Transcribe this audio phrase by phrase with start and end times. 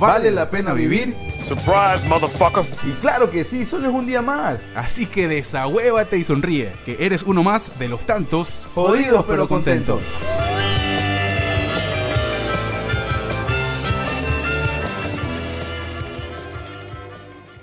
[0.00, 1.14] ¿Vale la pena vivir?
[1.44, 2.64] Surprise, motherfucker.
[2.88, 4.58] Y claro que sí, solo es un día más.
[4.74, 10.02] Así que desahuévate y sonríe, que eres uno más de los tantos Jodidos pero contentos.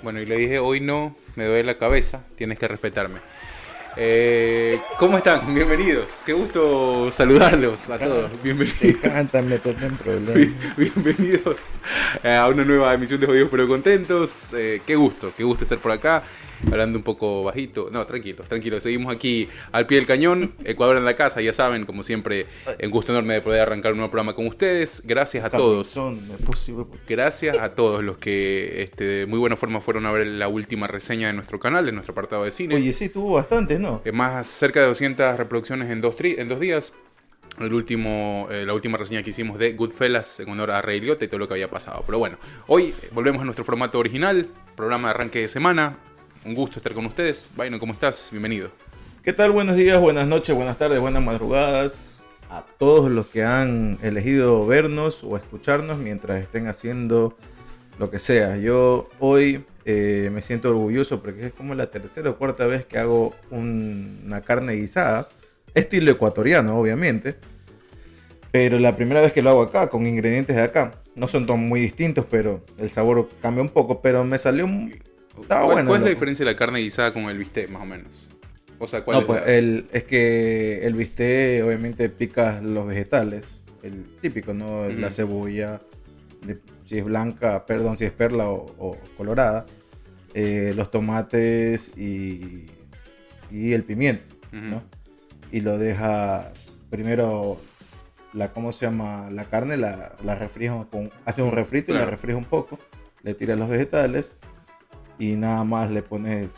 [0.04, 3.18] Bueno, y le dije, hoy no, me duele la cabeza, tienes que respetarme.
[4.00, 5.52] Eh, ¿Cómo están?
[5.52, 6.22] Bienvenidos.
[6.24, 8.30] Qué gusto saludarlos a todos.
[8.44, 8.80] Bienvenidos.
[8.80, 10.36] encanta en problemas.
[10.76, 11.66] Bienvenidos
[12.22, 14.52] eh, a una nueva emisión de Jodidos pero Contentos.
[14.54, 16.22] Eh, qué gusto, qué gusto estar por acá.
[16.66, 17.88] Hablando un poco bajito.
[17.92, 18.82] No, tranquilos, tranquilos.
[18.82, 20.54] Seguimos aquí al pie del cañón.
[20.64, 22.46] Ecuador en la casa, ya saben, como siempre,
[22.82, 25.02] un gusto enorme de poder arrancar un nuevo programa con ustedes.
[25.04, 25.88] Gracias a todos.
[27.08, 30.86] Gracias a todos los que este, de muy buena forma fueron a ver la última
[30.86, 32.74] reseña de nuestro canal, de nuestro apartado de cine.
[32.74, 34.02] Oye, sí, tuvo bastantes, ¿no?
[34.04, 36.92] Eh, más cerca de 200 reproducciones en dos, tri- en dos días.
[37.60, 41.24] El último, eh, la última reseña que hicimos de Goodfellas en honor a Ray Liotta
[41.24, 42.04] y todo lo que había pasado.
[42.06, 45.96] Pero bueno, hoy volvemos a nuestro formato original, programa de arranque de semana.
[46.44, 47.50] Un gusto estar con ustedes.
[47.56, 48.28] Vaino, ¿cómo estás?
[48.30, 48.70] Bienvenido.
[49.22, 49.50] ¿Qué tal?
[49.50, 52.16] Buenos días, buenas noches, buenas tardes, buenas madrugadas
[52.50, 57.36] a todos los que han elegido vernos o escucharnos mientras estén haciendo
[57.98, 58.56] lo que sea.
[58.56, 62.98] Yo hoy eh, me siento orgulloso porque es como la tercera o cuarta vez que
[62.98, 65.28] hago un- una carne guisada,
[65.74, 67.36] estilo ecuatoriano, obviamente.
[68.50, 70.94] Pero la primera vez que lo hago acá, con ingredientes de acá.
[71.14, 74.00] No son todos muy distintos, pero el sabor cambia un poco.
[74.00, 74.94] Pero me salió un...
[75.42, 75.88] Estaba ¿Cuál, bueno.
[75.90, 78.12] cuál es la diferencia de la carne guisada con el bistec, más o menos?
[78.78, 82.86] O sea, ¿cuál No, es pues la- el, es que el bistec obviamente picas los
[82.86, 83.44] vegetales,
[83.82, 84.88] el típico, ¿no?
[84.88, 85.80] La cebolla,
[86.46, 89.66] de- si es blanca, perdón, si es perla o, o colorada,
[90.34, 92.66] eh, los tomates y,
[93.50, 94.34] y el pimiento.
[94.52, 94.82] ¿no?
[95.52, 96.46] Y lo dejas
[96.90, 97.60] primero,
[98.32, 99.28] la, ¿cómo se llama?
[99.30, 100.38] La carne la, la
[100.90, 102.06] con, haces un refrito y Claro.
[102.06, 102.78] la refrijas un poco,
[103.22, 104.32] le tiras los vegetales
[105.18, 106.54] y nada más le pones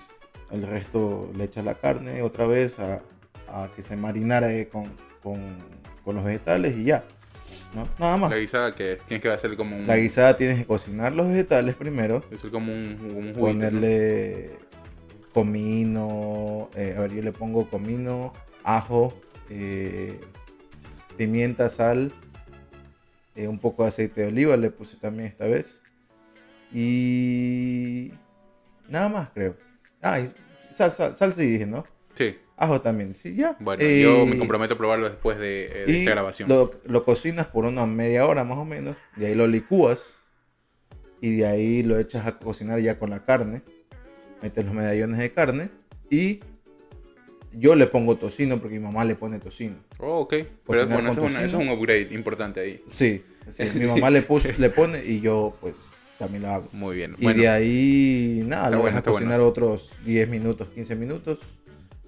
[0.50, 3.02] el resto, le echas la carne otra vez a,
[3.48, 4.90] a que se marinara con,
[5.22, 5.56] con,
[6.04, 7.04] con los vegetales y ya.
[7.74, 7.88] ¿no?
[7.98, 8.30] Nada más.
[8.30, 9.04] La guisada que es?
[9.04, 9.86] tienes que hacer como un...
[9.86, 13.40] La guisada tienes que cocinar los vegetales primero, como un, un juguito, ¿no?
[13.40, 14.50] ponerle
[15.32, 18.32] comino, eh, a ver, yo le pongo comino,
[18.64, 19.14] ajo,
[19.48, 20.20] eh,
[21.16, 22.12] pimienta, sal,
[23.36, 25.80] eh, un poco de aceite de oliva le puse también esta vez.
[26.72, 28.12] Y
[28.90, 29.56] nada más creo.
[30.02, 30.30] Ah, y
[30.72, 31.84] sal, sal, sal sí dije, ¿no?
[32.14, 32.36] Sí.
[32.56, 33.56] Ajo también, sí, ya.
[33.58, 36.48] Bueno, Eh, yo me comprometo a probarlo después de, eh, de y esta grabación.
[36.48, 38.96] Lo, lo cocinas por una media hora más o menos.
[39.16, 40.14] De ahí lo licúas.
[41.22, 43.62] Y de ahí lo echas a cocinar ya con la carne.
[44.42, 45.70] Metes los medallones de carne.
[46.10, 46.40] Y
[47.52, 49.76] yo le pongo tocino porque mi mamá le pone tocino.
[49.98, 50.30] Oh, ok.
[50.66, 52.82] Pero bueno, una- eso es un upgrade importante ahí.
[52.86, 55.76] Sí, sí, mi mamá le, puso, le pone y yo pues
[56.20, 56.68] también lo hago.
[56.72, 57.14] Muy bien.
[57.18, 61.38] Y Bueno, de ahí nada, lo bueno, dejas está cocinar otros 10 minutos, 15 minutos.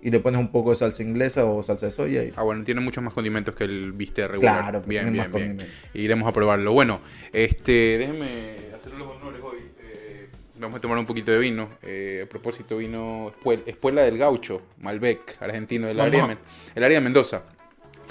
[0.05, 2.25] Y le pones un poco de salsa inglesa o salsa de soya.
[2.25, 2.33] Y...
[2.37, 4.61] Ah, bueno, tiene muchos más condimentos que el bistec regular.
[4.63, 5.69] Claro, bien, tiene bien, más bien.
[5.95, 6.73] Iremos a probarlo.
[6.73, 7.01] Bueno,
[7.33, 9.59] este, déjenme hacer los honores hoy.
[9.81, 11.69] Eh, vamos a tomar un poquito de vino.
[11.83, 16.37] Eh, a propósito, vino Espuel- Espuela del Gaucho, Malbec, argentino del área,
[16.75, 17.45] el área de Mendoza.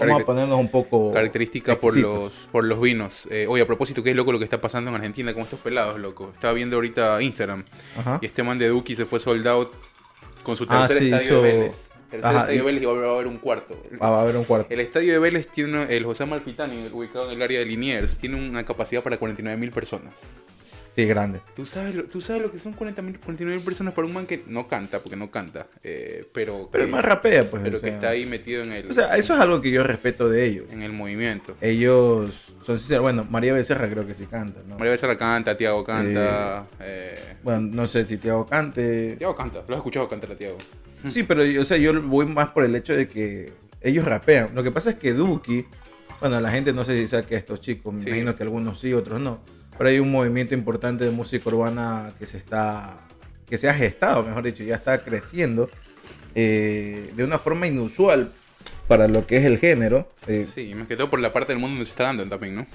[0.08, 1.12] Vamos a ponernos un poco.
[1.12, 3.28] Característica por los, por los vinos.
[3.32, 5.60] Eh, oye, a propósito, qué es loco lo que está pasando en Argentina con estos
[5.60, 6.32] pelados, loco.
[6.34, 7.64] Estaba viendo ahorita Instagram.
[7.98, 8.20] Ajá.
[8.22, 9.72] Y este man de Duki se fue sold out
[10.44, 11.88] con su Ah, tercer sí, estadio hizo- de Vélez.
[12.10, 13.78] Tercer Ajá, estadio y- de Vélez y va a haber un cuarto.
[14.00, 14.74] Ah, va a haber un cuarto.
[14.74, 18.36] El estadio de Vélez tiene el José Malfitani, ubicado en el área de Liniers, tiene
[18.36, 20.14] una capacidad para 49.000 personas.
[20.96, 21.40] Sí, grande.
[21.56, 24.44] ¿Tú sabes, lo, ¿Tú sabes lo que son 40.000 49.000 personas para un man que
[24.48, 27.64] no canta, porque no canta, eh, pero, Pero que, el más rapea, pues.
[27.64, 29.84] pero o que está ahí metido en el, O sea, eso es algo que yo
[29.86, 30.66] respeto de ellos.
[30.70, 31.56] en el movimiento.
[31.62, 32.36] Ellos
[32.66, 33.04] son sinceros.
[33.04, 34.78] Bueno, María Becerra creo que sí canta, ¿no?
[34.78, 36.66] María Becerra canta, Tiago canta.
[36.82, 39.16] eh, Bueno, no sé si Tiago cante.
[39.18, 40.58] Tiago canta, lo has escuchado cantar a Tiago.
[41.08, 44.50] Sí, pero yo- o sea, yo voy más por el hecho de que ellos rapean.
[44.54, 45.66] Lo que pasa es que Duki,
[46.20, 48.10] bueno, la gente no sé si sabe que estos chicos, me Sí.
[48.10, 49.40] imagino que algunos sí, otros no.
[49.78, 52.98] Pero hay un movimiento importante de música urbana que se está,
[53.50, 55.70] que se ha gestado, mejor dicho, ya está creciendo
[56.36, 58.32] eh, de una forma inusual
[58.88, 60.10] para lo que es el género.
[60.28, 62.56] Eh, Sí, más que todo por la parte del mundo donde se está dando también,
[62.56, 62.68] ¿no?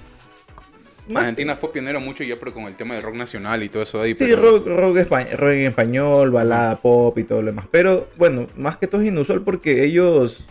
[1.07, 3.83] Más- Argentina fue pionero mucho ya, pero con el tema del rock nacional y todo
[3.83, 4.13] eso ahí.
[4.13, 7.65] Sí, pero- rock, rock, espa- rock en español, balada pop y todo lo demás.
[7.71, 10.45] Pero bueno, más que todo es inusual porque ellos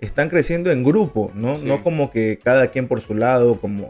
[0.00, 1.56] están creciendo en grupo, ¿no?
[1.56, 1.64] Sí.
[1.64, 3.88] No como que cada quien por su lado, como,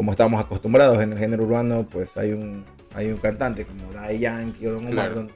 [0.00, 2.64] como estamos acostumbrados en el género urbano, pues hay un,
[2.94, 5.12] hay un cantante como Daddy Yankee o Don Omar.
[5.12, 5.28] Claro.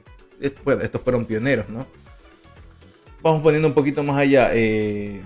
[0.63, 1.85] bueno, estos fueron pioneros, ¿no?
[3.21, 4.49] Vamos poniendo un poquito más allá.
[4.55, 5.21] eh,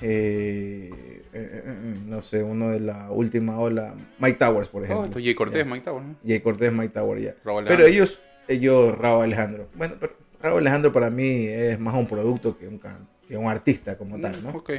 [0.00, 0.90] eh,
[1.34, 5.04] eh, no sé, uno de la última ola, Mike Towers, por Oh, ejemplo.
[5.04, 5.66] esto Jay Cortés.
[5.66, 6.16] Mike Tower, ¿no?
[6.26, 7.34] Jay Cortés, Mike Tower, ya.
[7.44, 9.68] Pero ellos, ellos, Raúl Alejandro.
[9.74, 12.80] Bueno, pero Raúl Alejandro para mí es más un producto que un,
[13.28, 14.48] que un artista como tal, ¿no?
[14.48, 14.70] Ok.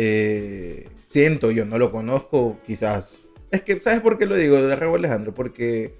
[0.00, 3.18] Eh, siento yo, no lo conozco, quizás.
[3.50, 5.34] Es que, ¿sabes por qué lo digo de Raúl Alejandro?
[5.34, 5.94] Porque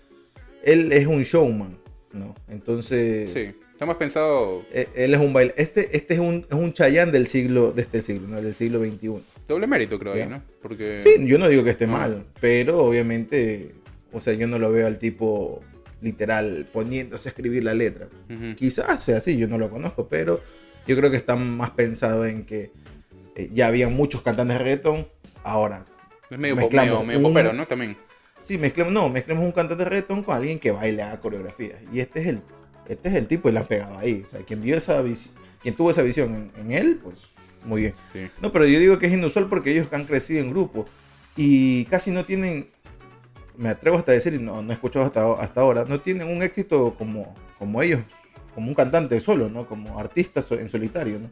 [0.62, 1.76] él es un showman,
[2.12, 2.34] ¿no?
[2.48, 3.50] Entonces, Sí.
[3.72, 5.54] Está más pensado eh, él es un baile.
[5.56, 8.40] Este, este es un, es un Chayán del siglo, de este siglo, ¿no?
[8.42, 9.20] Del siglo XXI.
[9.46, 10.42] doble mérito, creo ahí, ¿no?
[10.62, 10.98] Porque.
[10.98, 11.92] Sí, yo no digo que esté No.
[11.94, 13.72] mal, pero obviamente,
[14.12, 15.62] o sea, yo no lo veo al tipo
[16.00, 18.08] literal poniéndose a escribir la letra.
[18.28, 18.54] Ujú.
[18.56, 20.40] Quizás sea así, yo no lo conozco, pero
[20.86, 22.70] yo creo que está más pensado en que
[23.38, 25.08] eh, ya había muchos cantantes de reggaeton,
[25.44, 25.86] ahora
[26.30, 27.66] Es medio, Mezclamos medio, medio un- popero, ¿no?
[27.66, 27.96] También.
[28.38, 31.78] sí mezclemos, no, mezclemos un cantante de reggaeton con alguien que baile a coreografías.
[31.92, 32.42] Y este es el,
[32.86, 34.22] este es el tipo y la ha pegado ahí.
[34.26, 37.22] O sea, quien vio esa visión, quien tuvo esa visión en, en él, pues
[37.64, 37.94] muy bien.
[38.12, 38.28] Sí.
[38.42, 40.84] No, pero yo digo que es inusual porque ellos han crecido en grupo
[41.36, 42.68] y casi no tienen,
[43.56, 46.28] me atrevo hasta a decir, y no, no he escuchado hasta, hasta ahora, no tienen
[46.28, 48.00] un éxito como, como ellos,
[48.58, 49.66] como un cantante solo, ¿no?
[49.66, 51.30] Como artista so- en solitario, ¿no?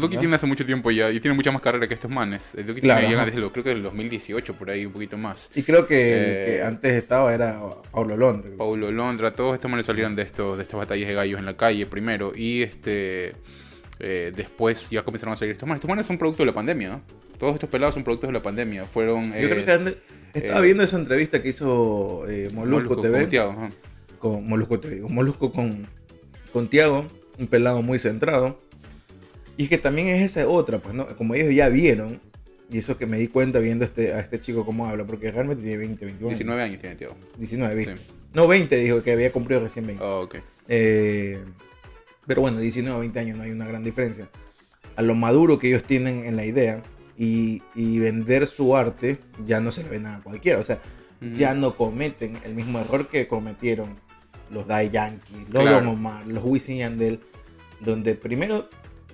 [0.00, 0.20] Duki ¿Ya?
[0.20, 2.54] tiene hace mucho tiempo ya y tiene mucha más carrera que estos manes.
[2.54, 5.50] Eh, Duki Claro, tiene desde lo, creo que del 2018, por ahí, un poquito más.
[5.54, 7.60] Y creo que el Eh, que antes estaba era
[7.92, 8.54] Paulo Londres.
[8.56, 11.56] Paulo Londra, todos estos manes salieron de estos de estas batallas de gallos en la
[11.56, 13.34] calle primero y este
[13.98, 15.80] eh, después ya comenzaron a salir estos manes.
[15.80, 17.02] Estos manes son producto de la pandemia, ¿no?
[17.38, 18.86] Todos estos pelados son productos de la pandemia.
[18.86, 19.96] Fueron Yo eh, creo que ande-
[20.32, 22.24] estaba viendo esa entrevista que hizo
[22.54, 23.46] Molusco, Molusco, TV.
[24.18, 25.86] con Molusco TV, digo, Molusco con,
[26.56, 27.06] con Tiago,
[27.38, 28.58] un pelado muy centrado.
[29.58, 31.14] Y es que también es esa otra, pues, ¿no?
[31.14, 32.18] Como ellos ya vieron,
[32.70, 35.62] y eso que me di cuenta viendo este, a este chico cómo habla, porque realmente
[35.62, 36.28] tiene 20, 21.
[36.30, 37.14] 19 años tiene Tiago.
[37.36, 37.96] 19, 20.
[37.96, 38.00] Sí.
[38.32, 40.02] No, 20 dijo que había cumplido recién 20.
[40.02, 40.36] Oh, ok.
[40.68, 41.44] Eh,
[42.26, 44.26] pero bueno, 19 o 20 años no hay una gran diferencia.
[44.96, 46.82] A lo maduro que ellos tienen en la idea
[47.18, 50.58] y, y vender su arte, ya no se le ve nada a cualquiera.
[50.58, 50.80] O sea,
[51.20, 51.34] Ujú.
[51.34, 54.05] ya no cometen el mismo error que cometieron
[54.50, 55.90] los Dai Yankee, los Claro.
[55.90, 57.20] Omar, los Wisin Yandel,
[57.80, 58.68] donde primero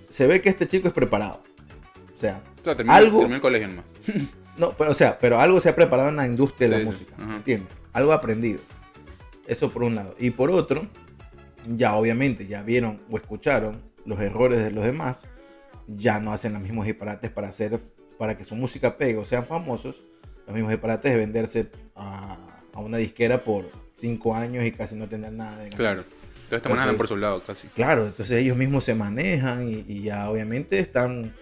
[0.09, 1.43] se ve que este chico es preparado.
[2.15, 3.85] O sea, O sea, Algo- el colegio nomás.
[4.57, 6.93] no, pero, o sea, pero algo se ha preparado en la industria de Sí, la
[6.93, 7.37] sí, música, ajá.
[7.37, 7.73] ¿entiendes?
[7.93, 8.61] Algo aprendido.
[9.47, 10.15] Eso por un lado.
[10.19, 10.87] Y por otro,
[11.75, 15.23] ya obviamente ya vieron o escucharon los errores de los demás,
[15.89, 17.81] ya no hacen los mismos disparates para hacer,
[18.19, 20.05] para que su música pegue o sean famosos,
[20.47, 22.37] los mismos disparates de venderse a,
[22.73, 23.71] a una disquera por
[24.03, 26.03] cinco años y casi no tener nada de Claro.
[26.03, 26.57] ganancia.
[26.57, 27.69] Estos manes andan por Entonces- su lado casi.
[27.69, 31.33] Claro, entonces ellos mismos se manejan y, y ya obviamente están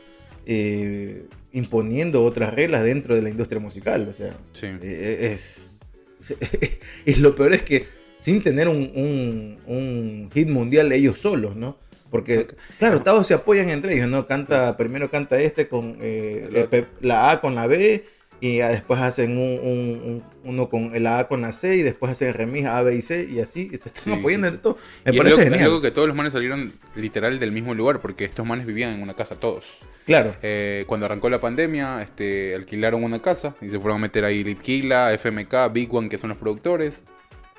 [0.47, 4.07] eh, imponiendo otras reglas dentro de la industria musical.
[4.09, 4.67] O sea, Sí.
[4.83, 5.79] eh, es,
[7.07, 7.87] y lo peor es que
[8.19, 11.77] sin tener un, un- un hit mundial ellos solos, ¿no?
[12.11, 12.47] Porque,
[12.79, 14.27] claro, todos se apoyan entre ellos, ¿no?
[14.27, 16.69] Canta, primero canta este con eh,
[17.01, 18.05] la A con la B
[18.41, 22.13] y después hacen un, un- un- uno con la A con la C y después
[22.13, 24.79] hacen remix A, B y C y así, y se están Sí, apoyando sí, todo.
[25.05, 25.65] Me y es parece es genial.
[25.71, 29.03] loco que todos los manes salieron literal del mismo lugar, porque estos manes vivían en
[29.03, 29.79] una casa todos.
[30.07, 30.35] Claro.
[30.43, 34.43] Eh, cuando arrancó la pandemia, este, alquilaron una casa y se fueron a meter ahí
[34.43, 37.03] Litquila, FMK, Big One, que son los productores,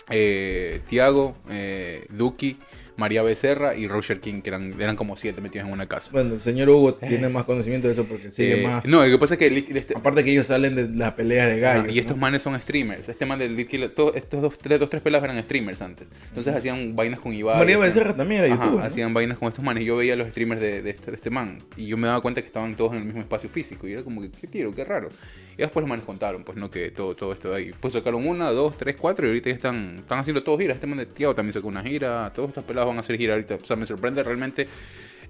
[0.09, 2.57] eh, Tiago, eh, Duki,
[3.01, 6.09] María Becerra y Roger King, que eran, eran como siete metidos en una casa.
[6.11, 8.85] Bueno, el señor Hugo tiene más conocimiento de eso porque sigue Eh, más.
[8.85, 11.55] No, lo que pasa es que este- Aparte que ellos salen de la pelea de
[11.65, 11.93] Ah, gallos.
[11.95, 12.21] y estos ¿no?
[12.21, 13.09] manes son streamers.
[13.09, 13.57] Este man del
[13.95, 16.07] todos estos dos, tres, dos, tres pelados eran streamers antes.
[16.29, 17.57] Entonces hacían vainas con Ibai.
[17.57, 18.65] María hacían- Becerra también era Ajá.
[18.67, 18.79] ¿no?
[18.79, 19.83] hacían vainas con estos manes.
[19.83, 21.59] Yo veía los streamers de, de este, de este man.
[21.75, 23.87] Y yo me daba cuenta que estaban todos en el mismo espacio físico.
[23.87, 25.09] Y era como que, qué tiro, qué raro.
[25.53, 27.71] Y después los manes contaron, pues no, que todo, todo esto de ahí.
[27.79, 29.25] Pues sacaron una, dos, tres, cuatro.
[29.27, 30.75] Y ahorita ya están, están haciendo todos giras.
[30.75, 32.31] Este man de Tiago también sacó una gira.
[32.33, 33.55] Todos estos pelados van a hacer gira ahorita.
[33.61, 34.67] O sea, me sorprende realmente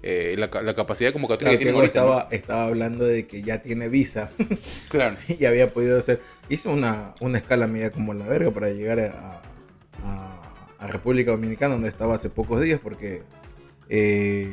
[0.02, 1.78] eh, la, la capacidad de convocatoria Claro, que.
[1.78, 1.84] ¿no?
[1.84, 4.30] estaba, estaba hablando de que ya tiene visa
[4.88, 5.16] Claro.
[5.28, 6.20] y había podido hacer.
[6.48, 9.42] Hizo una, una escala media como la verga para llegar a,
[10.04, 10.38] a-
[10.78, 13.22] a República Dominicana, donde estaba hace pocos días, porque
[13.88, 14.48] eh,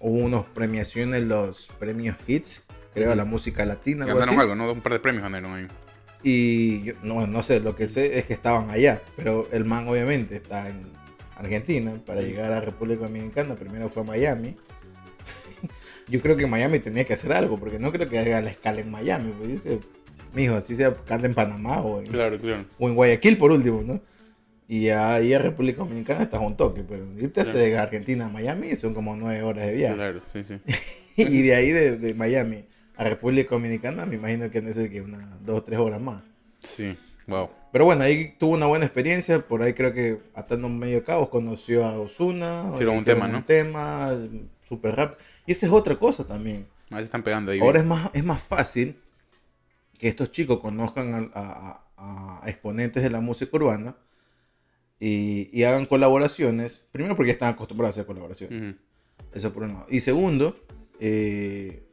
[0.00, 2.66] hubo unos premiaciones, los premios Hits,
[2.98, 4.04] creo, a la música latina.
[4.04, 4.42] algo Ganaron así.
[4.42, 4.72] algo, ¿no?
[4.72, 5.66] Un par de premios ganaron ahí.
[6.22, 9.86] Y yo- no, no sé, lo que sé es que estaban allá, pero el man
[9.88, 10.82] obviamente está en
[11.36, 13.54] Argentina para llegar a República Dominicana.
[13.54, 14.56] Primero fue a Miami.
[16.08, 18.80] Yo creo que Miami tenía que hacer algo, porque no creo que haga la escala
[18.80, 19.32] en Miami.
[19.36, 19.78] Pues dice,
[20.34, 22.64] mijo, así sea, canta en Panamá o en, Claro, claro.
[22.78, 24.00] o en Guayaquil por último, ¿no?
[24.70, 27.58] Y ahí en República Dominicana estás un toque, pero irte Claro.
[27.58, 29.94] de Argentina a Miami son como nueve horas de viaje.
[29.94, 30.58] Claro, sí, sí.
[31.16, 32.64] y de ahí de, de Miami
[32.98, 36.22] a República Dominicana me imagino que necesita que unas dos o tres horas más.
[36.58, 37.48] Sí, wow.
[37.72, 41.84] Pero bueno, ahí tuvo una buena experiencia, por ahí creo que atando medio cabos conoció
[41.86, 43.38] a Osuna, un tema, ¿no?
[43.38, 44.18] un tema,
[44.68, 45.18] super rap.
[45.46, 46.66] Y esa es otra cosa también.
[46.90, 47.60] A veces están pegando ahí.
[47.60, 48.96] Ahora es más, es más fácil
[49.98, 53.96] que estos chicos conozcan a, a- a- a exponentes de la música urbana
[55.00, 56.84] y, y hagan colaboraciones.
[56.92, 58.74] Primero porque están acostumbrados a hacer colaboraciones.
[58.74, 58.78] Ujú.
[59.34, 59.86] Eso por un lado.
[59.88, 60.56] Y segundo,
[61.00, 61.87] eh,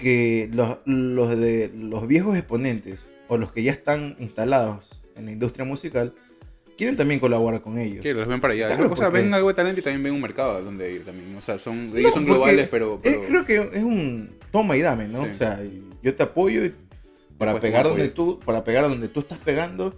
[0.00, 5.32] que los, los de los viejos exponentes o los que ya están instalados en la
[5.32, 6.14] industria musical
[6.76, 8.02] quieren también colaborar con ellos.
[8.02, 8.68] Que los ven para allá.
[8.68, 11.04] Claro, o sea, porque- ven algo de talento y también ven un mercado donde ir
[11.04, 11.36] también.
[11.36, 13.00] O sea, son, No, ellos son globales, pero...
[13.02, 15.24] es- pero- creo que es un toma y dame, ¿no?
[15.26, 15.30] Sí.
[15.32, 15.60] O sea,
[16.02, 16.62] yo te apoyo
[17.36, 19.94] para Después pegar donde tú, para pegar donde tú estás pegando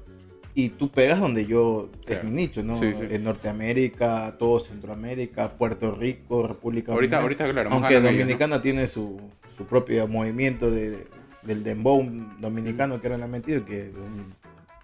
[0.54, 2.22] y tú pegas donde yo Claro.
[2.22, 2.74] es mi nicho, ¿no?
[2.74, 3.06] Sí, sí.
[3.10, 7.22] En Norteamérica, todo Centroamérica, Puerto Rico, República Ahorita, Dominicana.
[7.46, 8.18] ahorita, claro, Aunque ganan ellos, ¿no?
[8.22, 9.20] Dominicana tiene su,
[9.56, 11.06] su propio movimiento de,
[11.42, 12.06] del dembow
[12.40, 14.34] dominicano que era la metido, que es un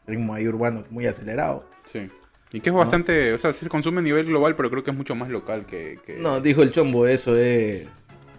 [0.07, 1.69] ritmo ahí urbano muy acelerado.
[1.85, 2.09] Sí.
[2.51, 4.91] Y que es bastante, o sea, sí se consume a nivel global, pero creo que
[4.91, 5.99] es mucho más local que...
[6.07, 7.87] que- No, dijo el chombo, eso es...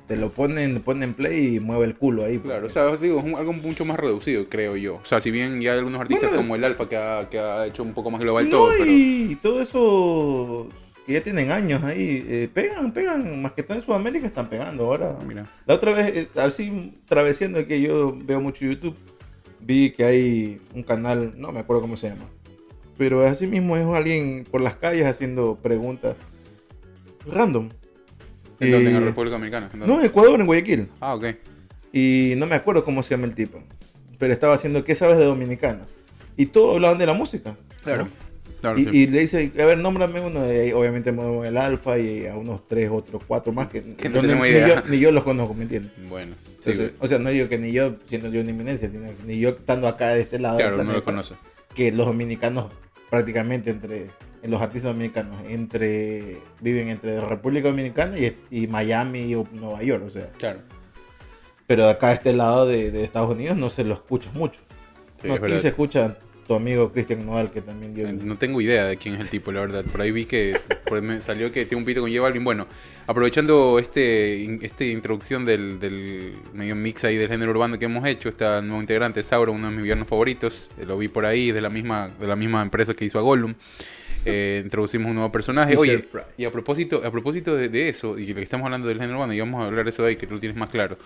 [0.10, 2.40] Te lo ponen, ponen play y mueve el culo ahí.
[2.40, 4.96] Claro, o sea, os digo, es un- algo mucho más reducido, creo yo.
[4.96, 7.38] O sea, si bien ya hay algunos artistas Bueno, como el Alfa que ha, que
[7.38, 8.92] ha hecho un poco más global No, todo, pero...
[8.92, 10.68] y todo eso
[11.06, 14.86] que ya tienen años ahí, eh, pegan, pegan, más que todo en Sudamérica están pegando
[14.86, 15.16] ahora.
[15.28, 15.46] Mira.
[15.68, 18.96] La otra vez, eh, así travesando que yo veo mucho YouTube,
[19.60, 22.26] vi que hay un canal, no me acuerdo cómo se llama,
[22.98, 26.16] pero así mismo es alguien por las calles haciendo preguntas
[27.28, 27.70] random.
[28.60, 28.90] ¿En dónde?
[28.90, 29.70] ¿En la Eh, República Dominicana?
[29.74, 30.88] No, en Ecuador, en Guayaquil.
[31.00, 31.26] Ah, ok.
[31.94, 33.62] Y no me acuerdo cómo se llama el tipo,
[34.18, 35.86] pero estaba haciendo, ¿qué sabes de Dominicana?
[36.38, 37.56] Y todos hablaban de la música.
[37.84, 38.06] Claro.
[38.06, 38.30] ¿no?
[38.62, 38.90] Claro, Y, sí.
[38.94, 40.46] y le dice, a ver, nómbrame uno.
[40.46, 44.10] Y ahí, obviamente muevo el alfa y a unos tres, otros cuatro más que, Que
[44.10, 44.84] no ni, idea.
[44.84, 45.94] yo, ni yo los conozco, ¿me entiendes?
[46.10, 46.36] Bueno.
[46.60, 48.90] Sí, Entonces, o sea, no digo que ni yo, siendo yo una que
[49.26, 51.36] ni yo estando acá de este lado claro, no lo conoce.
[51.74, 52.66] que los dominicanos
[53.10, 54.10] prácticamente entre en
[54.44, 60.10] los artistas dominicanos entre viven entre República Dominicana y, y Miami o Nueva York, o
[60.10, 60.60] sea, Claro.
[61.68, 64.60] pero acá de este lado de, de Estados Unidos no se lo escucha mucho.
[65.22, 66.18] Sí, no, es aquí se escucha
[66.48, 69.30] tu amigo Cristian Nodal que también dio Eh, No tengo idea de quién es el
[69.30, 69.84] tipo, la verdad.
[69.86, 72.44] Por ahí vi que por ahí me salió que tiene un pito con J Balvin.
[72.44, 72.66] Bueno,
[73.06, 78.30] aprovechando este, este introducción del, del medio mix ahí del género urbano que hemos hecho,
[78.30, 80.70] está el nuevo integrante Sauro, uno de mis villanos favoritos.
[80.80, 83.22] Eh, Lo vi por ahí, de la misma, de la misma empresa que hizo a
[83.22, 83.54] Gollum.
[84.26, 85.76] Eh, introducimos un nuevo personaje.
[85.78, 86.08] Oye,
[86.38, 89.34] y a propósito, a propósito de, de eso, y que estamos hablando del género urbano,
[89.34, 90.98] y vamos a hablar de eso de ahí, que tú lo tienes más claro.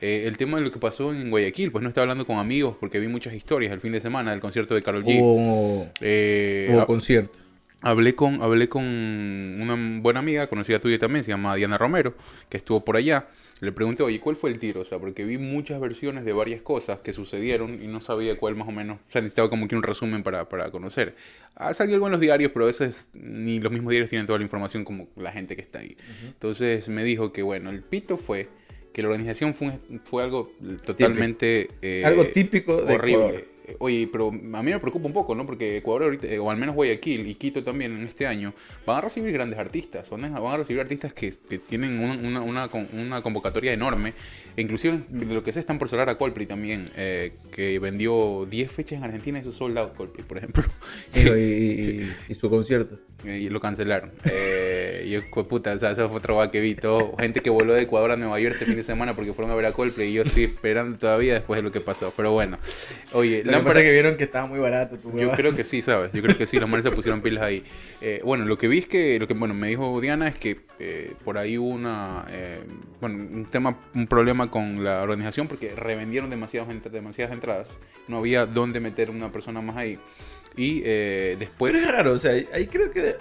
[0.00, 2.76] Eh, el tema de lo que pasó en Guayaquil, pues no estaba hablando con amigos
[2.78, 5.18] porque vi muchas historias el fin de semana del concierto de Carol G.
[5.20, 7.38] Hubo, Eh, concierto.
[7.80, 12.14] Hablé con, hablé con una buena amiga, conocida tuya también, se llama Diana Romero,
[12.48, 13.28] que estuvo por allá.
[13.60, 14.82] Le pregunté, oye, ¿cuál fue el tiro?
[14.82, 18.54] O sea, porque vi muchas versiones de varias cosas que sucedieron y no sabía cuál
[18.54, 18.98] más o menos.
[18.98, 21.16] O sea, necesitaba como que un resumen para, para conocer.
[21.56, 24.38] Ha salido algo en los diarios, pero a veces ni los mismos diarios tienen toda
[24.38, 25.96] la información como la gente que está ahí.
[26.26, 28.48] Entonces me dijo que, bueno, el pito fue
[28.92, 30.52] que la organización fue, fue algo
[30.84, 31.68] totalmente.
[31.82, 33.24] eh, Algo típico de horrible.
[33.24, 33.57] Ecuador.
[33.78, 35.44] Oye, pero a mí me preocupa un poco, ¿no?
[35.46, 38.54] Porque Ecuador ahorita, eh, o al menos Guayaquil y Quito también en este año,
[38.86, 42.14] van a recibir grandes artistas, van a, van a recibir artistas que, que tienen una,
[42.14, 44.14] una, una con- una convocatoria enorme.
[44.56, 48.72] E inclusive, lo que sé, están por solar a Coldplay también, eh, que vendió 10
[48.72, 50.64] fechas en Argentina y eso sold out Coldplay, por ejemplo.
[51.14, 52.98] Y, y- y su concierto.
[53.24, 54.12] Eh, y lo cancelaron.
[54.30, 56.74] Eh, y yo, co- puta, o sea, eso fue otro va que vi.
[56.74, 59.50] Todo, gente que voló de Ecuador a Nueva York este fin de semana porque fueron
[59.50, 62.12] a ver a Coldplay y yo estoy esperando todavía después de lo que pasó.
[62.16, 62.58] Pero bueno,
[63.12, 64.96] oye, Lo que pasa es que vieron que estaba muy barato.
[64.96, 66.12] tu yo creo que sí, ¿sabes?
[66.12, 67.62] Yo creo que sí, los manes se pusieron pilas ahí.
[68.00, 70.60] Eh, bueno, lo que vi es que, lo que bueno, me dijo Diana es que
[70.78, 72.60] eh, por ahí hubo una, eh,
[73.00, 77.78] bueno, un tema, un problema con la organización porque revendieron demasiadas, demasiadas entradas.
[78.06, 79.98] No había dónde meter una persona más ahí.
[80.56, 81.72] Y eh, después...
[81.72, 83.16] Pero es raro, o sea, ahí creo que.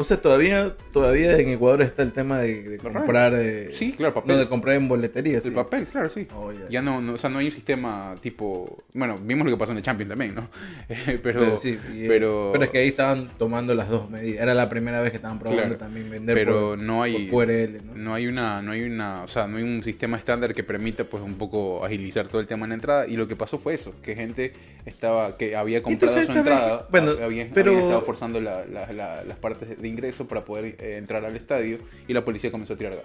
[0.00, 3.32] O sea, todavía, todavía en Ecuador está el tema de, comprar.
[3.36, 4.32] eh, Sí, claro, papel.
[4.36, 5.38] No, de comprar en boletería.
[5.38, 5.50] El sí.
[5.50, 6.28] papel, claro, sí.
[6.36, 6.68] Oh, ya.
[6.70, 8.78] Ya no, no, o sea, no hay un sistema tipo...
[8.94, 10.48] Bueno, vimos lo que pasó en el Champions también, ¿no?
[10.88, 14.08] Eh, pero, Pero, sí, y, eh, pero, pero es que ahí estaban tomando las dos
[14.08, 14.40] medidas.
[14.42, 15.76] Era la primera vez que estaban probando Claro.
[15.78, 17.26] también vender pero por, no hay...
[17.26, 17.94] por QRL, ¿no?
[17.96, 21.02] No hay una, no hay una, o sea, no hay un sistema estándar que permita
[21.04, 23.74] pues un poco agilizar todo el tema en la entrada y lo que pasó fue
[23.74, 24.52] eso, que gente
[24.86, 29.24] estaba, que había comprado Entonces, su entrada, Bueno, había, pero- estado forzando la- la- la-
[29.24, 32.76] las partes de ingreso para poder eh, entrar al estadio y la policía comenzó a
[32.76, 33.04] tirar gas.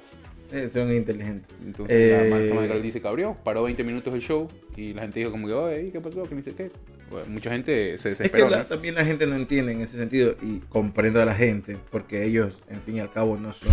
[0.51, 1.49] Eh, son inteligentes.
[1.65, 4.47] Entonces Eh, la Karol G se cabrió, paró 20 minutos el show
[4.77, 6.23] y la gente dijo como que, oye, ¿qué pasó?
[6.23, 6.69] Que ni sé qué.
[7.09, 8.65] Bueno, mucha gente se Es que desesperó, la- ¿no?
[8.65, 12.53] también la gente no entiende en ese sentido y comprendo a la gente porque ellos,
[12.69, 13.71] en fin y al cabo, no son,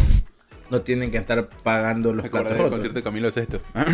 [0.71, 2.71] no tienen que estar pagando los platos rotos.
[2.71, 3.61] concierto de Camilo Sesto.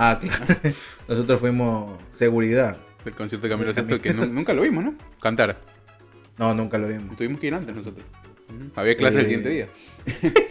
[0.00, 0.44] Ah, claro.
[1.08, 2.76] Nosotros fuimos seguridad.
[3.04, 4.94] el concierto de Camilo Sesto que nu- nunca lo vimos, ¿no?
[5.20, 5.58] Cantar.
[6.38, 7.16] No, nunca lo vimos.
[7.16, 8.06] Tuvimos que ir antes nosotros.
[8.74, 9.68] Había clase el Eh, siguiente día.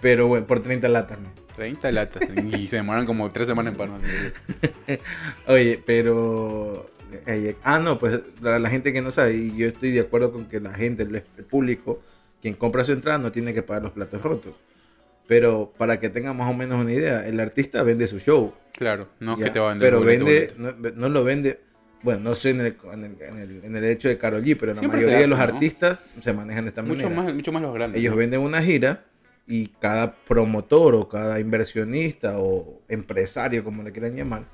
[0.00, 1.18] Pero bueno, por 30 latas.
[1.18, 1.28] ¿no?
[1.56, 2.22] 30 latas.
[2.56, 3.98] y se demoran como 3 semanas en Panamá.
[5.46, 6.88] Oye, pero...
[7.26, 10.32] eh, ah, no, pues la, la gente que no sabe, y yo estoy de acuerdo
[10.32, 12.00] con que la gente, el, el público,
[12.40, 14.54] quien compra su entrada no tiene que pagar los platos rotos.
[15.26, 18.54] Pero para que tengan más o menos una idea, el artista vende su show.
[18.72, 21.58] Claro, no es que te va a vender Pero vende, no, no lo vende,
[22.02, 24.56] bueno, no sé en el, en el, en el- en el hecho de Karol G,
[24.58, 27.22] pero la Siempre mayoría de los artistas se manejan de esta Mucho manera.
[27.24, 28.00] más, mucho más los grandes.
[28.00, 29.04] Ellos venden una gira
[29.46, 34.44] y cada promotor o cada inversionista o empresario, como le quieran llamar,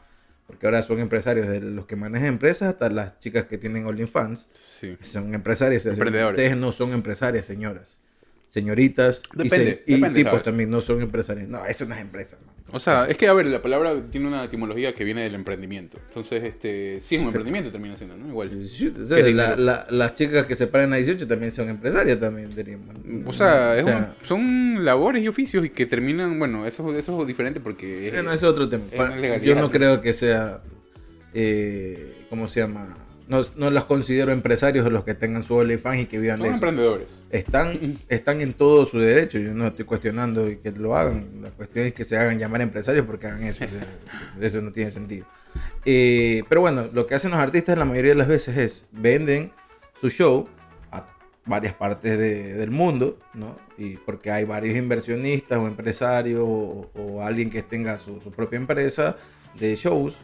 [0.46, 4.48] porque ahora son empresarios, de los que manejan empresas hasta las chicas que tienen OnlyFans,
[4.52, 4.96] Sí.
[5.02, 5.84] son empresarias.
[5.86, 6.38] Emprendedores.
[6.38, 7.96] Ustedes no son empresarias, señoras.
[8.54, 10.42] Señoritas y Depende, se- y, depende, tipos ¿sabes?
[10.44, 11.48] también no son empresarios.
[11.48, 12.36] No, eso no es empresa.
[12.46, 12.54] man.
[12.72, 15.98] O sea, es que, a ver, la palabra tiene una etimología que viene del emprendimiento.
[16.08, 18.28] Entonces, este, sí es un emprendimiento termina siendo, ¿no?
[18.28, 18.50] Igual.
[19.90, 22.94] Las chicas que se paran a 18 también son empresarias también, diríamos.
[23.26, 26.96] O sea, es O sea, un- son labores y oficios y que terminan, bueno, eso,
[26.96, 28.12] eso es diferente porque...
[28.22, 28.84] no, ese es otro tema.
[28.92, 29.70] es Yo no ¿no?
[29.70, 30.60] creo que sea,
[31.34, 32.96] eh, ¿cómo se llama?
[33.26, 36.48] No, no las considero empresarios los que tengan su OnlyFans y que vivan son de
[36.48, 36.54] eso.
[36.56, 37.08] emprendedores.
[37.30, 39.38] Están, están en todo su derecho.
[39.38, 41.26] Yo no estoy cuestionando que lo hagan.
[41.42, 43.64] La cuestión es que se hagan llamar empresarios porque hagan eso.
[43.64, 43.86] o sea,
[44.46, 45.26] eso no tiene sentido.
[45.84, 49.52] Eh, pero bueno, lo que hacen los artistas la mayoría de las veces es venden
[50.00, 50.48] su show
[50.92, 51.06] a
[51.46, 53.56] varias partes de- del mundo, ¿no?
[53.78, 58.56] Y porque hay varios inversionistas o empresarios o, o alguien que tenga su, su propia
[58.58, 59.16] empresa
[59.58, 60.14] de shows,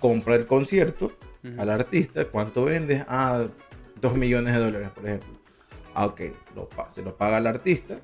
[0.00, 1.12] compra el concierto
[1.44, 1.60] Ujú.
[1.60, 3.04] al artista, ¿cuánto vendes?
[3.08, 3.46] Ah,
[4.00, 5.28] 2 millones de dólares, por ejemplo.
[5.94, 6.20] Ah, ok,
[6.54, 7.98] lo se lo paga al artista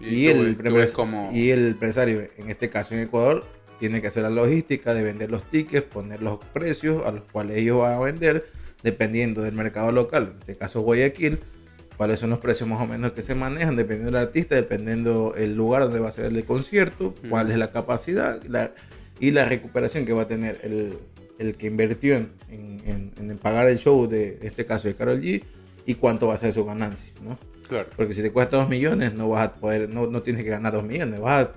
[0.00, 1.30] y, tú- el, tú como...
[1.32, 3.44] y el empresario, en este caso en Ecuador,
[3.78, 7.56] tiene que hacer la logística de vender los tickets, poner los precios a los cuales
[7.58, 8.46] ellos van a vender,
[8.82, 10.32] dependiendo del mercado local.
[10.34, 11.40] En este caso Guayaquil,
[11.96, 15.54] cuáles son los precios más o menos que se manejan, dependiendo del artista, dependiendo el
[15.54, 18.72] lugar donde va a ser el concierto, cuál es la capacidad la-
[19.18, 20.98] y la recuperación que va a tener el,
[21.40, 25.20] el que invirtió en, en- en- en pagar el show de este caso de Carol
[25.20, 25.42] G
[25.86, 27.38] y cuánto va a ser su ganancia, ¿no?
[27.68, 27.88] Claro.
[27.96, 30.72] Porque si te cuesta 2 millones, no vas a poder, no, no tienes que ganar
[30.72, 31.52] 2 millones, vas a,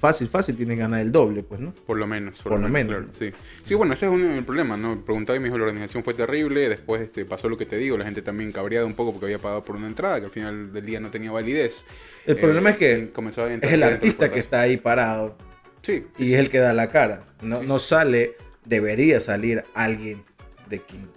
[0.00, 1.72] fácil, fácil tienes que ganar el doble, pues, ¿no?
[1.72, 2.94] Por lo menos, Por lo menos.
[2.94, 3.30] claro, sí.
[3.64, 5.04] sí, bueno, ese es un, el problema, ¿no?
[5.04, 7.98] Preguntaba y me dijo la organización fue terrible, después este, pasó lo que te digo,
[7.98, 10.72] la gente también cabreada un poco porque había pagado por una entrada que al final
[10.72, 11.84] del día no tenía validez.
[12.26, 15.36] El problema Eh, es que comenzó a es el artista que está ahí parado
[15.82, 17.24] Sí, y es el que da la cara.
[17.42, 18.36] No, Sí, no sale,
[18.68, 20.22] debería salir alguien
[20.68, 21.08] de quien,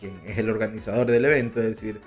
[0.00, 2.00] quien es el organizador del evento, es decir,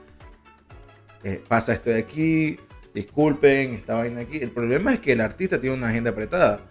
[1.24, 2.58] eh, pasa esto de aquí,
[2.94, 4.38] disculpen, esta vaina aquí.
[4.38, 6.62] El problema es que el artista tiene una agenda apretada.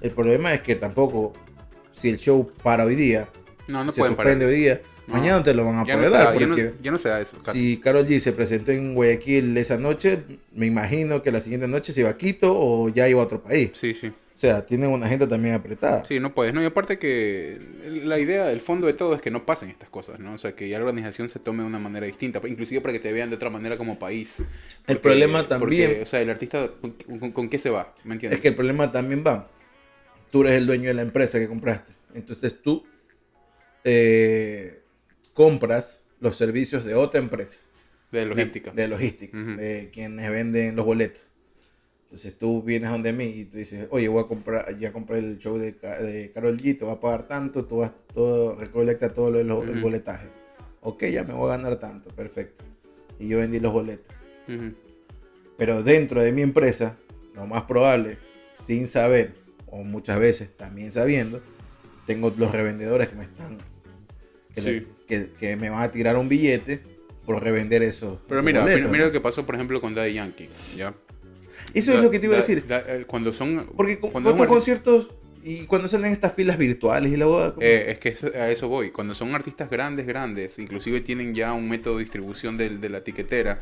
[0.00, 1.32] El problema es que tampoco,
[1.92, 3.28] si el show para hoy día,
[3.66, 4.36] no, no se pueden parar.
[4.38, 5.14] hoy día, No.
[5.14, 6.24] mañana no te lo van a Ya no, poder se dar.
[6.34, 7.38] da, no, porque ya no se da eso.
[7.44, 7.58] casi.
[7.58, 10.20] si Carol G se presentó en Guayaquil esa noche,
[10.54, 13.42] me imagino que la siguiente noche se iba a Quito o ya iba a otro
[13.42, 13.70] país.
[13.74, 14.12] Sí, sí.
[14.38, 16.04] O sea, tienen una agenda también apretada.
[16.04, 16.54] Sí, no puedes.
[16.54, 17.58] No, y aparte que
[18.04, 20.34] la idea, el fondo de todo es que no pasen estas cosas, ¿no?
[20.34, 23.00] O sea, que ya la organización se tome de una manera distinta, inclusive para que
[23.00, 24.40] te vean de otra manera como país.
[24.86, 27.92] El problema también- porque, o sea, el artista, ¿con, con- con qué se va?
[28.04, 28.38] ¿Me entiendes?
[28.38, 29.50] Es que el problema también va.
[30.30, 31.92] Tú eres el dueño de la empresa que compraste.
[32.14, 32.86] Entonces tú
[33.84, 34.82] eh,
[35.34, 37.60] compras los servicios de otra empresa.
[38.12, 38.70] de logística.
[38.70, 39.36] De, de logística.
[39.36, 41.22] De quienes venden los boletos.
[42.08, 45.38] Entonces tú vienes donde mí y tú dices, oye, voy a comprar, ya compré el
[45.38, 49.30] show de, de Carol G, te va a pagar tanto, tú vas, todo, recolecta todo
[49.30, 50.26] lo, del- el boletaje.
[50.80, 52.64] Ok, ya me voy a ganar tanto, perfecto.
[53.18, 54.14] Y yo vendí los boletos.
[55.58, 56.96] Pero dentro de mi empresa,
[57.34, 58.16] lo más probable,
[58.64, 59.34] sin saber,
[59.66, 61.42] o muchas veces también sabiendo,
[62.06, 63.58] tengo los revendedores que me están.
[64.54, 64.70] que, Sí.
[64.70, 66.80] le- que- que me van a tirar un billete
[67.26, 68.18] por revender esos.
[68.26, 69.06] Pero esos mira, boletos, mira, mira ¿no?
[69.08, 70.94] lo que pasó, por ejemplo, con Daddy Yankee, ¿ya?
[71.74, 72.66] Eso es lo que te iba a decir.
[72.66, 73.66] da- eh, cuando son...
[73.76, 75.08] Porque cu- cuando otros conciertos
[75.44, 77.54] y cuando salen estas filas virtuales y la boda.
[77.60, 78.90] Eh, es que eso- a eso voy.
[78.90, 83.02] Cuando son artistas grandes, grandes, inclusive tienen ya un método de distribución del- de, la
[83.02, 83.60] tiquetera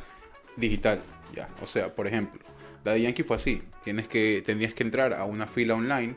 [0.56, 1.00] digital.
[1.34, 1.48] Ya.
[1.62, 2.40] O sea, por ejemplo,
[2.84, 3.62] Daddy Yankee fue así.
[3.84, 6.14] Tienes que, tendrías que entrar a una fila online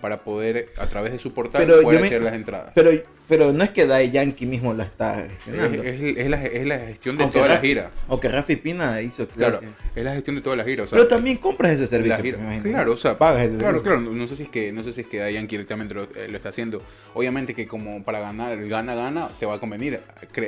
[0.00, 2.72] para poder, a través de su portal, Pero poder me- hacer las entradas.
[2.74, 2.90] Pero,
[3.28, 5.82] pero no es que Dai Yankee mismo la está Es, gestionando.
[5.82, 7.90] es- es la, es la gestión de Aunque toda la Rafi- gira.
[8.08, 9.58] Aunque Rafi Pina hizo claro.
[9.60, 10.84] Claro, que- es la gestión de toda la gira.
[10.84, 12.24] O sea, pero también compras ese la servicio.
[12.24, 14.00] gira- claro, o sea, pagas ese claro, servicio.
[14.02, 16.28] claro, no sé si es que no sé si es que Dayan directamente lo, eh,
[16.28, 16.82] lo está haciendo.
[17.14, 20.00] Obviamente que como para ganar el gana gana te va a convenir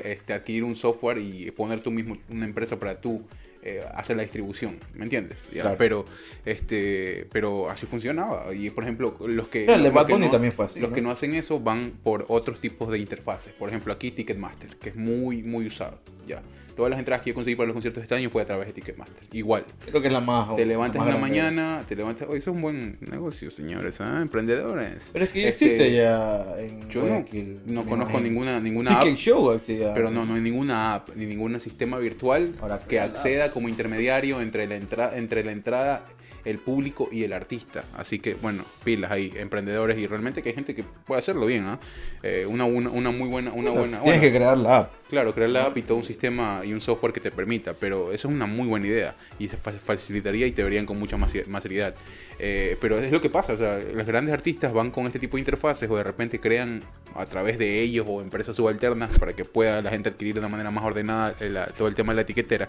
[0.04, 3.22] este, adquirir un software y poner tú mismo una empresa para tú
[3.62, 5.38] eh, hacer la distribución, ¿me entiendes?
[5.52, 5.76] Ya, Claro.
[5.78, 6.04] Pero
[6.46, 10.12] este, pero así funcionaba y por ejemplo los que Pero el de los Bad que
[10.14, 10.94] Bunny no- también fue así, los ¿no?
[10.94, 13.52] que no hacen eso van por otros tipos de interfaces.
[13.52, 16.42] Por ejemplo aquí Ticketmaster, que es muy muy usado, ya.
[16.76, 18.66] Todas las entradas que yo conseguí para los conciertos de este año fue a través
[18.68, 19.24] de Ticketmaster.
[19.32, 19.64] Igual.
[19.88, 20.54] Creo que es la más.
[20.56, 21.50] Te levantas la en más la grande.
[21.52, 22.28] mañana, te levantas.
[22.28, 24.20] Hoy es un buen negocio, señores, ¿ah?
[24.22, 25.10] emprendedores.
[25.12, 28.20] Pero es que ya Este, existe ya en Yo no, Guayaquil, no conozco imagino.
[28.20, 29.60] ninguna, ninguna Ticket app, Show
[29.94, 33.68] pero no, no hay ninguna app ni ningún sistema virtual Ahora que la acceda como
[33.68, 36.06] intermediario entre la, entrada entre la entrada,
[36.44, 37.84] el público y el artista.
[37.96, 41.64] Así que, bueno, pilas ahí, emprendedores y realmente que hay gente que puede hacerlo bien,
[41.66, 41.78] ¿ah?
[42.22, 44.00] Eh, una, una, una muy buena, una Bueno, buena.
[44.02, 44.92] Tienes bueno, que crear la app.
[45.10, 48.12] Claro, crear la app y todo un sistema y un software que te permita, pero
[48.12, 51.16] eso es una muy buena idea y se fa- facilitaría y te verían con mucha
[51.16, 51.94] más, más seriedad.
[52.38, 55.36] Eh, pero es lo que pasa, o sea, los grandes artistas van con este tipo
[55.36, 56.82] de interfaces o de repente crean
[57.14, 60.48] a través de ellos o empresas subalternas para que pueda la gente adquirir de una
[60.48, 62.68] manera más ordenada eh, la- todo el tema de la etiquetera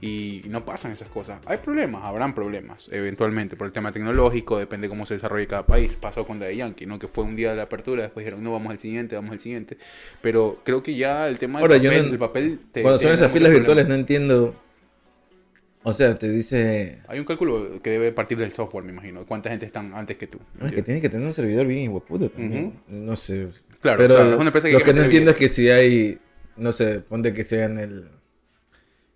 [0.00, 1.38] y no pasan esas cosas.
[1.46, 5.92] Hay problemas, habrán problemas eventualmente por el tema tecnológico, depende cómo se desarrolle cada país.
[6.00, 6.98] Pasó con Daddy Yankee, ¿no?
[6.98, 9.40] que fue un día de la apertura, después dijeron, no, vamos al siguiente, vamos al
[9.40, 9.78] siguiente.
[10.20, 13.04] Pero creo que ya el tema Ahora, yo papel, no- el papel te- Cuando te
[13.04, 14.54] son esas filas virtuales no entiendo.
[15.86, 17.00] O sea, te dice.
[17.08, 19.26] Hay un cálculo que debe partir del software, me imagino.
[19.26, 20.38] ¿Cuánta gente están antes que tú?
[20.58, 22.72] "No, es que tienes que tener un servidor bien hueputa también.
[22.88, 23.48] No sé.
[23.82, 25.48] Claro, Pero o sea, es una empresa que lo que que no entiendo es que
[25.50, 26.18] si hay.
[26.56, 28.08] No sé, ponte que sea en el.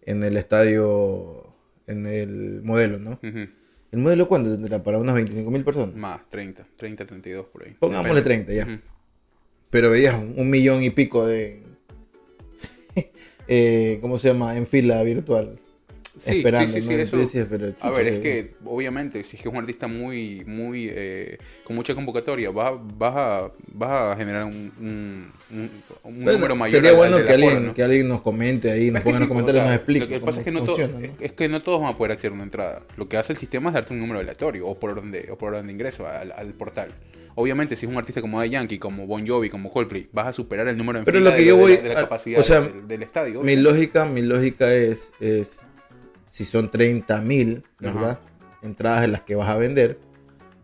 [0.03, 1.55] En el estadio.
[1.87, 3.19] En el modelo, ¿no?
[3.23, 4.83] ¿El modelo cuánto tendrá?
[4.83, 5.95] Para unas 25 mil personas.
[5.97, 7.75] Más, 30, 30, 32 por ahí.
[7.79, 8.45] Pongámosle Depende.
[8.45, 8.81] 30 ya.
[9.71, 11.63] Pero veías un, un millón y pico de.
[13.49, 14.57] Eh, ¿Cómo se llama?
[14.57, 15.59] En fila virtual.
[16.21, 17.01] Sí, esperando, sí, sí, sí, ¿no?
[17.01, 19.87] eso- Tú decías, pero, A ver, es que obviamente si es que es un artista
[19.87, 25.71] muy, muy, eh, con mucha convocatoria, vas, vas, a, vas a generar un, un, un-
[26.03, 26.75] un Bueno, número mayor.
[26.75, 29.63] Sería al bueno que alguien, que alguien nos comente ahí, nos ponga en los comentarios
[29.63, 30.01] sea, nos explique.
[30.01, 31.05] Lo que pasa es que, no funciona, ¿no?
[31.05, 32.83] es- es que no todos van a poder acceder a una entrada.
[32.97, 35.39] Lo que hace el sistema es darte un número aleatorio o por orden de, o
[35.39, 36.89] por orden de ingreso al, al portal.
[37.41, 40.33] Obviamente, si es un artista como Daddy Yankee, como Bon Jovi, como Coldplay, vas a
[40.33, 42.41] superar el número en Pero lo que de, yo de voy la, de la capacidad
[42.41, 43.43] o sea, del, del estadio.
[43.45, 45.61] Mi lógica, mi lógica es, es
[46.27, 48.19] si son 30 mil, ¿verdad?
[48.61, 49.99] Entradas en las que vas a vender,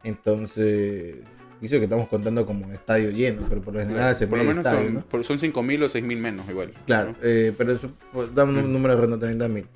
[0.02, 1.16] entonces,
[1.62, 4.44] hizo que estamos contando como estadio lleno, pero por lo general Claro, se por lo
[4.44, 5.00] menos estadio, son, ¿no?
[5.02, 6.72] por- son 5.000 o 6.000 menos igual.
[6.86, 7.16] Claro, ¿no?
[7.22, 9.66] eh, pero eso, pues, dame un número redondo, 30 mil.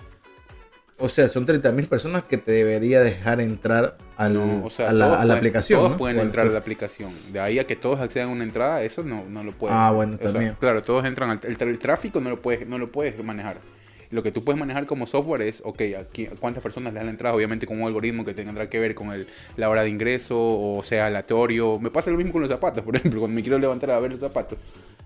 [1.01, 4.91] O sea, son 30 mil personas que te debería dejar entrar al- No, o sea,
[4.91, 5.79] a, la, a la pueden- aplicación.
[5.79, 5.97] Todos ¿no?
[5.97, 7.13] pueden entrar a la aplicación.
[7.33, 9.77] De ahí a que todos accedan a una entrada, eso no, no lo pueden.
[9.79, 10.57] Ah, bueno, O sea, también.
[10.59, 13.59] claro, todos entran al el, tra- el tráfico, no lo puedes, no lo puedes manejar.
[14.11, 17.13] Lo que tú puedes manejar como software es, ok, aquí, cuántas personas le dan la
[17.13, 20.37] entrada, obviamente con un algoritmo que tendrá que ver con el, la hora de ingreso,
[20.41, 21.79] o sea, aleatorio.
[21.79, 24.11] Me pasa lo mismo con los zapatos, por ejemplo, cuando me quiero levantar a ver
[24.11, 24.59] los zapatos.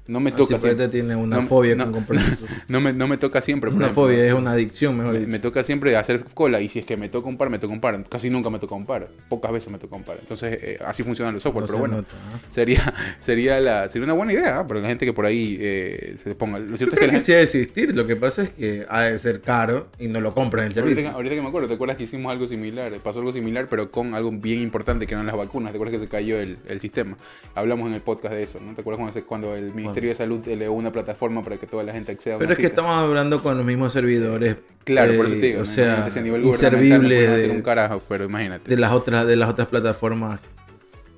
[0.06, 0.70] No me toca siempre.
[0.72, 2.04] este tiene una No, fobia no, con.
[2.68, 3.70] No me, no me toca siempre.
[3.70, 4.04] por Una ejemplo.
[4.04, 5.30] fobia, es una adicción, mejor Me, dicho.
[5.30, 7.72] me toca siempre hacer cola y si es que me toca un par, me toca
[7.72, 8.04] un par.
[8.08, 9.08] Casi nunca me toca un par.
[9.28, 10.16] Pocas veces me toca un par.
[10.20, 11.62] Entonces, eh, así funcionan los software.
[11.62, 12.08] No pero bueno, nota,
[12.48, 14.66] sería, sería, la, sería una buena idea ¿ah?
[14.66, 16.58] para la gente que por ahí eh, se ponga.
[16.58, 17.26] Lo Yo cierto es que la que gente.
[17.26, 20.20] sí ha de existir, lo que pasa es que ha de ser caro y no
[20.20, 21.14] lo compran en el Ahorita, servicio.
[21.16, 22.92] ahorita que me acuerdo, ¿te acuerdas que hicimos algo similar?
[23.04, 25.70] Pasó algo similar, pero con algo bien importante que eran las vacunas.
[25.72, 27.16] ¿Te acuerdas que se cayó el, el sistema?
[27.54, 28.74] Hablamos en el podcast de eso, ¿no?
[28.74, 31.82] ¿Te acuerdas cuando, se- cuando el Ministerio de Salud eleó una plataforma para que toda
[31.82, 32.80] la gente acceda a una Pero es que cita?
[32.80, 34.56] estamos hablando con los mismos servidores.
[34.84, 35.62] Claro, por eh, eso te digo.
[35.62, 38.68] O sea, a nivel no inservibles hacer un de, carajo, pero imagínate.
[38.68, 40.40] de las otras de las otras plataformas.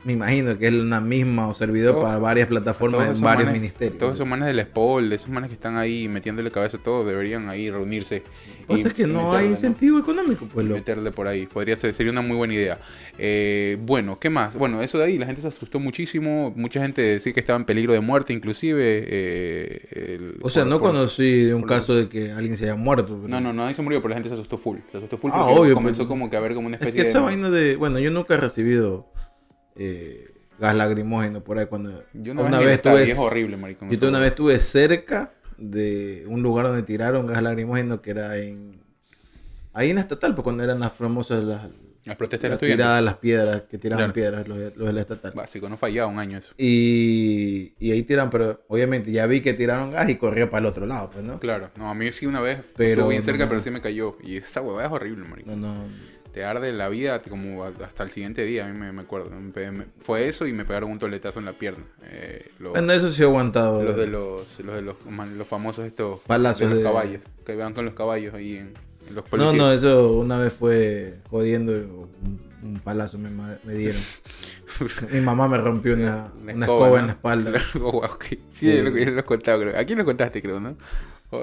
[0.05, 3.97] Me imagino que es una misma o servidor para varias plataformas en varios manes- ministerios.
[3.99, 7.49] Todos esos manes del SPOL, esos manes que están ahí metiéndole cabeza a todo, deberían
[7.49, 8.23] ahí reunirse.
[8.67, 10.75] O sea, es que no hay incentivo económico, pues lo.
[10.75, 11.47] Meterle por ahí.
[11.47, 12.79] Podría ser, sería una muy buena idea.
[13.19, 14.57] Eh, bueno, ¿qué más?
[14.57, 16.53] Bueno, eso de ahí, la gente se asustó muchísimo.
[16.55, 19.05] Mucha gente decía que estaba en peligro de muerte, inclusive.
[19.07, 22.65] eh, el- O sea, por- no por- conocí de un caso de que alguien se
[22.65, 23.17] haya muerto.
[23.17, 24.79] pero- No, no, nadie se murió, pero la gente se asustó full.
[24.93, 26.09] Se asustó full Ah, porque obvio, comenzó pues.
[26.09, 27.25] como que a ver como una Es especie que esa de...
[27.25, 27.77] vaina de.
[27.77, 29.07] Bueno, yo nunca he recibido
[29.77, 32.05] eh, gas lacrimógeno por ahí cuando.
[32.13, 33.03] Yo una, vez, tuve.
[33.05, 33.91] es horrible, maricón.
[33.91, 38.81] Yo una vez estuve cerca de un lugar donde tiraron gas lacrimógeno que era en.
[39.73, 41.67] Ahí en la estatal, pues cuando eran las famosas las,
[42.05, 44.13] Las protestas las tiradas, las piedras, que tiraban Claro.
[44.13, 45.33] piedras los, de- los de la estatal.
[45.35, 46.55] Básico, no fallaba un año eso.
[46.57, 50.67] Y, y ahí tiran, pero obviamente ya vi que tiraron gas y corría para el
[50.67, 51.41] otro lado, pues, ¿no?
[51.41, 53.49] Claro, no, a mí sí una vez Pero estuvo bien cerca, no.
[53.49, 54.17] pero sí me cayó.
[54.23, 55.51] Y esa huevada es horrible, marico.
[55.51, 55.75] No, no.
[56.35, 59.31] Te arde la vida como hasta el siguiente día, a mí me, me acuerdo.
[59.31, 61.85] Me pe- me- fue eso y me pegaron un toletazo en la pierna.
[62.11, 63.83] Eh, Bueno, eso sí he aguantado.
[63.83, 67.55] los de los, los de los, los famosos estos Palazos de los de- caballos, que
[67.55, 68.75] van con los caballos ahí en,
[69.09, 69.55] en los No, policías.
[69.55, 71.73] no, eso una vez fue jodiendo.
[71.73, 73.29] Un, un palazo me,
[73.75, 74.01] dieron.
[75.13, 76.99] Mi mamá me rompió una, una escoba, ¿no?
[76.99, 77.53] en la espalda.
[77.75, 78.03] Wow.
[78.53, 79.79] Sí, es lo lo has contado, creo.
[79.79, 80.77] Aquí lo contaste, creo, ¿no?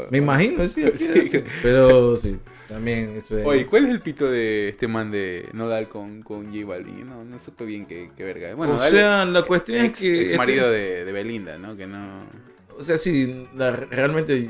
[0.10, 0.84] Me imagino, sí.
[0.98, 1.44] Sí.
[1.62, 3.46] Pero sí, también eso es.
[3.46, 7.08] Oye, ¿cuál es el pito de este man de Nodal con, con J Balvin?
[7.08, 8.54] No, no supe bien qué, qué verga.
[8.56, 10.16] Bueno, o Nodal sea, la cuestión ex, es que.
[10.16, 11.76] ex este- marido de, de Belinda, ¿no?
[11.78, 12.24] Que no...
[12.78, 14.50] O sea, sí, la- realmente.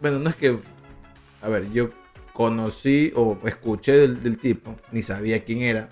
[0.00, 0.56] Bueno, no es que.
[1.40, 1.90] A ver, yo
[2.32, 5.88] conocí o escuché del, del tipo, ni sabía quién era,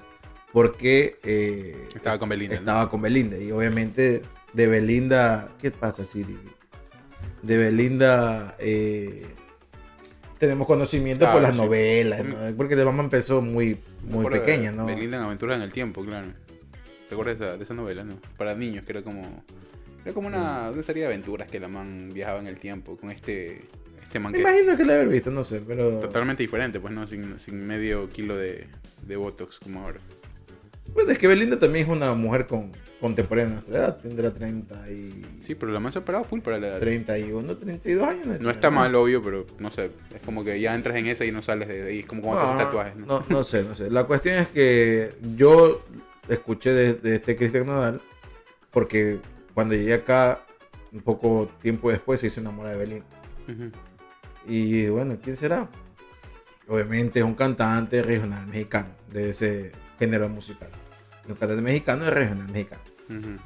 [0.53, 1.19] porque.
[1.23, 2.61] eh, Estaba con Belinda, ¿no?
[2.61, 3.39] Estaba con Belinda.
[3.39, 5.51] Y obviamente, de Belinda.
[5.61, 6.37] ¿Qué pasa, Siri?
[7.43, 8.57] De Belinda.
[8.59, 9.27] eh,
[10.39, 11.59] tenemos conocimiento por las sí.
[11.59, 12.37] novelas, ¿no?
[12.57, 14.87] porque la mamá empezó muy, muy pequeña, ¿no?
[14.87, 16.29] Belinda en Aventuras en el Tiempo, claro.
[17.09, 18.19] ¿Te acuerdas de esa, de esa novela, no?
[18.37, 19.23] Para niños, que era como...
[20.05, 23.13] Era como una, una serie de aventuras que la man viajaba en el tiempo con
[23.13, 23.63] este,
[24.03, 24.43] este man Me que...
[24.43, 26.01] imagino que la haber visto, no sé, pero.
[26.01, 28.67] Totalmente diferente, pues no, sin, sin medio kilo de,
[29.07, 30.01] de Botox como ahora.
[30.93, 35.27] Pues es que Belinda también es una mujer con, contemporánea nuestra edad, tendrá 30 y...
[35.41, 36.79] Sí, pero la ha parado full para la edad.
[36.81, 38.41] 31, 32 años.
[38.41, 39.91] No está mal, obvio, pero no sé.
[40.15, 41.99] Es como que ya entras en esa y no sales de ahí.
[41.99, 43.07] Es como cuando te haces tatuajes, ¿no?
[43.07, 43.91] no, no sé, no sé.
[43.91, 45.85] La cuestión es que yo
[46.29, 48.01] escuché de, de este Cristian Nodal
[48.71, 49.19] porque
[49.53, 50.41] cuando llegué acá,
[50.93, 53.03] un poco tiempo después, se hizo enamorada de.
[53.49, 53.71] Ujú.
[54.47, 55.69] Y bueno, ¿quién será?
[56.69, 60.71] Obviamente es un cantante regional mexicano, de ese género musical.
[61.29, 62.92] Y un cantante mexicano de regional mexicano.
[63.09, 63.39] Ujú.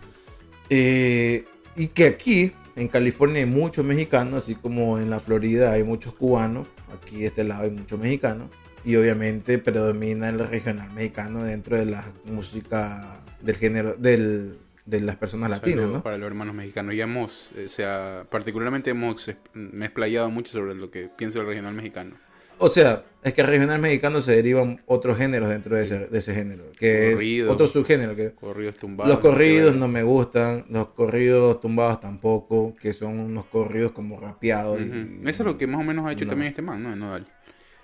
[0.71, 1.45] Eh,
[1.77, 6.15] y que aquí, en California, hay muchos mexicanos, así como en la Florida hay muchos
[6.15, 6.69] cubanos.
[6.93, 8.51] Aquí de este lado hay muchos mexicanos.
[8.85, 15.17] Y obviamente predomina el regional mexicano dentro de la música del género, del, de las
[15.17, 16.03] personas latinas.
[16.03, 16.95] Para los hermanos mexicanos.
[16.95, 21.39] Ya hemos, eh, o sea, particularmente hemos me he explayado mucho sobre lo que pienso
[21.39, 22.17] del regional mexicano.
[22.59, 26.35] O sea, es que regional mexicano se derivan otros géneros dentro de ese, de ese
[26.35, 27.47] género, que Corrido.
[27.49, 28.15] es otro subgénero.
[28.17, 29.13] Que Corridos tumbados.
[29.13, 34.81] los corridos no me gustan, los corridos tumbados tampoco, que son unos corridos como rapeados.
[34.81, 35.21] y-.
[35.29, 36.31] Eso es lo que más o menos ha hecho No.
[36.31, 36.95] también este man, ¿no?
[36.97, 37.27] Nodal.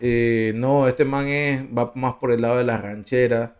[0.01, 3.51] Eh, no, este man es, va más por el lado de las rancheras.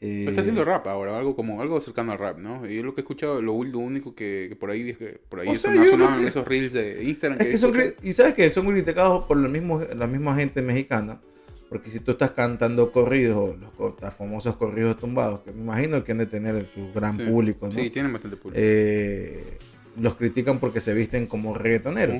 [0.00, 2.68] Eh, está haciendo rap ahora, algo como algo cercano al rap, ¿no?
[2.68, 5.40] Y yo lo que he escuchado, lo, único que, que por ahí es que por
[5.40, 7.40] ahí que- esos reels de Instagram.
[7.40, 11.20] Es que son, y sabes que son criticados por la, mismo, la misma gente mexicana.
[11.68, 16.10] Porque si tú estás cantando corridos, los, los famosos corridos tumbados, que me imagino que
[16.12, 17.22] han de tener su gran Sí.
[17.24, 17.72] público, ¿no?
[17.72, 18.60] Sí, tienen bastante público.
[18.60, 19.58] Eh,
[20.00, 22.16] los critican porque se visten como reggaetoneros.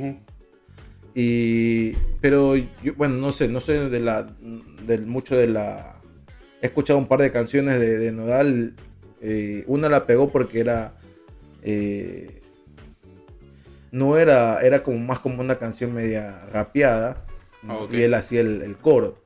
[1.15, 4.23] Y pero yo, bueno, no sé, no sé de la
[4.87, 6.00] del mucho de la
[6.63, 8.75] he escuchado un par de canciones de, de Nodal.
[9.23, 10.95] eh, una la pegó porque era
[11.63, 12.41] eh,
[13.93, 17.25] no era era como más como una canción media rapeada
[17.69, 19.19] Ah, y él hacía el, el coro.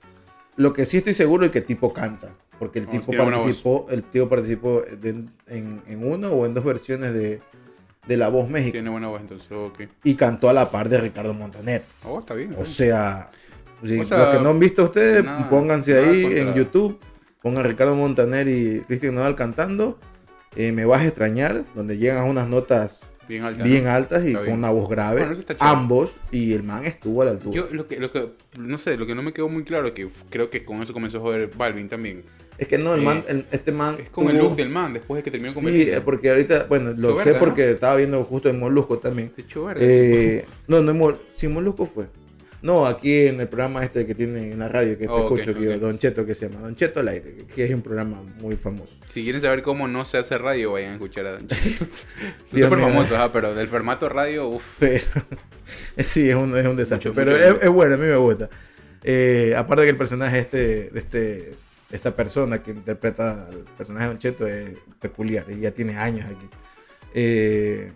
[0.56, 3.86] Lo que sí estoy seguro es que el tipo canta, porque el Oh, tipo participó,
[3.90, 5.10] el tío participó de-
[5.46, 7.40] en, en una o en dos versiones de,
[8.08, 9.48] de La Voz México Tiene buena voz, entonces,
[10.02, 11.84] y cantó a la par de Ricardo Montaner.
[12.04, 12.50] Oh, está bien.
[12.50, 13.30] está O sea,
[13.84, 16.54] si O sea, los que no han visto ustedes, nada- pónganse nada ahí contra- en
[16.54, 16.98] YouTube,
[17.44, 19.98] pongan Ricardo Montaner y Cristian Nodal cantando.
[20.56, 23.64] eh, me vas a extrañar, donde llegan a unas notas bien alta.
[23.64, 23.90] bien ¿no?
[23.90, 24.58] altas y Está con bien.
[24.58, 25.26] una voz grave.
[25.26, 27.54] Bueno, ambos, y el man estuvo a la altura.
[27.56, 28.28] Yo lo que, lo que,
[28.58, 30.92] no sé, lo que no me quedó muy claro, que f- creo que con eso
[30.92, 32.22] comenzó a joder Balvin también,
[32.56, 33.96] es que no, el eh, man, el- este man.
[34.00, 36.66] es con el look del man, después de que terminó con Sí, eh, porque ahorita,
[36.68, 39.32] bueno, lo sé porque estaba viendo justo en Molusco también.
[39.36, 39.74] Verga.
[39.80, 42.06] Eh, no, no, Mol- sí, Molusco fue.
[42.64, 45.52] No, aquí en el programa este que tiene en la radio, que te Oh, escucho,
[45.54, 45.80] que yo, ok.
[45.80, 48.90] Don Cheto, que se llama Don Cheto al aire, que- es un programa muy famoso.
[49.10, 51.84] Si quieren saber cómo no se hace radio, vayan a escuchar a Don Cheto.
[52.46, 54.82] Son súper famosos, ah, pero del formato radio, uff.
[56.04, 57.10] Sí, es un, es un desastre.
[57.10, 58.48] Mucho, pero mucho es, es bueno, a mí me gusta.
[59.02, 61.52] Eh, aparte que el personaje este, de este,
[61.92, 66.24] esta persona que interpreta al personaje de Don Cheto es peculiar y ya tiene años
[66.26, 66.48] aquí.
[67.14, 67.92] Eh,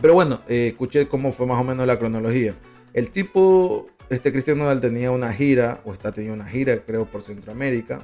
[0.00, 2.54] pero bueno, eh, escuché cómo fue más o menos la cronología.
[2.94, 7.22] El tipo, este Cristian Nodal tenía una gira, o está teniendo una gira, creo, por
[7.22, 8.00] Centroamérica.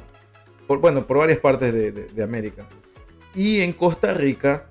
[0.66, 2.66] Por, bueno, por varias partes de, de- de América.
[3.34, 4.66] Y en Costa Rica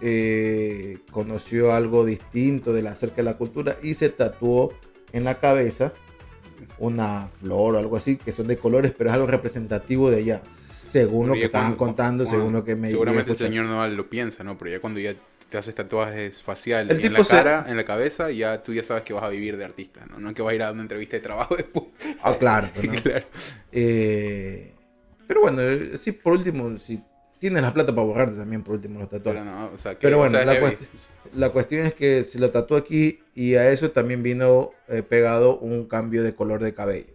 [0.00, 4.72] eh, conoció algo distinto de la, acerca de la cultura y se tatuó
[5.12, 5.92] en la cabeza
[6.78, 10.42] una flor o algo así, que son de colores, pero es algo representativo de allá.
[10.88, 11.94] Según lo que estaban cuando-
[12.24, 14.58] contando, según lo que me Seguramente el señor Noval lo piensa, ¿no?
[14.58, 15.14] Pero ya cuando ya
[15.52, 18.82] te haces tatuajes faciales y en la se- cara, en la cabeza, ya tú ya
[18.82, 20.18] sabes que vas a vivir de artista, ¿no?
[20.18, 21.86] No que vas a ir a una entrevista de trabajo después.
[22.22, 22.68] Ah, claro.
[22.74, 22.94] pues, ¿no?
[23.02, 23.26] claro.
[23.70, 24.72] Eh,
[25.26, 27.02] pero bueno, eh, sí, por último, si
[27.38, 29.42] tienes la plata para borrarte también, por último, los tatuajes.
[29.42, 30.76] Pero no, o sea, que, Pero o bueno, sea, es la, heavy.
[30.76, 30.88] cuest-
[31.34, 35.58] la cuestión es que se lo tatuó aquí y a eso también vino eh, pegado
[35.58, 37.12] un cambio de color de cabello.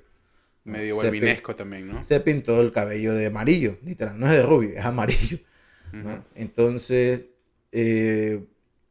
[0.64, 2.04] medio se balvinesco también, ¿no?
[2.04, 5.40] Se pintó el cabello de amarillo, literal, no es de rubio, es amarillo.
[6.36, 7.26] Entonces,
[7.80, 8.44] eh,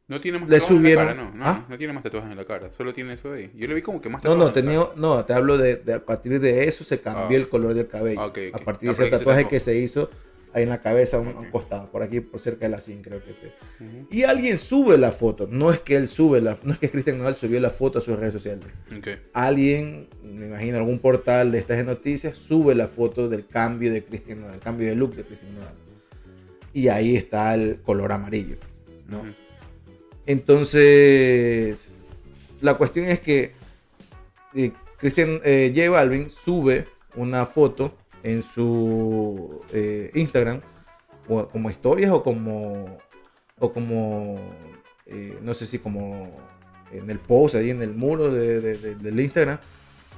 [0.07, 1.65] No tiene más tatuajes subieron- en la cara, no, no, ¿Ah?
[1.67, 3.51] no tiene más tatuajes en la cara, solo tiene eso ahí.
[3.55, 4.63] Yo le vi como que más no, tatuajes.
[4.63, 7.41] no, la tenía, no, te hablo de, de a partir de eso se cambió Ah.
[7.41, 8.21] el color del cabello.
[8.21, 8.31] Ah.
[8.53, 10.09] A partir de ese se tatuaje que se hizo
[10.53, 13.21] ahí en la cabeza, a un, costado, por aquí, por cerca de la sien, creo
[13.23, 13.51] que esté.
[14.09, 17.17] Y alguien sube la foto, no es que él sube la, no es que Cristian
[17.19, 18.65] Nodal subió la foto a sus redes sociales.
[19.33, 24.39] Alguien, me imagino algún portal de estas noticias, sube la foto del cambio de Cristian
[24.41, 25.73] Nodal, el cambio de look de Cristian Nodal.
[26.73, 28.55] Y ahí está el color amarillo,
[29.07, 29.23] ¿no?
[30.25, 31.91] Entonces,
[32.61, 33.53] la cuestión es que
[34.55, 37.93] eh, Christian eh, J Balvin sube una foto
[38.23, 40.61] en su eh, Instagram
[41.29, 42.97] o- como historias o como
[43.59, 44.39] o como
[45.05, 46.31] eh, no sé si como
[46.91, 49.59] en el post ahí en el muro de- de- de- del Instagram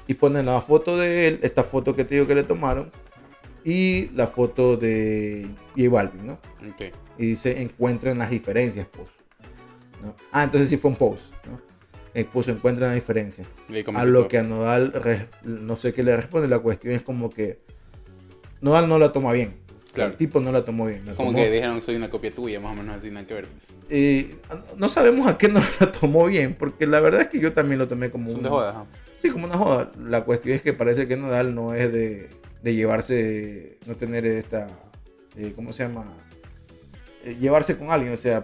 [0.07, 2.91] y ponen la foto de él, esta foto que te digo que le tomaron
[3.63, 5.47] y la foto de
[5.77, 6.33] J Balvin, ¿no?
[6.71, 6.93] Ok.
[7.19, 9.11] Y dice encuentren las diferencias puso
[10.03, 10.15] ¿no?
[10.31, 11.59] ah entonces sí fue un post ¿no?
[12.15, 13.45] Eh, puso encuentren las diferencias
[13.93, 14.93] a lo que a Nodal
[15.43, 17.59] no sé qué le responde la cuestión es como que
[18.61, 19.53] Nodal no la toma bien
[19.93, 20.11] Claro.
[20.11, 22.59] el tipo no la tomó bien la Como tomó- que dijeron soy una copia tuya,
[22.59, 23.47] más o menos así, nada que ver.
[23.47, 23.65] pues.
[23.89, 24.35] Eh,
[24.77, 27.79] no sabemos a qué no la tomó bien porque la verdad es que yo también
[27.79, 28.85] lo tomé como Son un- de joda,
[29.17, 32.29] sí como una joda la cuestión es que parece que Nodal no es de,
[32.61, 34.67] de llevarse no tener esta
[35.35, 36.05] eh, ¿cómo se llama?
[37.23, 38.41] Eh, llevarse con alguien, o sea,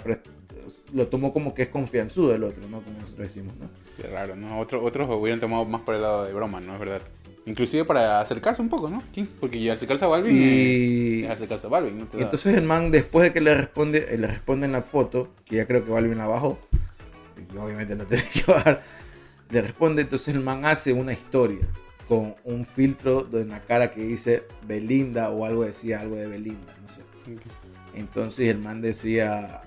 [0.94, 2.82] lo tomó como que es confianzudo el otro, ¿no?
[2.82, 3.70] Como nosotros decimos, ¿no?
[4.00, 4.60] Qué raro, ¿no?
[4.60, 6.74] Otro- otros hubieran tomado más por el lado de broma, ¿no?
[6.74, 7.02] Es verdad.
[7.46, 9.04] Inclusive para acercarse un poco, ¿no?
[9.14, 9.28] ¿Quién?
[9.40, 12.06] Porque acercarse a Balvin Y, es acercarse a Balvin, ¿no?
[12.08, 14.82] Te da- entonces el man, después de que le responde, eh, le responde en la
[14.82, 16.58] foto, que ya creo que Balvin la bajó,
[17.54, 18.82] y obviamente no tiene que bajar,
[19.52, 21.60] le responde, entonces el man hace una historia
[22.08, 26.74] con un filtro en la cara que dice Belinda o algo decía, algo de Belinda,
[26.82, 27.02] no sé.
[27.96, 29.62] Entonces el man decía,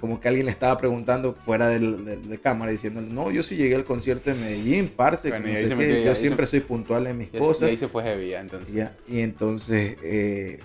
[0.00, 3.74] como que alguien le estaba preguntando fuera de, de cámara, diciéndole, no, yo sí llegué
[3.74, 7.06] al concierto de Medellín, parce, que Bueno, no sé qué, yo se- siempre soy puntual
[7.06, 7.68] en mis Y cosas.
[7.68, 8.74] Y ahí se fue heavy, entonces.
[8.74, 10.60] Ya, y entonces, eh,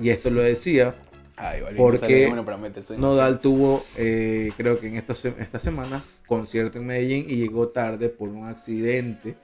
[0.00, 0.94] y esto lo decía,
[1.36, 2.30] Ay, Balvin, Porque
[2.60, 2.98] meterse.
[2.98, 8.10] Nodal tuvo, eh, creo que en estos, esta semana, concierto en Medellín y llegó tarde
[8.10, 9.36] por un accidente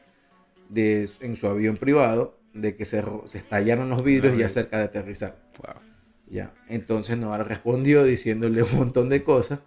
[0.69, 4.77] de, en su avión privado, de que se, se estallaron los vidrios Ah, ya cerca
[4.79, 5.37] de aterrizar.
[5.59, 5.83] Wow.
[6.29, 9.61] Ya, entonces Nodal respondió diciéndole un montón de cosas,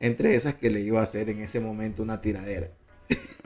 [0.00, 2.70] entre esas que le iba a hacer en ese momento una tiradera.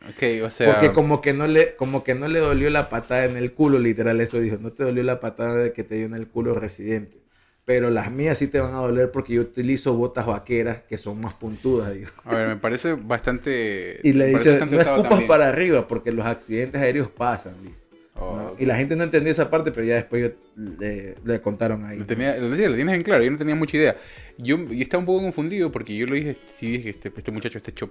[0.09, 0.72] Ok, o sea.
[0.72, 3.79] Porque como que no le, como que no le dolió la patada en el culo,
[3.79, 6.55] literal eso dijo, no te dolió la patada de que te dio en el culo
[6.55, 7.22] residente.
[7.64, 11.20] Pero las mías sí te van a doler porque yo utilizo botas vaqueras que son
[11.20, 12.12] más puntudas, dijo.
[12.25, 14.01] A ver, me parece bastante.
[14.03, 15.29] Y le dice, no escupas también.
[15.29, 17.77] para arriba porque los accidentes aéreos pasan, dijo.
[18.22, 18.46] Oh, ¿no?
[18.52, 18.61] ok.
[18.61, 21.98] Y la gente no entendía esa parte, pero ya después yo- le, le contaron ahí.
[21.98, 23.96] Lo, tenía, lo, decía, lo tienes en claro, yo no tenía mucha idea.
[24.38, 27.58] Yo, yo estaba un poco confundido porque yo lo dije, sí dije, este, este muchacho
[27.58, 27.90] está hecho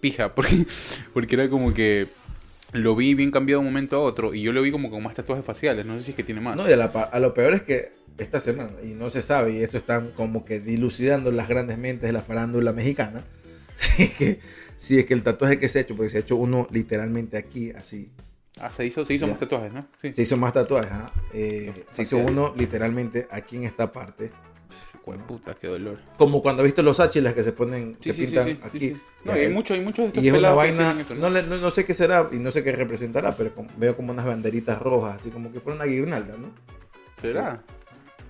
[0.00, 0.66] pija, porque,
[1.12, 2.08] porque era como que
[2.72, 5.02] lo vi bien cambiado de un momento a otro y yo lo vi como con
[5.02, 6.56] más tatuajes faciales, no sé si es que tiene más.
[6.56, 9.52] No, y a, la a lo peor es que esta semana, y no se sabe,
[9.52, 13.24] y eso están como que dilucidando las grandes mentes de la farándula mexicana,
[13.76, 14.40] si es que,
[14.78, 17.36] si es que el tatuaje que se ha hecho, porque se ha hecho uno literalmente
[17.36, 18.10] aquí, así,
[18.60, 19.86] Ah, se hizo, se hizo más tatuajes, ¿no?
[20.00, 20.12] Sí.
[20.12, 21.06] se hizo más tatuajes, ¿ah?
[21.32, 24.30] Eh, se hizo uno literalmente aquí en esta parte,
[25.04, 25.98] Jue puta, qué dolor.
[26.16, 28.96] como cuando has visto los áchilas que se ponen, Sí, se sí, pintan sí, aquí.
[29.24, 31.70] No, hay muchos, hay muchos de estos Y es una vaina, eso, no, no- no
[31.70, 35.16] sé qué será y no sé qué representará, pero como- veo como unas banderitas rojas,
[35.20, 36.48] así como que fuera una guirnalda, ¿no?
[37.20, 37.62] ¿Será?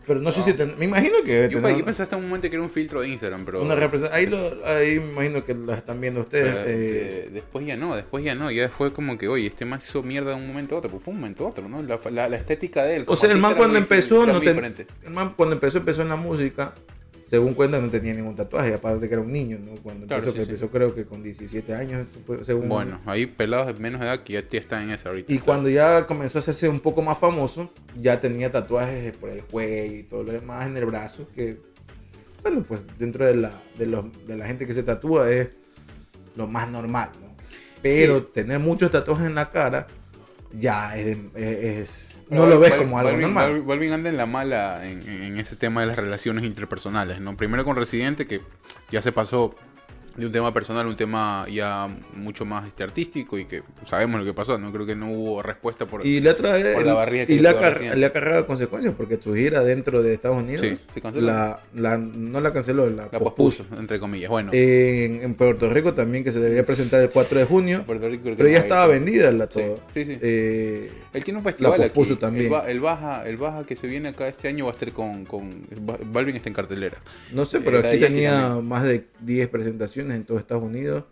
[0.07, 2.25] Pero no sé si, ten- me imagino que debe Yo, tener yo pensé hasta un
[2.25, 3.63] momento que era un filtro de Instagram, pero...
[3.63, 3.75] una.
[4.13, 6.55] Ahí, lo, ahí me imagino que lo están viendo ustedes.
[6.55, 6.73] pero, eh,
[7.27, 8.51] eh, después ya no, después ya no.
[8.51, 10.91] Ya fue como que, oye, este man se hizo mierda de un momento a otro.
[10.91, 11.83] Pues fue un momento a otro, ¿no?
[11.83, 13.05] La, la- la estética de él.
[13.07, 14.57] o sea, el man cuando empezó, no ten-
[15.05, 16.75] el man cuando empezó, empezó en la música.
[17.27, 19.73] Según cuenta, no tenía ningún tatuaje, aparte de que era un niño, ¿no?
[19.83, 20.51] Cuando Claro, empezó, sí, que sí.
[20.51, 22.07] empezó creo que con 17 años,
[22.43, 25.33] según Bueno, hay pelados de menos edad que ya, están en esa ahorita.
[25.33, 29.43] Y cuando ya comenzó a hacerse un poco más famoso, ya tenía tatuajes por el
[29.43, 31.57] cuello y todo lo demás en el brazo, que,
[32.43, 35.49] bueno, pues dentro de la, de los- de la gente que se tatúa es
[36.37, 37.35] lo más normal, ¿no?
[37.83, 38.27] Pero Sí.
[38.35, 39.87] tener muchos tatuajes en la cara
[40.59, 43.63] ya es- es- no lo ves como algo Balvin, normal.
[43.65, 47.37] Balvin- anda en la mala en- en ese tema de las relaciones interpersonales, ¿no?
[47.37, 48.41] Primero con Residente, que
[48.91, 49.55] ya se pasó
[50.17, 54.27] de un tema personal un tema ya mucho más este, artístico y que sabemos lo
[54.27, 54.73] que pasó, ¿no?
[54.73, 56.07] Creo que no hubo respuesta por...
[56.07, 59.19] Y la Por la barriga que y le quedó car- le ha cargado consecuencias porque
[59.23, 61.27] su gira dentro de Estados Unidos Sí, se canceló.
[61.27, 63.59] la, la- no la canceló, la, la pospuso.
[63.65, 64.31] pospuso, entre comillas.
[64.31, 68.09] Bueno, En, en Puerto Rico también que se debería presentar el 4 de junio, Puerto
[68.09, 69.81] Rico pero ya estaba vendida la todo.
[69.93, 70.19] sí, sí.
[70.21, 72.21] Eh, Él tiene un festival La pospuso aquí.
[72.21, 72.47] también.
[72.47, 74.93] El, ba- el baja, el baja que se viene acá este año va a estar
[74.93, 75.67] con, con
[76.13, 76.99] Balvin está en cartelera.
[77.33, 81.05] no sé, pero Eh, aquí tenía más de 10 presentaciones en todo Estados Unidos.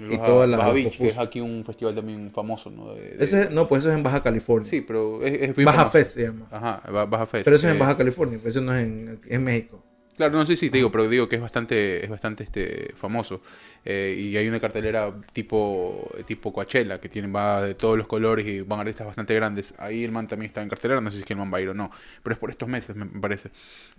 [0.00, 2.94] Y todas las Baja Beach, que es aquí un festival también famoso, ¿no?
[2.94, 4.68] De- de- Ese, no, pues eso es en Baja California.
[4.68, 5.90] Sí, pero es, es Baja famoso.
[5.90, 6.46] Fest se llama.
[6.50, 7.44] Ajá, Ba- Baja Fest.
[7.44, 9.82] Pero eso es en Eh, Baja California, pero eso no es en, en México.
[10.16, 13.40] Claro, no sé si te digo, pero digo que es bastante, es bastante este, famoso.
[13.84, 18.44] Eh, y hay una cartelera tipo, tipo Coachella, que tiene, va de todos los colores
[18.44, 19.74] y van artistas bastante grandes.
[19.78, 21.58] Ahí el man también está en cartelera, no sé si es que el man va
[21.58, 21.90] a ir o no.
[22.24, 23.50] Pero es por estos meses, me me parece.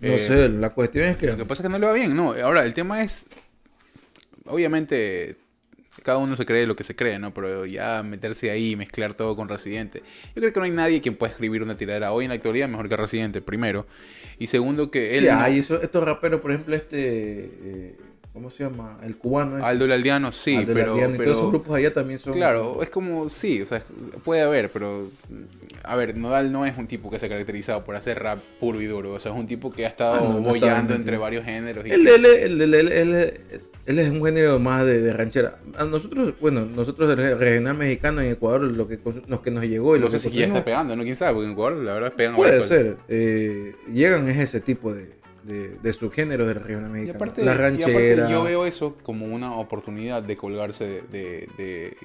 [0.01, 1.27] No Eh, sé, la cuestión es que...
[1.27, 2.33] Lo que pasa es que no le va bien, ¿no?
[2.33, 3.25] Ahora, el tema es.
[4.45, 5.35] Obviamente,
[6.03, 7.33] cada uno se cree lo que se cree, ¿no?
[7.33, 10.01] Pero ya meterse ahí y mezclar todo con Residente.
[10.35, 12.67] Yo creo que no hay nadie quien pueda escribir una tiradera hoy en la actualidad
[12.69, 13.85] mejor que Residente, primero.
[14.37, 15.25] Y segundo, que él.
[15.25, 16.97] Sí, no- hay eso- estos raperos, por ejemplo, este...
[16.99, 17.95] eh,
[18.31, 18.99] ¿Cómo se llama?
[19.03, 19.57] El cubano.
[19.57, 20.87] este, Aldo Laldiano, sí, Aldo pero.
[20.91, 22.31] Laldiano, y pero- todos esos grupos allá también son...
[22.33, 23.81] Claro, es como, sí, o sea,
[24.23, 25.09] puede haber, pero,
[25.83, 28.79] a ver, Nodal no es un tipo que se ha caracterizado por hacer rap puro
[28.81, 31.43] y duro, o sea, es un tipo que ha estado Ah, no, no entre varios
[31.43, 31.85] géneros.
[31.85, 32.25] Y Él, que- él,
[32.61, 33.31] él,
[33.89, 35.59] él- es un género más de, de ranchera.
[35.77, 39.95] A nosotros, bueno, nosotros del regional mexicano en Ecuador, lo que, lo que nos llegó
[39.95, 41.03] y no lo sé que si ya está pegando, ¿no?
[41.03, 41.33] ¿Quién sabe?
[41.33, 42.97] Porque en Ecuador la verdad pegan a puede ser.
[43.07, 45.13] eh, llegan es ese tipo de,
[45.43, 47.17] de, de subgéneros del regional Y mexicano.
[47.17, 48.29] aparte, la y aparte ranchera.
[48.29, 51.97] yo veo eso como una oportunidad de colgarse de,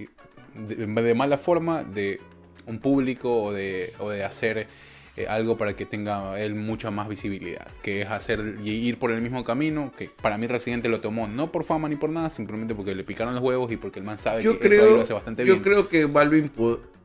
[1.14, 2.20] mala forma de
[2.66, 4.66] un público o de, o de hacer
[5.16, 9.10] eh, algo para que tenga él mucha más visibilidad, que es hacer y ir por
[9.12, 12.30] el mismo camino, que para mí Residente lo tomó no por fama ni por nada,
[12.30, 14.94] simplemente porque le picaron los huevos y porque el man sabe yo que eso creo,
[14.96, 15.62] lo hace bastante yo bien.
[15.62, 16.50] creo que Balvin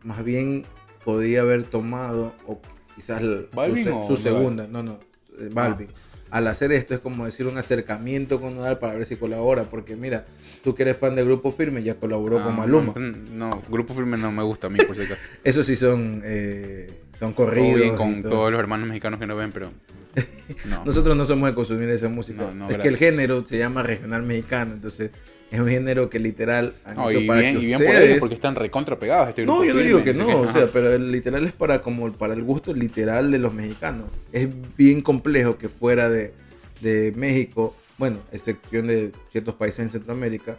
[0.03, 0.65] más bien
[1.05, 2.59] podía haber tomado, o
[2.95, 4.99] quizás el- ¿Balvin su, su segunda, no, no,
[5.39, 5.89] eh, Balvin.
[6.31, 9.95] Al hacer esto es como decir un acercamiento con Nodal para ver si colabora, porque
[9.95, 10.25] mira,
[10.63, 12.93] tú que eres fan de Grupo Firme ya colaboró Ah, con Maluma.
[12.95, 15.21] No, no, Grupo Firme no me gusta a mí, por si acaso.
[15.43, 17.79] Esos sí son, eh, son corridos.
[17.81, 18.31] bien y con todo.
[18.31, 19.71] todos los hermanos mexicanos que nos ven, pero
[20.69, 20.85] no.
[20.85, 22.43] Nosotros no somos de consumir esa música.
[22.43, 25.11] No, no, es que el género se llama regional mexicano, entonces
[25.51, 27.87] es un género que literal han No, hecho y para bien, que y bien por
[27.87, 29.29] ustedes- ellos porque están recontra pegados.
[29.29, 32.11] Este No, yo no digo que no, o sea, pero el literal es para como
[32.13, 34.07] para el gusto literal de los mexicanos.
[34.31, 34.47] Es
[34.77, 36.33] bien complejo que fuera de,
[36.81, 40.57] de México, bueno, excepción de ciertos países en Centroamérica,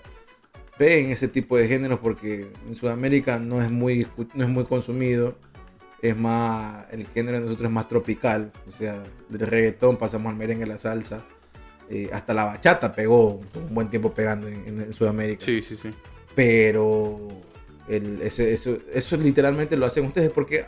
[0.79, 5.37] ven ese tipo de géneros porque en Sudamérica no es muy no es muy consumido.
[6.03, 10.37] Es más, el género de nosotros es más tropical, o sea, del reggaetón pasamos al
[10.39, 11.23] merengue, la salsa,
[11.91, 15.91] eh, hasta la bachata pegó un buen tiempo pegando en- Sudamérica Sí, sí, sí.
[16.35, 17.29] pero
[17.89, 20.67] el- ese- eso, eso literalmente lo hacen ustedes porque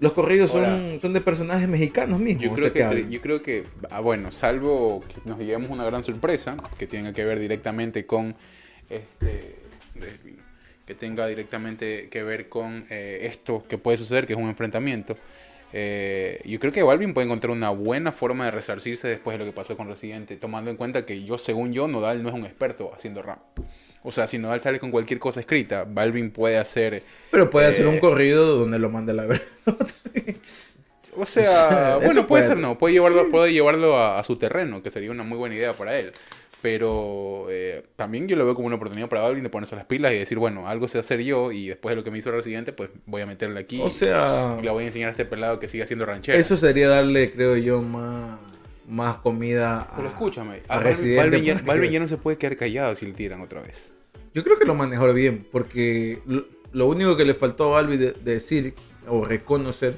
[0.00, 2.44] los corridos son, Ahora, son de personajes mexicanos mismos.
[2.44, 5.84] Yo o creo, sea, que, yo creo que, ah, bueno, salvo que nos llevemos una
[5.84, 8.34] gran sorpresa que tenga que ver directamente con
[8.88, 9.56] este.
[10.86, 15.16] que tenga directamente que ver con eh, esto que puede suceder, que es un enfrentamiento.
[15.72, 19.44] Eh, yo creo que Balvin puede encontrar una buena forma de resarcirse después de lo
[19.44, 22.44] que pasó con Residente, tomando en cuenta que yo, según yo, Nodal no es un
[22.44, 23.40] experto haciendo rap.
[24.02, 27.84] O sea, si Nodal sale con cualquier cosa escrita, Balvin puede hacer Pero puede hacer
[27.84, 29.44] eh, un corrido donde lo mande a la verdad.
[31.16, 32.58] O sea, bueno, puede puede ser, ser.
[32.58, 35.72] no, puede llevarlo, puede llevarlo a, a su terreno, que sería una muy buena idea
[35.72, 36.12] para él.
[36.62, 40.12] Pero eh, también yo lo veo como una oportunidad para Balvin de ponerse las pilas
[40.12, 42.72] y decir, bueno, algo sé hacer yo y después de lo que me hizo Residente,
[42.72, 45.58] pues voy a meterle aquí O sea, y le voy a enseñar a este pelado
[45.58, 46.38] que siga haciendo ranchera.
[46.38, 48.38] eso sería darle, creo yo, más,
[48.86, 49.96] más comida a.
[49.96, 53.06] Pero escúchame, a a Balvin, Residente, Balvin ya, Balvin no se puede quedar callado si
[53.06, 53.92] le tiran otra vez.
[54.34, 57.96] Yo creo que lo manejó bien, porque lo, lo único que le faltó a Balbi
[57.96, 58.74] de, de decir
[59.08, 59.96] o reconocer,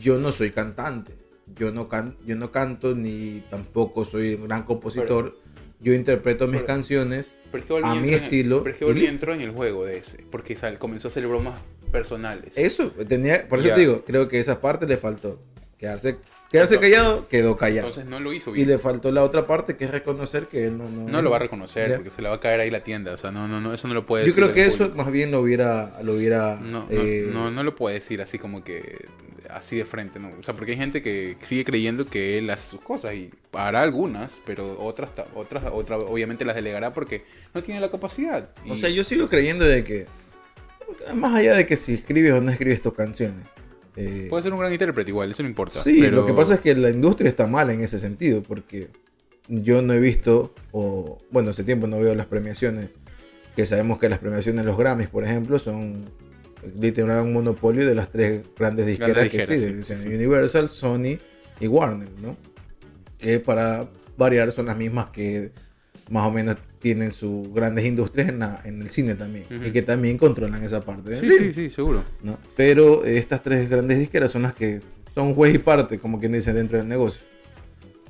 [0.00, 1.14] yo no soy cantante,
[1.56, 5.38] yo no, can, yo no canto ni tampoco soy un gran compositor,
[5.82, 8.62] yo interpreto mis pero- canciones Pero es que Balvin a mi en estilo.
[8.62, 11.60] pero es que entró en el juego de ese, porque sal- comenzó a hacer bromas
[11.90, 12.56] personales.
[12.56, 15.40] Eso, tenía, por eso te digo, creo que esa parte le faltó.
[15.78, 16.16] Quedarse,
[16.52, 17.88] quedarse Entonces- callado, quedó callado.
[17.88, 18.68] Entonces no lo hizo y bien.
[18.68, 20.88] le faltó la otra parte que es reconocer que él no...
[20.88, 21.96] No, No lo va a reconocer Ya.
[21.96, 23.12] porque se le va a caer ahí la tienda.
[23.14, 24.96] O sea, no, no, no, eso no lo puede Yo decir creo que eso público.
[25.02, 25.98] más bien lo hubiera...
[26.04, 29.06] Lo hubiera No, no, eh, no, no lo puede decir así como que
[29.50, 30.30] así de frente, ¿no?
[30.40, 33.82] O sea, porque hay gente que sigue creyendo que él hace sus cosas y hará
[33.82, 38.48] algunas, pero otras, otras, otras obviamente las delegará porque no tiene la capacidad.
[38.66, 40.06] O Y- sea, yo sigo creyendo de que,
[41.14, 43.44] más allá de que si escribes o no escribes tus canciones,
[43.96, 45.80] Eh, Puede ser un gran intérprete igual, eso no importa.
[45.80, 48.88] Sí, pero- lo que pasa es que la industria está mal en ese sentido, porque
[49.48, 52.88] yo no he visto, o bueno, hace tiempo no veo las premiaciones,
[53.54, 56.06] que sabemos que las premiaciones, los Grammys, por ejemplo, son
[56.80, 60.08] literal un monopolio de las tres grandes disqueras Grandes que existen, sí, sí.
[60.08, 61.18] Universal, Sony
[61.60, 62.36] y Warner, ¿no?
[63.18, 65.50] Que para variar son las mismas que
[66.08, 69.64] más o menos tienen sus grandes industrias en, la- en el cine también, Ujú.
[69.66, 71.38] y que también controlan esa parte del Sí, cine.
[71.38, 72.02] sí, sí, seguro.
[72.22, 72.38] ¿no?
[72.56, 74.80] Pero estas tres grandes disqueras son las que
[75.14, 77.22] son juez y parte, como quien dice, dentro del negocio.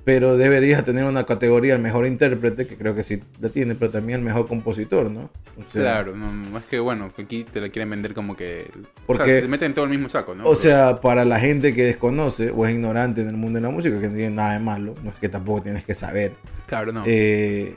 [0.05, 3.93] Pero deberías tener una categoría, el mejor intérprete, que creo que sí la tiene, pero
[3.93, 5.31] también el mejor compositor, ¿no?
[5.57, 8.69] O sea, Claro, no, es que bueno, aquí te la quieren vender como que.
[9.07, 10.45] Porque- o sea, te meten todo el mismo saco, ¿no?
[10.45, 13.71] O sea, para la gente que desconoce o es ignorante en el mundo de la
[13.71, 16.33] música, que no tiene nada de malo, no es que tampoco tienes que saber.
[16.67, 17.05] claro, no.
[17.07, 17.77] Eh,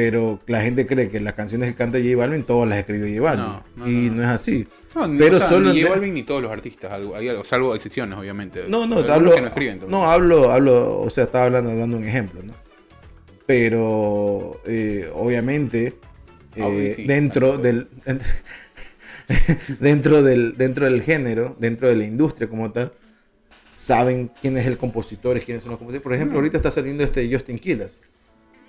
[0.00, 3.20] pero la gente cree que las canciones que canta J Balvin todas las escribió J
[3.20, 3.44] Balvin.
[3.46, 4.14] No, no, y no.
[4.14, 4.68] no, es así.
[4.94, 7.42] No, pero o sea, solo ni J Balvin ni todos los artistas, algo, hay algo,
[7.42, 8.62] salvo excepciones, obviamente.
[8.68, 9.80] No, no, hablo, que no escriben.
[9.88, 12.52] no, hablo, hablo, o sea, estaba hablando, dando un ejemplo, ¿no?
[13.44, 15.94] Pero, eh, obviamente,
[16.60, 17.04] Ah, eh, sí.
[17.06, 17.88] dentro del,
[19.80, 22.92] dentro del, dentro del género, dentro de la industria como tal,
[23.72, 26.02] saben quién es el compositor, quiénes son los compositores.
[26.04, 26.38] Por ejemplo, Mm.
[26.38, 27.98] ahorita está saliendo este Justin Quiles,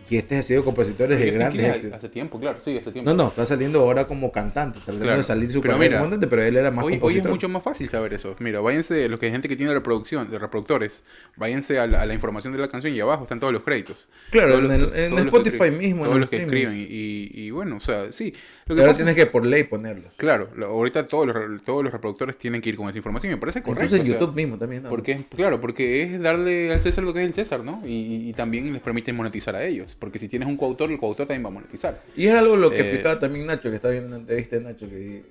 [0.09, 1.85] y este ha sido compositores de grandes.
[1.93, 3.09] Hace tiempo, claro, sí, hace tiempo.
[3.11, 5.17] No, no, está saliendo ahora como cantante, tratando Claro.
[5.17, 7.31] de salir su Pero mira, cantante, pero él era más Hoy, hoy es compositor.
[7.31, 8.35] mucho más fácil saber eso.
[8.39, 11.03] Mira, váyanse, los que gente que tiene reproducción, de reproductores,
[11.35, 14.07] váyanse a la, a la información de la canción y abajo están todos los créditos.
[14.31, 16.75] Claro, Todos en los- el- en que Spotify mismo, en Todos los los que escriben.
[16.77, 18.33] Y, y bueno, o sea, sí.
[18.69, 20.13] Lo Y que ahora tienes que por ley ponerlos.
[20.15, 23.33] Claro, lo- ahorita todos los, re- todos los reproductores tienen que ir con esa información.
[23.33, 23.83] Me parece correcto.
[23.83, 24.83] Incluso en o sea, YouTube mismo también.
[24.83, 24.89] ¿no?
[24.89, 27.81] Porque, claro, porque es darle al César lo que es el César, ¿no?
[27.83, 29.97] Y, y también les permite monetizar a ellos.
[29.99, 31.99] Porque si tienes un coautor, el coautor también va a monetizar.
[32.15, 34.61] Y es algo lo que Eh, explicaba también Nacho, que está viendo una entrevista de
[34.61, 35.23] Nacho, que,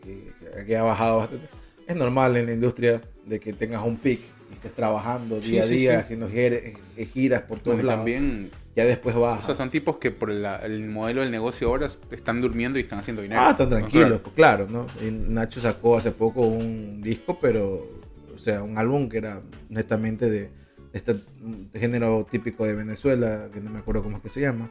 [0.67, 1.47] que- ha bajado bastante.
[1.87, 4.21] Es normal en la industria de que tengas un pic
[4.51, 5.97] y estés trabajando Sí, día a día, sí.
[5.97, 6.75] haciendo eh,
[7.15, 7.99] giras por todos Bueno, y lados.
[8.01, 9.45] también, Ya después o bajas.
[9.45, 13.01] sea, son tipos que por la- el modelo del negocio ahora están durmiendo y están
[13.01, 13.41] haciendo dinero.
[13.43, 14.87] Ah, están tranquilos, pues claro, ¿no?
[15.05, 17.85] Y Nacho sacó hace poco un disco, pero,
[18.33, 20.53] o sea, un álbum que era netamente de,
[20.93, 21.17] este
[21.75, 24.71] género típico de Venezuela, que no me acuerdo cómo es que se llama.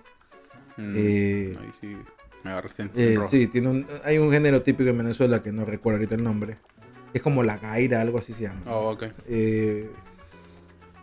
[0.78, 1.98] Mm, Eh, ahí sí,
[2.46, 5.66] me agarraste en Eh, sí, tiene un, hay un género típico en Venezuela que no
[5.66, 6.60] recuerdo ahorita el nombre.
[7.14, 8.62] Es como la gaira, algo así se llama.
[8.68, 9.04] Oh, ok.
[9.28, 9.90] Eh,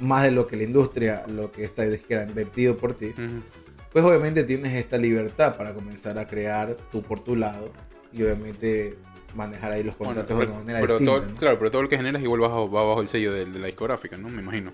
[0.00, 3.12] más de lo que la industria, lo que esta disquera ha invertido por ti,
[3.92, 7.70] pues obviamente tienes esta libertad para comenzar a crear tú por tu lado
[8.10, 8.96] y obviamente
[9.34, 11.20] manejar ahí los Bueno, contratos pero, de una manera pero distinta.
[11.20, 11.36] todo, ¿no?
[11.36, 13.66] claro, pero todo lo que generas igual bajo, va bajo el sello de, de la
[13.66, 14.30] discográfica, ¿no?
[14.30, 14.72] Me imagino.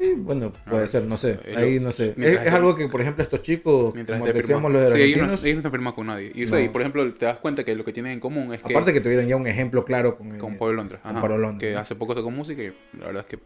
[0.00, 1.38] Sí, bueno, puede Ah, ser, no sé.
[1.54, 2.14] Ahí no sé.
[2.16, 5.34] Es, algo que, por ejemplo, estos chicos, Mientras como decíamos los de Sí, ellos no,
[5.34, 6.32] ellos no están firmados con nadie.
[6.34, 8.54] Y, o sea, y, por ejemplo, te das cuenta que lo que tienen en común
[8.54, 8.72] es que...
[8.72, 12.14] aparte que tuvieron ya un ejemplo claro con, Con Pablo con Londra, Que hace poco
[12.14, 13.44] sacó música y la verdad es que.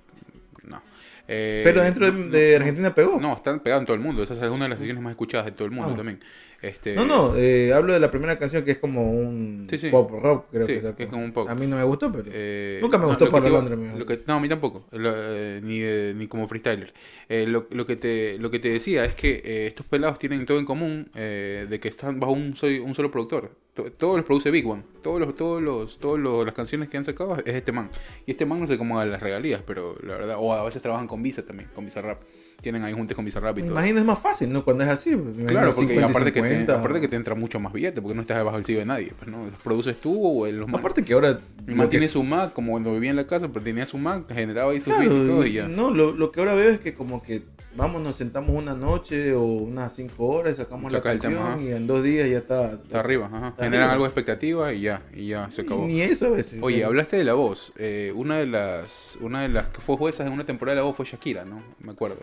[0.69, 0.81] No.
[1.27, 3.19] Eh, Pero dentro de, Argentina pegó.
[3.21, 4.23] No, están pegados en todo el mundo.
[4.23, 5.97] Esa es una de las sesiones más escuchadas de todo el mundo Ah.
[5.97, 6.21] también.
[6.69, 9.91] Este, No, no, eh, hablo de la primera canción que es como un Sí, sí.
[9.91, 11.49] pop rock, creo Sí, que es como un pop.
[11.49, 13.77] A mí no me gustó, pero eh, nunca me gustó lo que Pablo te- Londra.
[13.77, 14.85] me- lo que- no, a mí tampoco.
[14.93, 16.95] Lo- eh, ni, de- ni como freestyler.
[17.29, 20.47] Eh, lo, lo que te, lo que te decía es que eh, estos pelados tienen
[20.47, 23.51] todo en común eh, de que están bajo un, soy, un solo productor.
[23.75, 24.85] To- Todos los produce Big One.
[25.03, 27.91] Todos los, todos los, todos los- las canciones que han sacado es este man.
[28.25, 30.81] Y este man no sé cómo da las regalías, pero la verdad, o a veces
[30.81, 32.23] trabajan con Visa también, con Visa Rap.
[32.65, 33.73] Tienen ahí juntes con Visa Rap y todo.
[33.73, 34.65] imagino es más fácil, ¿no?
[34.65, 35.11] Cuando es así.
[35.47, 36.75] Claro, porque 50 y aparte que 50, venta.
[36.81, 39.12] aparte que te entra mucho más billete, porque no estás debajo del sello de nadie.
[39.19, 39.45] Pues, ¿no?
[39.45, 40.75] ¿Los produces tú o el- los?
[40.75, 41.39] Aparte que ahora.
[41.67, 43.99] Mi lo man que- su Mac, como cuando vivía en la casa, pero tenía su
[43.99, 45.69] Mac, generaba ahí sus Claro, y todo y ya.
[45.69, 47.43] No, lo, lo que ahora veo es que como que
[47.77, 51.73] vamos, nos sentamos una noche o unas cinco horas, sacamos la Sacas canción tema, y
[51.73, 52.73] en dos días ya está.
[52.73, 53.49] Está arriba, ajá.
[53.49, 53.93] Está Generan arriba.
[53.93, 55.87] algo de expectativa y ya, y ya se acabó.
[55.87, 56.59] Ni eso a veces.
[56.62, 57.73] Oye, hablaste de la voz.
[57.77, 60.87] Eh, una de las una de las que fue juezas en una temporada de la
[60.87, 61.62] voz fue Shakira, ¿no?
[61.81, 62.19] Me acuerdo.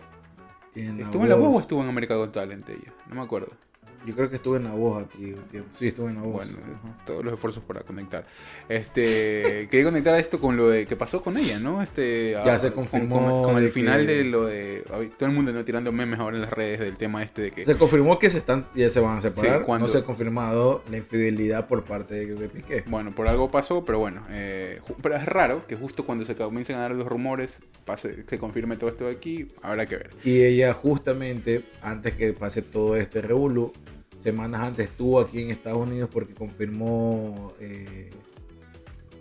[0.74, 2.92] En ¿Estuvo en la voz o estuvo en America Got Talent ella?
[3.08, 3.52] No me acuerdo.
[4.06, 5.68] Yo creo que estuve en la voz aquí un tiempo.
[5.78, 6.32] Sí, estuve en la voz.
[6.32, 7.04] Bueno, Ajá.
[7.06, 8.24] todos los esfuerzos para conectar.
[8.68, 11.82] Este, quería conectar esto con lo de que pasó con ella, ¿no?
[11.82, 14.82] Este, Ya ah, se con- confirmó con, con el de final que- de lo de
[14.90, 17.50] a todo el mundo no tirando memes ahora en las redes del tema este de
[17.52, 19.60] que Se confirmó que se están, ya se van a separar.
[19.60, 19.86] Sí, ¿cuándo?
[19.86, 22.84] no se ha confirmado la infidelidad por parte de, de Piqué.
[22.86, 26.76] bueno, por algo pasó, pero bueno, eh, pero es raro que justo cuando se comiencen
[26.76, 30.10] a dar los rumores pase, se confirme todo esto de aquí, habrá que ver.
[30.24, 33.72] Y ella justamente, antes que pase todo este revolú,
[34.22, 38.10] semanas antes estuvo aquí en Estados Unidos porque confirmó, eh,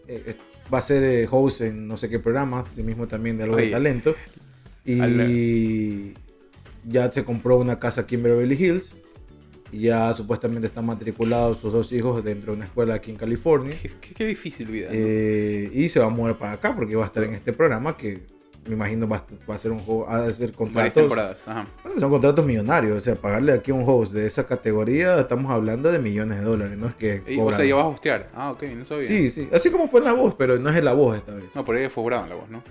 [0.07, 0.35] eh,
[0.73, 3.55] va a ser eh, host en no sé qué programa, sí mismo también de algo
[3.57, 4.15] de Oye, talento.
[4.85, 6.13] Y
[6.85, 8.93] ya se compró una casa aquí en Beverly Hills.
[9.73, 13.73] Y ya supuestamente están matriculados sus dos hijos dentro de una escuela aquí en California.
[13.81, 14.87] Qué, qué- qué difícil vida.
[14.89, 14.93] ¿no?
[14.97, 17.95] Eh, y se va a mover para acá porque va a estar en este programa
[17.95, 18.19] que
[18.67, 20.93] me imagino va, a- va a ser un juego, ha de ser contratos.
[20.93, 21.65] temporadas, ajá.
[21.83, 25.51] Bueno, Son contratos millonarios, o sea, pagarle aquí a un host de esa categoría, estamos
[25.51, 27.23] hablando de millones de dólares, no es que...
[27.27, 28.29] Y, o sea, ya vas a hostear.
[28.35, 29.07] Ah, ok, no sabía.
[29.07, 31.33] Sí, sí, así como fue en la voz, pero no es en la voz esta
[31.33, 31.45] vez.
[31.55, 32.61] No, por ahí fue Brown la voz, ¿no?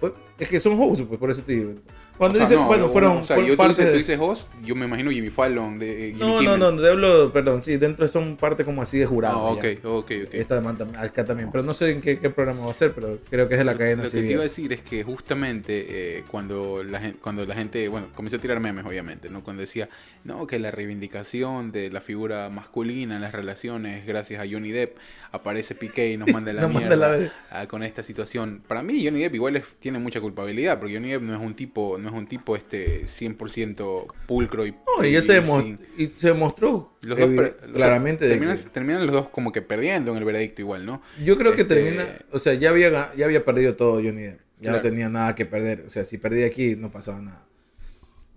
[0.00, 1.72] Fue- es que son hosts, pues por eso te digo.
[2.16, 3.98] Cuando O sea, no, bueno, lo- fueron, O sea, yo, tú, parte dices, de- tú
[3.98, 6.58] dices host, yo me imagino Jimmy Fallon, de eh, Jimmy No, no, Kimmel.
[6.60, 9.36] no, te hablo, perdón, sí, dentro son parte como así de jurado.
[9.36, 10.34] Ah, ok, ok, ok.
[10.34, 13.18] Esta demanda acá también, pero no sé en qué, qué programa va a ser, pero
[13.28, 15.86] creo que es de la cadena Lo que te iba a decir es que justamente
[16.18, 19.42] eh, cuando, la gente, cuando la gente, bueno, comenzó a tirar memes, obviamente, ¿no?
[19.42, 19.88] Cuando decía,
[20.22, 24.96] no, que la reivindicación de la figura masculina en las relaciones, gracias a Johnny Depp,
[25.32, 28.62] aparece Piqué y nos manda la Nos manda mierda la con esta situación.
[28.66, 31.54] Para mí, Johnny Depp igual es- tiene mucha culpabilidad, porque Johnny Depp no es un
[31.54, 35.78] tipo, no es un tipo este 100% pulcro y, No, y, él se demo- sin-
[35.98, 40.12] y se demostró los dos sea, claramente terminan, que- terminan los dos como que perdiendo
[40.12, 41.02] en el veredicto igual, ¿no?
[41.24, 44.40] Yo creo que Este- termina, o sea, ya había, ya había perdido todo Johnny Depp.
[44.60, 44.76] Ya Claro.
[44.76, 45.84] no tenía nada que perder.
[45.86, 47.44] O sea, si perdía aquí no pasaba nada.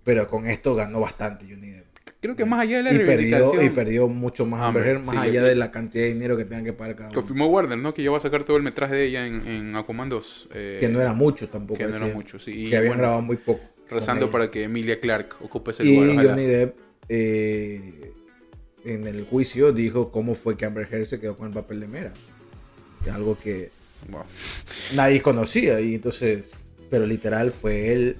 [0.04, 1.77] Pero con esto ganó bastante Johnny Depp.
[2.20, 5.10] Creo que más allá de la Y perdió, y perdió mucho más Amber, Heard, más
[5.10, 7.14] sí, allá de la cantidad de dinero que tengan que pagar cada uno.
[7.14, 7.94] Confirmó Warner, ¿no?
[7.94, 10.48] Que ya va a sacar todo el metraje de ella en, en Aquaman 2.
[10.52, 11.78] eh, Que no era mucho tampoco.
[11.78, 12.66] que no era mucho, sí.
[12.66, 13.60] Y que habían bueno, grabado muy poco.
[13.88, 16.10] Rezando para que Emilia Clark ocupe ese Y lugar.
[16.10, 16.30] ojalá.
[16.30, 16.76] Johnny Depp
[17.08, 18.12] eh,
[18.84, 21.88] en el juicio dijo cómo fue que Amber Heard se quedó con el papel de
[21.88, 22.12] Mera.
[23.04, 23.70] Que Algo que
[24.10, 24.22] Wow.
[24.94, 26.50] nadie conocía y entonces,
[26.90, 28.16] pero literal fue él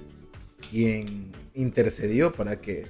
[0.69, 2.85] quien intercedió para que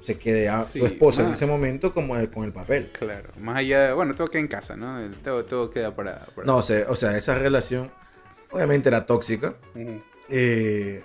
[0.00, 2.90] se quede a Sí, su esposa en ese momento como el- con el papel.
[2.98, 3.30] Claro.
[3.40, 5.00] Más allá, bueno, todo queda en casa, ¿no?
[5.00, 6.26] El- Todo, todo queda para...
[6.34, 7.90] para- No, o sea, o sea, esa relación
[8.50, 9.54] obviamente era tóxica,
[10.28, 11.02] eh,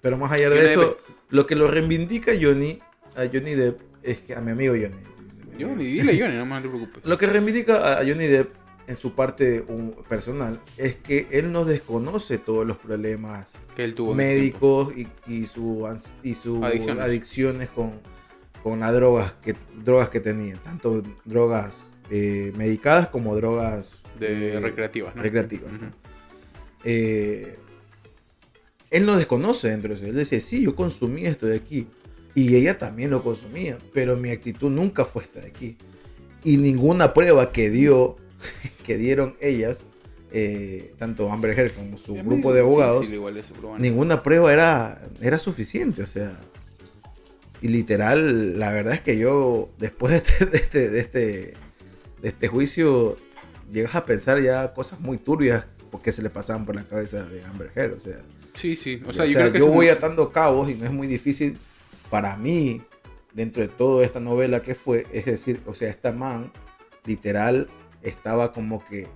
[0.00, 0.98] pero más allá de Johnny eso, Depp.
[1.30, 2.80] lo que lo reivindica Johnny,
[3.16, 5.02] a Johnny Depp, es que a mi amigo Johnny.
[5.60, 7.04] Johnny, dile Johnny, no más te preocupes.
[7.04, 8.54] Lo que reivindica a Johnny Depp
[8.86, 9.64] en su parte
[10.08, 15.46] personal es que él no desconoce todos los problemas Que él tuvo médicos y, y
[15.46, 15.86] su
[16.22, 17.04] y sus Adicciones.
[17.04, 17.92] adicciones, con,
[18.62, 24.02] con las drogas que drogas que tenía tanto drogas eh, medicadas como drogas.
[24.18, 25.22] De eh, recreativas, ¿no?
[25.22, 25.72] recreativas,
[26.84, 27.56] eh,
[28.90, 31.86] él no desconoce dentro de eso él dice sí yo consumí esto de aquí
[32.34, 35.76] y ella también lo consumía pero mi actitud nunca fue esta de aquí
[36.42, 38.16] y ninguna prueba que dio
[38.86, 39.78] que dieron ellas
[40.32, 43.82] eh, tanto Amber Heard como su grupo de abogados igual eso, pero bueno.
[43.82, 46.38] ninguna prueba era, era suficiente, o sea.
[47.62, 51.54] Y literal, la verdad es que yo, después de este, de este, de este,
[52.22, 53.16] de este juicio,
[53.70, 57.44] llegas a pensar ya cosas muy turbias porque se le pasaban por la cabeza de
[57.44, 58.20] Amber Heard, o sea.
[58.54, 59.02] Sí, sí.
[59.04, 61.06] O O sea, yo creo que yo eso- voy atando cabos y no es muy
[61.06, 61.58] difícil
[62.10, 62.82] para mí,
[63.34, 66.52] dentro de toda esta novela que fue, es decir, o sea, esta man,
[67.04, 67.68] literal,
[68.02, 69.06] estaba como que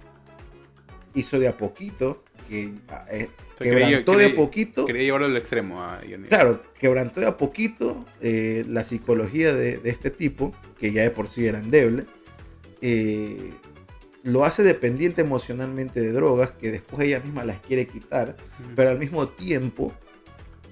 [1.15, 3.29] hizo de a poquito, que eh, O sea,
[3.59, 6.29] creía- quebrantó de a poquito, Quería llevarlo al extremo a Johnny Depp.
[6.29, 11.11] claro, quebrantó de a poquito eh, la psicología de, de este tipo, que ya de
[11.11, 12.05] por sí era endeble,
[12.81, 13.53] eh,
[14.23, 18.37] lo hace dependiente emocionalmente de drogas, que después ella misma las quiere quitar,
[18.75, 19.93] pero al mismo tiempo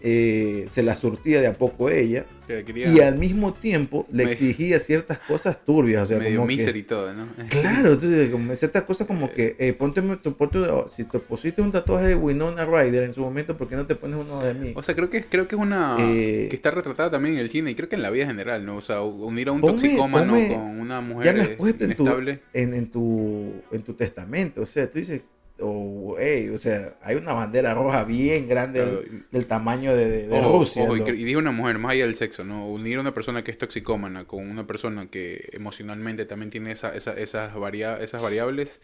[0.05, 2.27] eh, se la surtía de a poco ella
[2.67, 6.49] quería y al mismo tiempo le Me- exigía ciertas cosas turbias, o sea, medio como
[6.49, 7.27] que- y todo, ¿no?
[7.49, 12.09] Claro, entonces, como ciertas cosas como que, eh, ponte, oh, si te pusiste un tatuaje
[12.09, 14.73] de Winona Ryder en su momento, ¿por qué no te pones uno de mí?
[14.75, 15.97] O sea, creo que, creo que es una...
[16.01, 18.31] Eh, que está retratada también en el cine y creo que en la vida en
[18.31, 18.77] general, ¿no?
[18.77, 21.85] O sea, unir a un Ponme- toxicómano ponme- con una mujer ya me has puesto
[21.85, 22.41] en tu, inestable.
[22.53, 25.23] en, en tu, en tu testamento, o sea, tú dices,
[25.61, 30.29] oh, hey, o sea, hay una bandera roja bien grande del, del tamaño de, de-
[30.29, 30.83] de Ojo, Rusia.
[30.85, 32.67] ojo, y, digo una mujer, más allá del sexo, ¿no?
[32.69, 36.95] Unir a una persona que es toxicómana con una persona que emocionalmente también tiene esa,
[36.95, 38.81] esa- esas, varia- esas variables,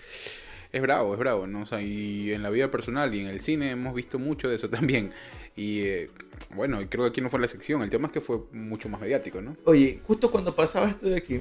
[0.73, 1.63] es bravo, es bravo, ¿no?
[1.63, 4.57] O sea, y en la vida personal y en el cine hemos visto mucho de
[4.57, 5.11] eso también.
[5.57, 6.11] Y eh,
[6.55, 8.89] bueno, y creo que aquí no fue la sección, el tema es que fue mucho
[8.89, 9.57] más mediático, ¿no?
[9.65, 11.41] Oye, justo cuando pasaba esto de aquí,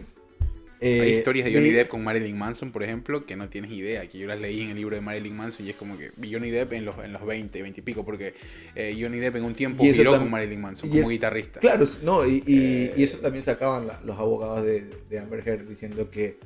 [0.80, 4.08] eh, Hay historias de Johnny Depp con Marilyn Manson, por ejemplo, que no tienes idea,
[4.08, 6.52] que yo las leí en el libro de Marilyn Manson y es como que Johnny
[6.52, 8.34] Depp en los, en los 20, 20 y pico, porque
[8.76, 11.60] eh, Johnny Depp en un tiempo eso giró con Marilyn Manson y como es- guitarrista.
[11.60, 15.42] Claro, no, y, y- Eh, y eso también sacaban la- los abogados de, de Amber
[15.48, 16.38] Heard diciendo que,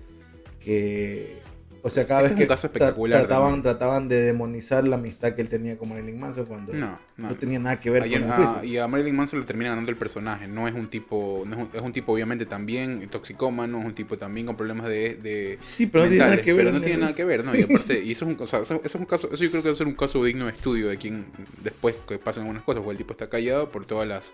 [0.63, 1.40] que
[1.83, 3.63] o sea, cada Ese vez es que un caso espectacular trataban, también.
[3.63, 7.29] trataban de demonizar la amistad que él tenía con Marilyn Manson cuando No, no.
[7.29, 8.63] no tenía nada que ver con el ah, juicio.
[8.63, 10.47] y a Marilyn Manson le termina ganando el personaje.
[10.47, 13.95] No es un tipo, no es, un, es un tipo obviamente también toxicómano, es un
[13.95, 16.65] tipo también con problemas de, de Sí, pero no tiene nada que ver.
[16.65, 17.55] pero no en tiene nada que ver, ¿no?
[17.55, 19.49] Y aparte, y eso es un, o sea, eso, eso es un caso, eso yo
[19.51, 21.25] creo que va a ser un caso digno de estudio de quien
[21.63, 24.33] después que pasen algunas cosas, porque el tipo está callado por todas las,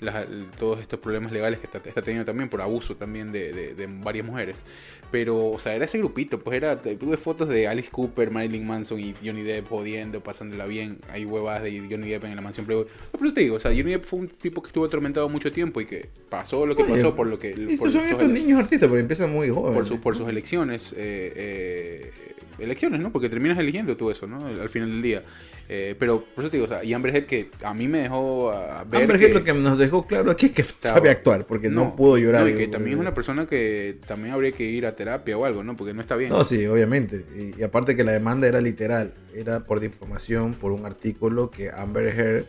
[0.00, 0.26] las-
[0.58, 3.86] todos estos problemas legales que está, está teniendo también por abuso también de, de- de
[3.86, 4.64] varias mujeres.
[5.10, 9.00] Pero, o sea, era ese grupito, pues era, tuve fotos de Alice Cooper, Marilyn Manson
[9.00, 10.98] y Johnny Depp jodiendo, pasándola bien.
[11.10, 12.84] Hay huevadas de Johnny Depp en la mansión Playboy.
[13.12, 15.50] No, pero te digo, o sea, Johnny Depp fue un tipo que estuvo atormentado mucho
[15.50, 17.54] tiempo y que pasó lo que Oye, pasó por lo que...
[17.56, 19.74] Y por son sus niños artistas, porque empiezan muy jóvenes.
[19.76, 22.10] por, su- por sus elecciones, eh, eh,
[22.58, 23.10] elecciones, ¿no?
[23.10, 24.46] Porque terminas eligiendo tú eso, ¿no?
[24.46, 25.22] Al final del día.
[25.70, 27.98] Eh, pero por eso te digo, o sea, y Amber Heard que a mí me
[27.98, 30.68] dejó a ver Amber que, Heard lo que nos dejó claro aquí es que no
[30.68, 32.42] Estaba- sabe actuar, porque no, pudo llorar.
[32.44, 35.44] no, y que también es una persona que también habría que ir a terapia o
[35.44, 35.76] algo, ¿no?
[35.76, 36.30] Porque no está bien.
[36.30, 37.24] No, sí, obviamente.
[37.36, 41.70] Y, y aparte que la demanda era literal, era por difamación, por un artículo que
[41.70, 42.46] Amber Heard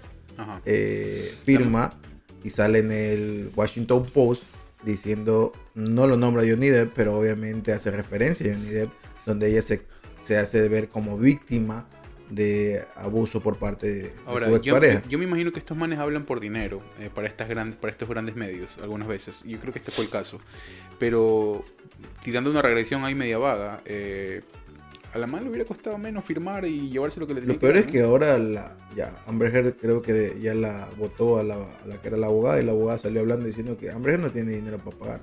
[0.65, 1.99] eh, firma
[2.43, 4.43] y sale en el Washington Post
[4.84, 8.91] diciendo, no lo nombra Johnny Depp, pero obviamente hace referencia a Johnny Depp,
[9.26, 9.82] donde ella se,
[10.24, 11.86] se hace ver como víctima
[12.30, 15.01] de abuso por parte de, de Ahora, su yo, expareja.
[15.09, 18.07] yo me imagino que estos manes hablan por dinero eh, para, estas grandes, para estos
[18.07, 19.41] grandes medios, algunas veces.
[19.45, 20.39] Yo creo que este fue el caso.
[20.99, 21.65] Pero
[22.23, 24.41] tirando una regresión ahí media vaga, eh,
[25.13, 27.59] a la mano le hubiera costado menos firmar y llevarse lo que le tenía Lo
[27.59, 27.91] peor dar, es ¿no?
[27.93, 31.88] que ahora la, ya Amber Heard creo que de- ya la votó a la, a
[31.88, 34.30] la que era la abogada y la abogada salió hablando diciendo que Amber Heard no
[34.32, 35.21] tiene dinero para pagar.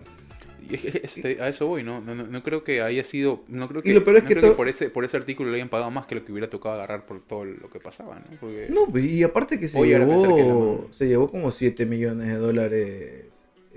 [0.69, 0.77] Y
[1.23, 2.01] que a eso voy, ¿no?
[2.01, 3.45] No, no, no creo que haya sido.
[3.49, 5.17] No creo Y que, lo peor es no que creo todo- por, ese, por ese
[5.17, 7.79] artículo le hayan pagado más que lo que hubiera tocado agarrar por todo lo que
[7.81, 8.37] pasaba, ¿no?
[8.41, 13.25] Porque, No, y aparte que se que llevó, se llevó como 7 millones de dólares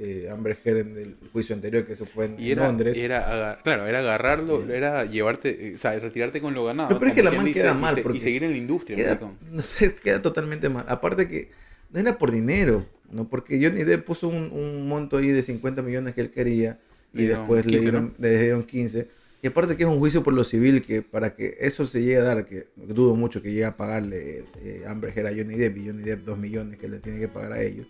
[0.01, 2.95] eh, Amber Heard en el juicio anterior, que eso fue en y era, Londres.
[2.97, 4.71] era claro, era agarrarlo, Sí.
[4.71, 6.97] era llevarte, eh, o sea, retirarte con lo ganado.
[6.97, 8.57] Pero es que la man dice, queda y mal, se- y, porque seguir en la
[8.57, 9.19] industria, queda,
[9.51, 10.85] no sé, queda totalmente mal.
[10.87, 11.49] Aparte que
[11.91, 15.81] no era por dinero, no porque Johnny Depp puso un, un monto ahí de 50
[15.81, 16.79] millones que él quería
[17.13, 19.07] y Le después 15, le, dieron, le dieron 15.
[19.41, 22.17] Y aparte que es un juicio por lo civil que para que eso se llegue
[22.17, 25.77] a dar, que dudo mucho que llegue a pagarle eh, Amber Heard a Johnny Depp
[25.77, 27.87] y Johnny Depp 2 millones que le tiene que pagar a ellos.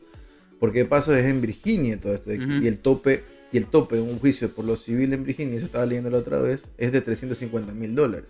[0.59, 2.31] Porque de paso es en Virginia todo esto.
[2.33, 5.65] Y el tope y el tope de un juicio por lo civil en Virginia, eso
[5.65, 8.29] estaba leyendo la otra vez, es de 350 mil dólares.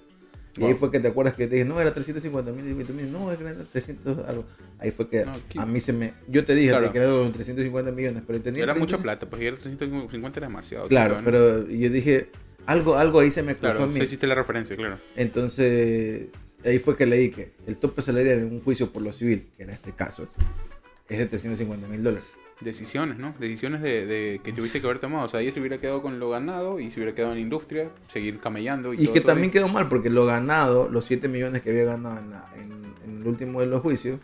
[0.60, 3.56] Y ahí fue que te acuerdas que te dije, no, era 350 mil, no, era
[3.72, 4.46] 300 algo.
[4.80, 6.14] Ahí fue que No, a mí se me...
[6.28, 6.92] Yo te dije Claro.
[6.92, 8.64] que era con 350 millones, pero tenía...
[8.64, 10.88] Era mucha 300 plata, pues era 350 era demasiado.
[10.88, 12.30] Claro, pero yo dije,
[12.66, 14.00] algo, algo ahí se me cruzó a Claro, mí.
[14.00, 14.98] sí hiciste la referencia, claro.
[15.16, 16.28] Entonces,
[16.66, 19.64] ahí fue que leí que el tope salarial de un juicio por lo civil, que
[19.64, 20.28] era este caso,
[21.08, 22.28] es de 350 mil dólares.
[22.62, 23.34] Decisiones, ¿no?
[23.40, 25.26] Decisiones de, de que tuviste que haber tomado.
[25.26, 27.42] O sea, ella se hubiera quedado con lo ganado y se hubiera quedado en la
[27.44, 31.06] industria, seguir camellando y, Y todo que eso también quedó mal, porque lo ganado, los
[31.06, 34.20] 7 millones que había ganado en, la- en- en el último de los juicios,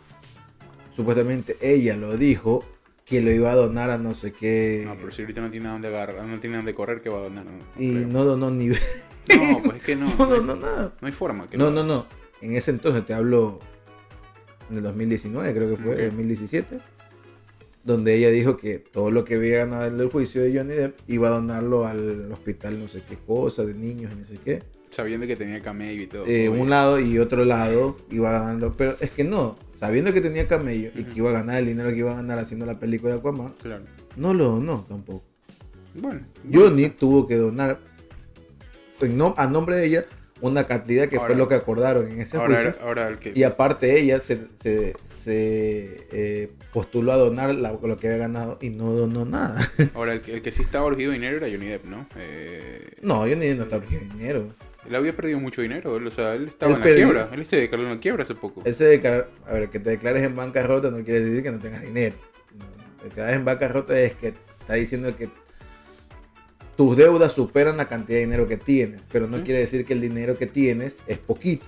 [0.94, 2.64] supuestamente ella lo dijo
[3.04, 4.82] que lo iba a donar a no sé qué.
[4.86, 7.18] No, pero si ahorita no tiene a dónde agarrar, no tiene dónde correr, que va
[7.18, 7.44] a donar?
[7.44, 8.06] No, y creo.
[8.08, 8.66] no donó ni.
[8.68, 8.76] no,
[9.64, 10.12] pues es que no.
[10.18, 10.92] no no, nada.
[11.00, 11.48] no hay forma.
[11.48, 12.06] Que No, no, no.
[12.40, 13.60] En ese entonces te hablo
[14.70, 16.00] en el 2019, creo que fue, Ok.
[16.00, 16.78] 2017,
[17.86, 21.28] donde ella dijo que todo lo que había ganado del juicio de Johnny Depp iba
[21.28, 24.62] a donarlo al hospital no sé qué cosa, de niños y no sé qué.
[24.90, 26.26] Sabiendo que tenía camello y todo.
[26.26, 30.48] Eh, un lado y otro lado iba ganando, pero es que no, sabiendo que tenía
[30.48, 33.12] camello y que iba a ganar el dinero que iba a ganar haciendo la película
[33.12, 33.84] de Aquaman, Claro.
[34.16, 35.24] no lo donó tampoco.
[35.94, 36.22] Bueno.
[36.52, 37.78] Johnny tuvo que donar
[39.00, 40.06] en a nombre de ella
[40.40, 42.74] una cantidad que Ahora- fue lo que acordaron en ese Ahora, juicio.
[42.82, 43.16] ahora.
[43.34, 48.58] Y aparte ella se, se, se, eh, postuló a donar la- lo que había ganado
[48.60, 49.70] y no donó nada.
[49.94, 52.06] Ahora, el, que- el que sí estaba urgido de dinero era Johnny Depp, ¿no?
[52.16, 54.52] Eh, No, yo ni no estaba pidiendo dinero.
[54.88, 57.28] él había perdido mucho dinero, él, o sea, él estaba Él en la perdió- quiebra.
[57.32, 58.62] Él se declaró en la quiebra hace poco.
[58.64, 61.82] Ese declarar, a ver, que te declares en bancarrota no quiere decir que no tengas
[61.82, 62.14] dinero.
[63.02, 65.28] Declarar en bancarrota es que está diciendo que
[66.76, 70.00] tus deudas superan la cantidad de dinero que tienes, pero no quiere decir que el
[70.00, 71.66] dinero que tienes es poquito.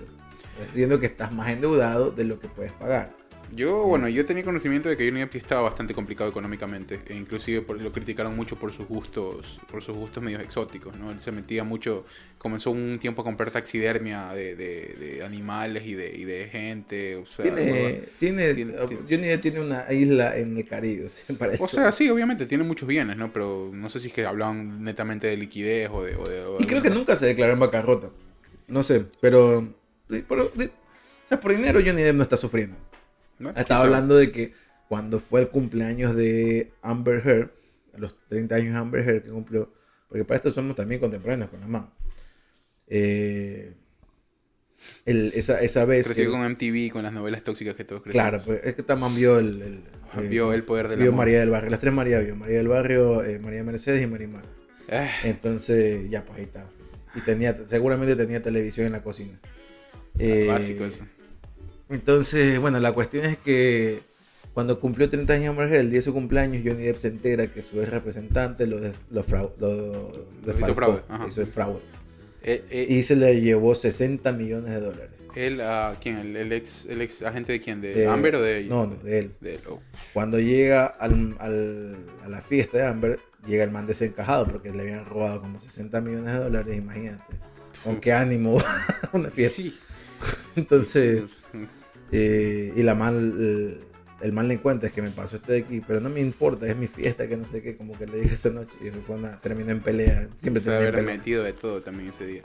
[0.53, 3.11] Estás diciendo que estás más endeudado de lo que puedes pagar.
[3.55, 6.99] Yo, bueno, yo tenía conocimiento de que Johnny Depp estaba bastante complicado económicamente.
[7.07, 11.11] E inclusive por- lo criticaron mucho por sus gustos, por sus gustos medios exóticos, ¿no?
[11.11, 12.05] Él se metía mucho,
[12.37, 17.15] comenzó un tiempo a comprar taxidermia de, de- de animales y de, y de gente.
[17.15, 21.05] O sea, tiene, tiene, tiene- Johnny Depp tiene una isla en el Caribe.
[21.07, 21.67] o sea, para O eso.
[21.67, 23.33] sea, sí, obviamente, tiene muchos bienes, ¿no?
[23.33, 26.15] Pero no sé si es que hablaban netamente de liquidez o de...
[26.15, 28.09] o de- o Y creo que nunca se declaró en bancarrota.
[28.67, 29.67] No sé, pero,
[30.27, 32.75] pero o sea, por dinero Johnny Depp no está sufriendo.
[33.55, 34.53] Estaba hablando de que
[34.87, 37.51] cuando fue el cumpleaños de Amber Heard,
[37.93, 39.71] a los 30 años de Amber Heard que cumplió,
[40.07, 41.93] porque para esto somos también contemporáneos con la mamá.
[42.87, 43.73] Eh,
[45.05, 46.05] el- esa, esa vez.
[46.05, 48.27] Creció que- con MTV, con las novelas tóxicas que todos crecimos.
[48.27, 49.61] claro, pues es que también vio el.
[49.61, 49.83] el-
[50.23, 51.19] eh, Vio el poder del Vio amor.
[51.25, 54.43] María del Barrio, las tres María vio: María del Barrio, eh, María Mercedes y Marimar.
[54.91, 56.65] Ah, Entonces, ya, pues ahí está.
[57.13, 59.39] Y tenía, seguramente tenía televisión en la cocina.
[60.17, 61.05] Eh, básico eso.
[61.89, 64.01] Entonces, bueno, la cuestión es que
[64.53, 67.61] cuando cumplió 30 años Amber el día de su cumpleaños, Johnny Depp se entera que
[67.61, 70.11] su ex representante lo, des- lo, frau- lo
[70.45, 71.27] defalcó, fraude, ajá.
[71.29, 71.79] hizo el fraude.
[72.43, 75.09] Eh, eh, Y se le llevó 60 millones de dólares.
[75.35, 76.17] Él, ¿a quién?
[76.17, 77.81] ¿El, el ex, ¿El ex agente de quién?
[77.81, 78.69] ¿De De- Amber o de ella?
[78.69, 79.31] No, no, de él.
[79.39, 79.79] De él, oh.
[80.13, 84.81] Cuando llega al, al- a la fiesta de Amber, llega el man desencajado porque le
[84.81, 87.23] habían robado como 60 millones de dólares, imagínate.
[87.83, 88.57] Con qué ánimo
[89.13, 89.55] una fiesta.
[89.55, 89.77] Sí.
[90.55, 91.23] Entonces,
[92.11, 93.79] Eh, y la mal, el,
[94.21, 96.67] el mal le encuentra es que me pasó este de aquí, pero no me importa,
[96.67, 98.97] es mi fiesta, que no sé qué, como que le dije esa noche y eso
[99.05, 101.15] fue una, terminó en pelea, siempre Se haber pelea.
[101.17, 102.41] metido de todo también ese día.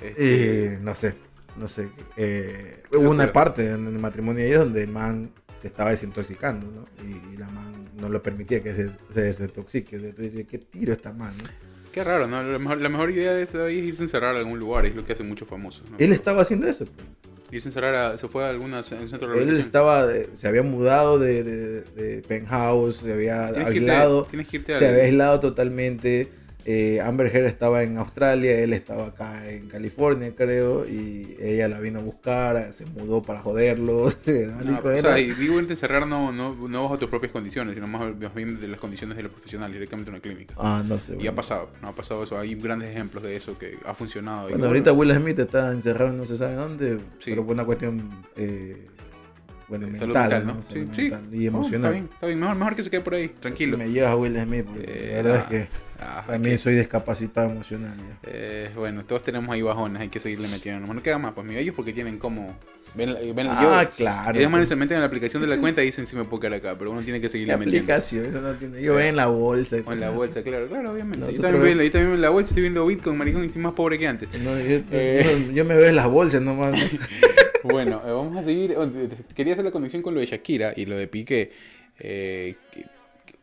[0.00, 0.14] Este,
[0.74, 1.14] Eh, no sé,
[1.58, 1.88] no sé.
[2.16, 6.66] eh, hubo una parte en el matrimonio de ellos donde el man se estaba desintoxicando,
[6.70, 6.86] ¿no?
[7.08, 9.96] Y, y la man no lo permitía que se, se desintoxique.
[9.96, 11.32] Entonces tú dices, ¿qué tiro esta man?
[11.38, 11.44] no?
[11.92, 12.42] Qué raro, ¿no?
[12.42, 14.96] La mejor, la mejor idea es, ahí es irse a encerrar a algún lugar, es
[14.96, 15.88] lo que hacen muchos famosos.
[15.88, 15.96] ¿no?
[15.98, 16.84] Él estaba haciendo eso.
[16.86, 17.06] pues.
[17.52, 20.48] Irse a encerrar, a, se fue a alguna, a un centro de Él estaba, se
[20.48, 24.26] había mudado de, de, de penthouse, se había Tienes que irte- aislado.
[24.78, 26.28] se había aislado totalmente.
[26.66, 31.78] Eh, Amber Heard estaba en Australia, él estaba acá en California, creo, y ella la
[31.78, 34.10] vino a buscar, se mudó para joderlo.
[34.22, 37.74] se- No, dijo, o sea, y a encerrar no, no, no bajo tus propias condiciones,
[37.74, 40.54] sino más, más bien de las condiciones de los profesionales, directamente en una clínica.
[40.58, 41.16] Ah, no sé.
[41.20, 42.38] Y ha pasado, no ha pasado eso.
[42.38, 44.48] Hay grandes ejemplos de eso que ha funcionado.
[44.48, 47.30] Y Bueno, ahorita Will Smith está encerrado en no se sabe dónde, Sí.
[47.30, 48.86] pero por una cuestión eh,
[49.68, 50.62] bueno, mental, ¿no?
[50.72, 51.10] Sí, sí.
[51.52, 52.40] Oh, está bien, está bien.
[52.40, 53.76] Mejor, mejor que se quede por ahí, tranquilo.
[53.76, 56.74] Si me llevas a Will Smith, porque Eh, la verdad es que ah, también soy
[56.74, 57.96] discapacitado emocional.
[57.96, 58.18] ya.
[58.24, 60.92] eh, bueno, todos tenemos ahí bajones, hay que seguirle metiendo.
[60.92, 62.56] No queda más, pues mi ellos porque tienen como.
[62.96, 64.38] Ven, la- ven Ah, yo, claro.
[64.38, 64.68] ellos pues.
[64.68, 66.76] se meten en la aplicación de la cuenta y dicen si me puedo quedar acá,
[66.78, 67.92] pero uno tiene que ¿Qué seguirle metiendo.
[67.92, 68.26] aplicación?
[68.26, 68.80] Eso no tiene.
[68.80, 69.76] Yo veo en la bolsa.
[69.84, 71.18] O en la bolsa, claro, claro, obviamente.
[71.32, 73.62] Yo también, veo, yo también veo en la bolsa, estoy viendo Bitcoin, maricón, y estoy
[73.62, 74.28] más pobre que antes.
[74.38, 75.50] No, yo, Eh.
[75.52, 76.74] yo me veo en las bolsas nomás.
[77.64, 78.74] Bueno, eh, vamos a seguir.
[78.76, 78.86] oh,
[79.34, 81.50] Quería hacer la conexión con lo de Shakira y lo de Piqué.
[81.98, 82.56] Eh,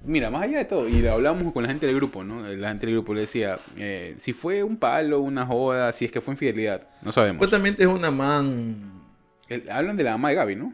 [0.06, 2.41] mira, más allá de todo, y hablamos con la gente del grupo, ¿no?
[2.47, 6.12] La gente del grupo le decía, eh, si fue un palo, una joda, si es
[6.12, 7.36] que fue infidelidad, no sabemos.
[7.38, 8.91] Supuestamente es una man.
[9.47, 10.74] El- hablan de la mamá de Gaby, ¿no?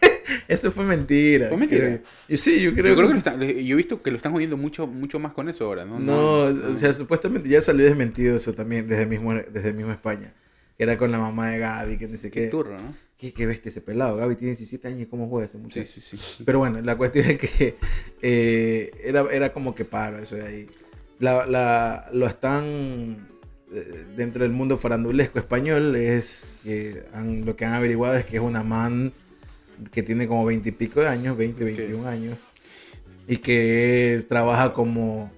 [0.48, 1.48] Eso fue mentira.
[1.48, 2.00] ¿Fue mentira?
[2.28, 3.12] Yo sí, yo creo, Yo creo que que.
[3.14, 5.84] lo están- yo he visto que lo están jodiendo mucho, mucho más con eso ahora,
[5.84, 5.98] ¿no?
[5.98, 10.32] No, o sea, supuestamente ya salió desmentido eso también desde mismo, desde mismo España.
[10.76, 12.46] Que era con la mamá de Gaby, que no sé qué qué.
[12.48, 12.94] turro, ¿no?
[13.18, 14.16] ¿Qué, qué bestia ese pelado?
[14.16, 15.86] Gaby tiene 17 años y cómo juega ese Sí, muchacho.
[15.86, 16.42] sí, sí.
[16.44, 17.74] Pero bueno, la cuestión es que
[18.22, 20.66] eh, era, era como que paro eso de ahí.
[21.18, 23.26] La, la- lo están
[23.72, 28.36] eh, dentro del mundo farandulesco español es que han- lo que han averiguado es que
[28.36, 29.12] es una man
[29.92, 32.38] que tiene como 20 y pico de años, 20, 21 años,
[33.26, 35.30] y que es- trabaja como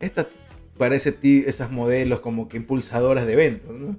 [0.00, 0.28] esta
[0.78, 3.96] parece ti- esas modelos como que impulsadoras de eventos, ¿no?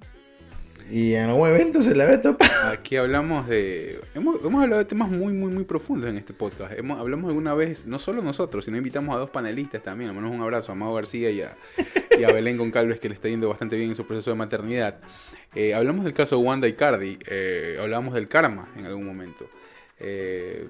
[0.90, 2.50] Y en algún evento se la ve topar.
[2.72, 4.00] Aquí hablamos de.
[4.16, 6.78] Hemos, hemos hablado de temas muy, muy, muy profundos en este podcast.
[6.78, 10.10] Hemos, hablamos alguna vez, no solo nosotros, sino invitamos a dos panelistas también.
[10.10, 11.58] Le mandamos un abrazo a Amado García y a,
[12.18, 15.00] y a Belén Goncalves, que le está yendo bastante bien en su proceso de maternidad.
[15.56, 17.20] Eh, hablamos del caso de Wanda y Cardi.
[17.28, 19.50] Eh, hablamos del karma en algún momento.
[20.00, 20.68] Eh,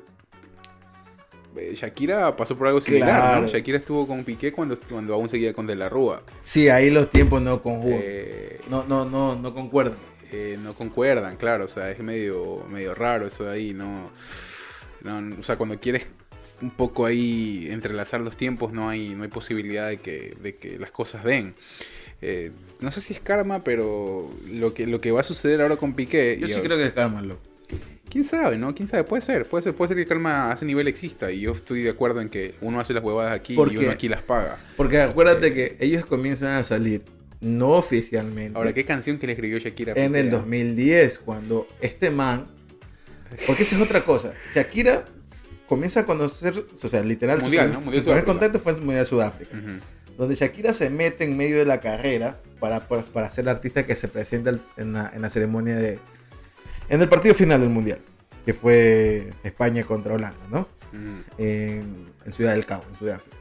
[1.73, 3.41] Shakira pasó por algo similar, Claro.
[3.41, 3.47] ¿no?
[3.47, 6.23] Shakira estuvo con Piqué cuando, cuando aún seguía con De la Rúa.
[6.43, 7.99] Sí, ahí los tiempos no conjugan.
[8.01, 9.97] Eh, no, no, no, no concuerdan.
[10.31, 14.11] eh, no concuerdan, claro, o sea, es medio, medio raro eso de ahí, no,
[15.03, 16.07] no- o sea, cuando quieres
[16.61, 20.77] un poco ahí entrelazar los tiempos, no hay, no hay posibilidad de que, de que
[20.79, 21.55] las cosas den.
[22.21, 25.77] Eh, no sé si es karma, pero lo que, lo que va a suceder ahora
[25.77, 27.41] con Piqué, Yo y sí ahora- creo que es karma, loco.
[28.09, 28.73] Quién sabe, ¿no?
[28.75, 31.41] Quién sabe, puede ser, puede ser, puede ser que karma a ese nivel exista, y
[31.41, 33.79] yo estoy de acuerdo en que uno hace las huevadas aquí ¿Por y qué?
[33.79, 34.57] uno aquí las paga.
[34.75, 37.03] Porque acuérdate que ellos comienzan a salir,
[37.41, 39.93] no oficialmente, Ahora, ¿qué canción que le escribió Shakira?
[39.95, 42.47] en el 2010, cuando este man...
[43.45, 44.33] Porque esa es otra cosa.
[44.55, 45.05] Shakira
[45.67, 47.79] comienza a conocer, o sea, literal, Mundial, su, ¿no?
[47.79, 48.25] su Mundial primer Sudáfrica.
[48.25, 49.57] contacto fue en Mundial de Sudáfrica.
[49.57, 49.69] Ujú.
[50.17, 53.85] donde Shakira se mete en medio de la carrera para, para, para ser la artista
[53.85, 55.99] que se presenta en la, en la ceremonia de...
[56.89, 57.99] En el partido final del Mundial,
[58.45, 60.67] que fue España contra Holanda, ¿no?
[60.93, 61.23] Ujú.
[61.38, 63.38] En, en Ciudad del Cabo, en Sudáfrica.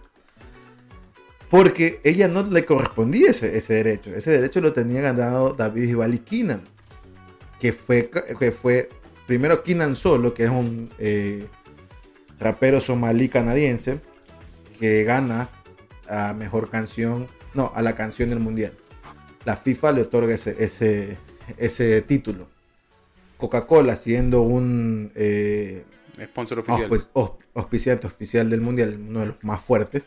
[1.49, 4.11] Porque ella no le correspondía ese, ese derecho.
[4.15, 6.63] Ese derecho lo tenía ganado David Ibali Keenan,
[7.61, 8.89] que fue, que fue
[9.27, 11.47] primero Keenan Solo, que es un eh,
[12.41, 14.01] rapero somalí canadiense,
[14.81, 15.49] que gana
[16.09, 18.73] a mejor canción, no, a la canción del mundial.
[19.45, 21.17] La FIFA le otorga ese, ese,
[21.57, 22.49] ese título.
[23.37, 25.85] Coca-Cola, siendo un eh,
[26.25, 26.89] Sponsor oficial.
[26.91, 30.05] auspic- aus- auspiciante oficial del mundial, uno de los más fuertes,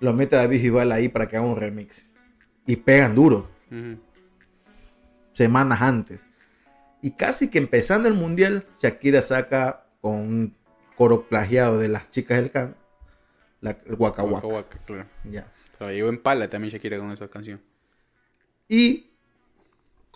[0.00, 2.10] lo mete a David Bisbal ahí para que haga un remix.
[2.66, 3.48] Y pegan duro,
[5.32, 6.20] semanas antes.
[7.02, 10.56] Y casi que empezando el mundial, Shakira saca con un
[10.96, 12.74] coro plagiado de las chicas del can,
[13.60, 14.46] la, el Waka Waka.
[14.46, 15.06] Waka Waka, claro.
[15.24, 15.52] Ya.
[15.74, 17.60] O sea, llegó en pala también Shakira con esa canción.
[18.68, 19.10] Y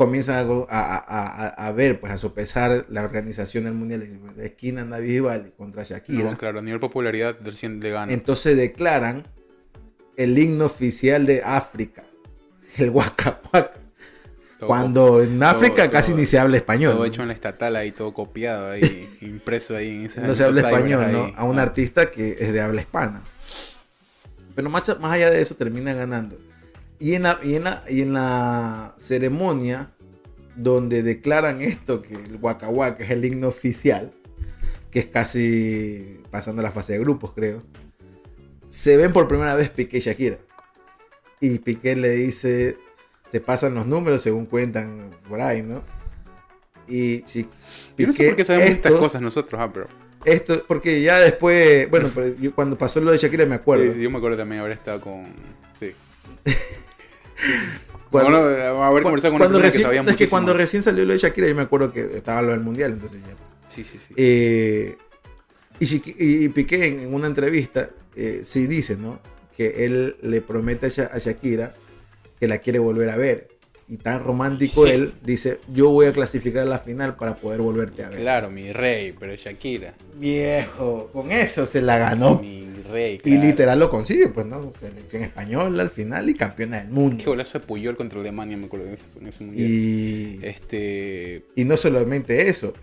[0.00, 4.00] comienzan a, a, a- a- ver, pues a sopesar la organización del mundial
[4.34, 6.30] de esquina Bisbal contra Shakira.
[6.30, 8.10] No, claro, a nivel popularidad recién le gana.
[8.10, 9.26] Entonces declaran
[10.16, 12.02] el himno oficial de África,
[12.78, 13.40] el Waka.
[14.58, 16.92] Todo Cuando en África todo- casi ni se habla español.
[16.94, 20.44] Todo hecho en la estatal ahí, todo copiado ahí, impreso ahí en esa no se
[20.44, 21.12] habla español, ahí.
[21.12, 21.32] ¿no?
[21.36, 21.62] A un Ah.
[21.62, 23.22] artista que es de habla hispana.
[24.54, 26.38] Pero más, más allá de eso, termina ganando.
[27.00, 29.90] Y en, la, y, en la, y en la ceremonia
[30.54, 34.12] donde declaran esto, que el Waka Waka es el himno oficial,
[34.90, 37.62] que es casi pasando la fase de grupos, creo,
[38.68, 40.36] se ven por primera vez Piqué y Shakira.
[41.40, 42.76] Y Piqué le dice,
[43.30, 45.82] se pasan los números según cuentan por ahí, ¿no?
[46.86, 47.48] Y si
[47.96, 49.88] Yo no sé Piqué por qué sabemos estas esto- cosas nosotros, ah, pero.
[50.26, 53.84] esto, porque ya después, bueno, pero yo cuando pasó lo de Shakira me acuerdo.
[53.84, 55.24] Sí, sí, yo me acuerdo también haber estado con.
[55.80, 55.92] Sí.
[58.10, 60.82] Cuando, Bueno, haber conversado con una cuando persona recién, que sabía es que cuando recién
[60.82, 63.34] salió lo de Shakira, yo me acuerdo que estaba lo del mundial, entonces ya.
[63.68, 64.14] Sí, sí, sí.
[64.16, 64.96] Eh,
[65.78, 69.20] y, Piqué en, en una entrevista eh, sí dice, ¿no?
[69.56, 71.74] Que él le promete a, Sha- a Shakira
[72.38, 73.48] que la quiere volver a ver.
[73.88, 74.92] Y tan romántico Sí.
[74.92, 78.20] él dice, yo voy a clasificar a la final para poder volverte a ver.
[78.20, 79.94] Claro, mi rey, pero Shakira.
[80.16, 82.38] Viejo, con eso se la ganó.
[82.40, 83.20] Mi rey.
[83.24, 84.72] Y literal lo consigue, pues, ¿no?
[84.78, 87.16] Selección española al final y campeona del mundo.
[87.18, 89.70] Qué golazo de Puyol contra Alemania, me acuerdo en ese, en ese mundial.
[89.70, 91.46] Y, Este.
[91.54, 92.74] y no solamente eso,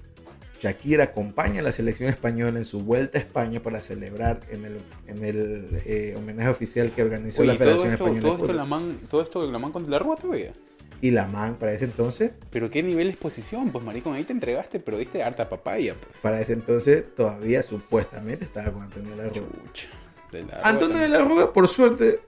[0.62, 4.78] Shakira acompaña a la selección española en su vuelta a España para celebrar en el,
[5.08, 8.44] en el eh, homenaje oficial que organizó Oye, la todo Federación esto, Española todo de
[8.44, 10.54] esto, la man, todo esto la man contra la Rúa todavía.
[11.02, 14.34] Y la man para ese entonces, Pero qué nivel de exposición, pues maricón, ahí te
[14.34, 16.18] entregaste, pero diste harta papaya, pues.
[16.22, 19.48] para ese entonces todavía supuestamente estaba con Antonio de la Rúa.
[19.74, 19.90] Chucha.
[20.32, 22.20] De la Rúa Antonio de la Rúa, por suerte,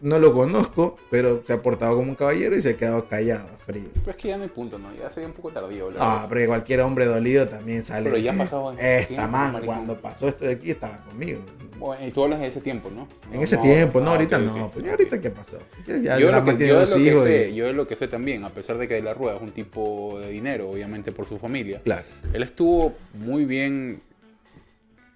[0.00, 3.48] no lo conozco, pero se ha portado como un caballero y se ha quedado callado,
[3.66, 3.88] frío.
[3.94, 4.94] Pero es que ya no hay punto, ¿no?
[4.94, 5.98] Ya sería un poco tardío hablar.
[6.02, 8.10] Ah, porque cualquier hombre dolido también sale.
[8.10, 9.66] Pero ya ha pasado Esta man, maricón".
[9.76, 11.40] cuando pasó esto de aquí, estaba conmigo.
[11.78, 13.06] Bueno, y tú hablas de ese tiempo, ¿no?
[13.30, 14.68] En No, ese no, tiempo, no, ah, ahorita no.
[14.72, 15.58] Pues ahorita qué pasó.
[15.86, 18.78] Ya, Yo lo, que, yo lo sé, y- yo lo que sé también, a pesar
[18.78, 22.02] de que De la Rueda es un tipo de dinero, obviamente por su familia, Claro.
[22.32, 24.00] él estuvo muy bien,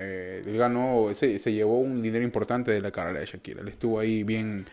[0.03, 3.68] eh, él ganó, se, se llevó un dinero importante de la carrera de Shakira, él
[3.68, 4.66] estuvo ahí bien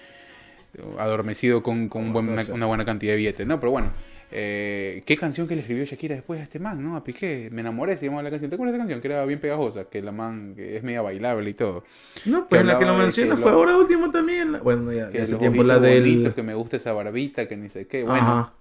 [0.75, 3.91] eh, adormecido con, con un buen- una, una buena cantidad de billetes, no, pero bueno.
[4.31, 6.95] eh, ¿Qué canción que le escribió Shakira después a este man, no?
[6.95, 8.49] A Piqué, Me enamoré, se llamaba la canción.
[8.51, 9.01] ¿Te acuerdas de esa canción?
[9.01, 11.83] Que era bien pegajosa, que la man que es media bailable y todo.
[12.25, 14.51] No, pues la que lo menciona fue lo- ahora último también.
[14.51, 16.31] la- Bueno, ya, Que hace tiempo la del.
[16.35, 18.03] que me gusta esa barbita, que ni sé qué.
[18.03, 18.53] Bueno, Ajá.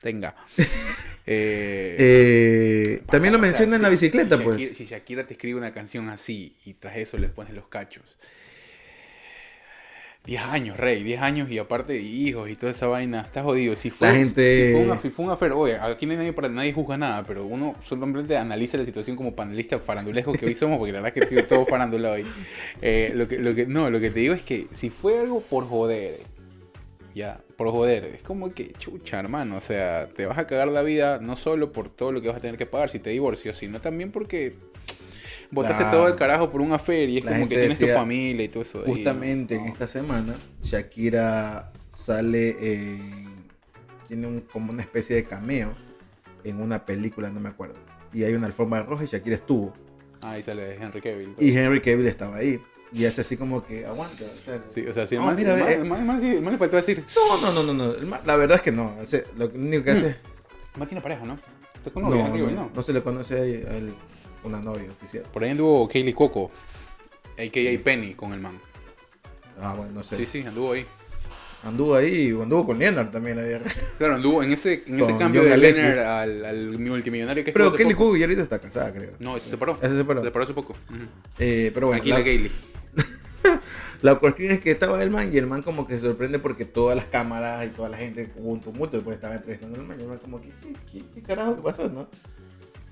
[0.00, 0.34] Tenga.
[1.32, 4.56] Eh, Eh, pasa- también lo menciona en la bicicleta, si pues.
[4.58, 8.16] Shakira, si Shakira te escribe una canción así y tras eso le pones los cachos.
[10.24, 13.74] 10 años, rey, 10 años y aparte hijos y toda esa vaina, estás jodido.
[13.76, 16.48] Si fue, La gente- si fue, una, si fue oye, aquí no hay nadie, para,
[16.48, 20.78] nadie juzga nada, pero uno solamente analiza la situación como panelista farandulesco que hoy somos,
[20.78, 22.26] porque la verdad es que estoy todo farandula hoy.
[22.82, 25.40] Eh, lo que, lo que, no, lo que te digo es que si fue algo
[25.42, 26.18] por joder,
[27.14, 30.80] ya, por joder, es como que chucha, hermano, o sea, te vas a cagar la
[30.80, 33.54] vida no solo por todo lo que vas a tener que pagar si te divorcias,
[33.54, 34.54] sino también porque
[35.50, 38.48] botaste todo el carajo por un affair y es como que tienes tu familia y
[38.48, 38.78] todo eso.
[38.78, 39.60] ahí, Justamente ¿no?
[39.60, 43.44] en esta semana, Shakira sale en.
[44.08, 45.74] Tiene un, como una especie de cameo
[46.44, 47.74] en una película, no me acuerdo.
[48.14, 49.74] Y hay una alfombra roja y Shakira estuvo.
[50.22, 51.34] Ah, ahí sale Henry Cavill.
[51.38, 52.58] Y Henry Cavill estaba ahí.
[52.92, 54.24] Y hace así como que aguanta.
[54.24, 55.74] O sea, Sí, o sea, si el man, mira, el man- eh.
[56.00, 58.18] el man- el sí- el le faltó decir, No, no, no, no, no.
[58.24, 58.96] La verdad es que no.
[59.00, 60.06] Hace- lo único que hace.
[60.08, 60.16] el
[60.78, 61.38] man tiene pareja, ¿no?
[61.76, 62.70] ¿Estás con No, no, no, no?
[62.74, 63.92] no se le conoce a él
[64.44, 65.24] una novia oficial.
[65.32, 66.50] Por ahí anduvo Kaylee Coco,
[67.38, 67.84] a.k.a.
[67.84, 68.58] Penny, con el man.
[69.60, 70.16] Ah, bueno, no sé.
[70.16, 70.84] Sí, sí, anduvo ahí.
[71.62, 73.36] Anduvo ahí, anduvo con Leonard también.
[73.36, 73.70] La verdad.
[73.98, 75.80] Claro, anduvo en ese, en ese cambio John de Galecki.
[75.80, 77.94] Leonard al, al multimillonario que Pero estuvo hace Kelly.
[77.94, 79.12] Cook ya ahorita está casada, creo.
[79.18, 79.78] No, se separó.
[79.80, 80.20] Se separó.
[80.22, 80.74] Se separó hace poco.
[81.38, 82.50] Eh, pero bueno, Tranquila, la, Kaylee.
[84.02, 86.64] La cuestión es que estaba el man y el man como que se sorprende porque
[86.64, 89.98] todas las cámaras y toda la gente hubo un tumulto después estaba entrevistando al man
[89.98, 92.08] y el man como que ¿qué, qué, qué carajo qué pasó, no?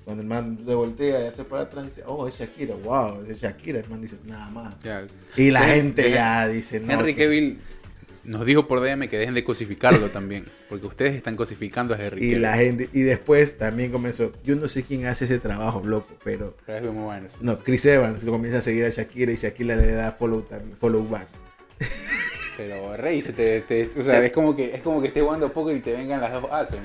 [0.09, 3.39] Cuando el man se voltea y hace para atrás dice, oh, es Shakira, wow, es
[3.39, 4.79] Shakira, el man dice, nada más.
[4.79, 5.05] Ya.
[5.37, 6.93] Y la gente ya dice, no.
[6.93, 7.59] Henry Cavill
[8.23, 10.45] nos dijo por DM que dejen de cosificarlo también.
[10.69, 14.67] Porque ustedes están cosificando a Henry Y la gente, y después también comenzó, yo no
[14.67, 17.37] sé quién hace ese trabajo, loco, pero Pero es muy bueno eso.
[17.41, 20.45] no, Chris Evans lo comienza a seguir a Shakira y Shakira le da follow,
[20.79, 21.27] follow back.
[22.57, 25.49] Pero Rey, se te, te- o sea, es como que es como que estés jugando
[25.53, 26.77] póker y te vengan las dos haces.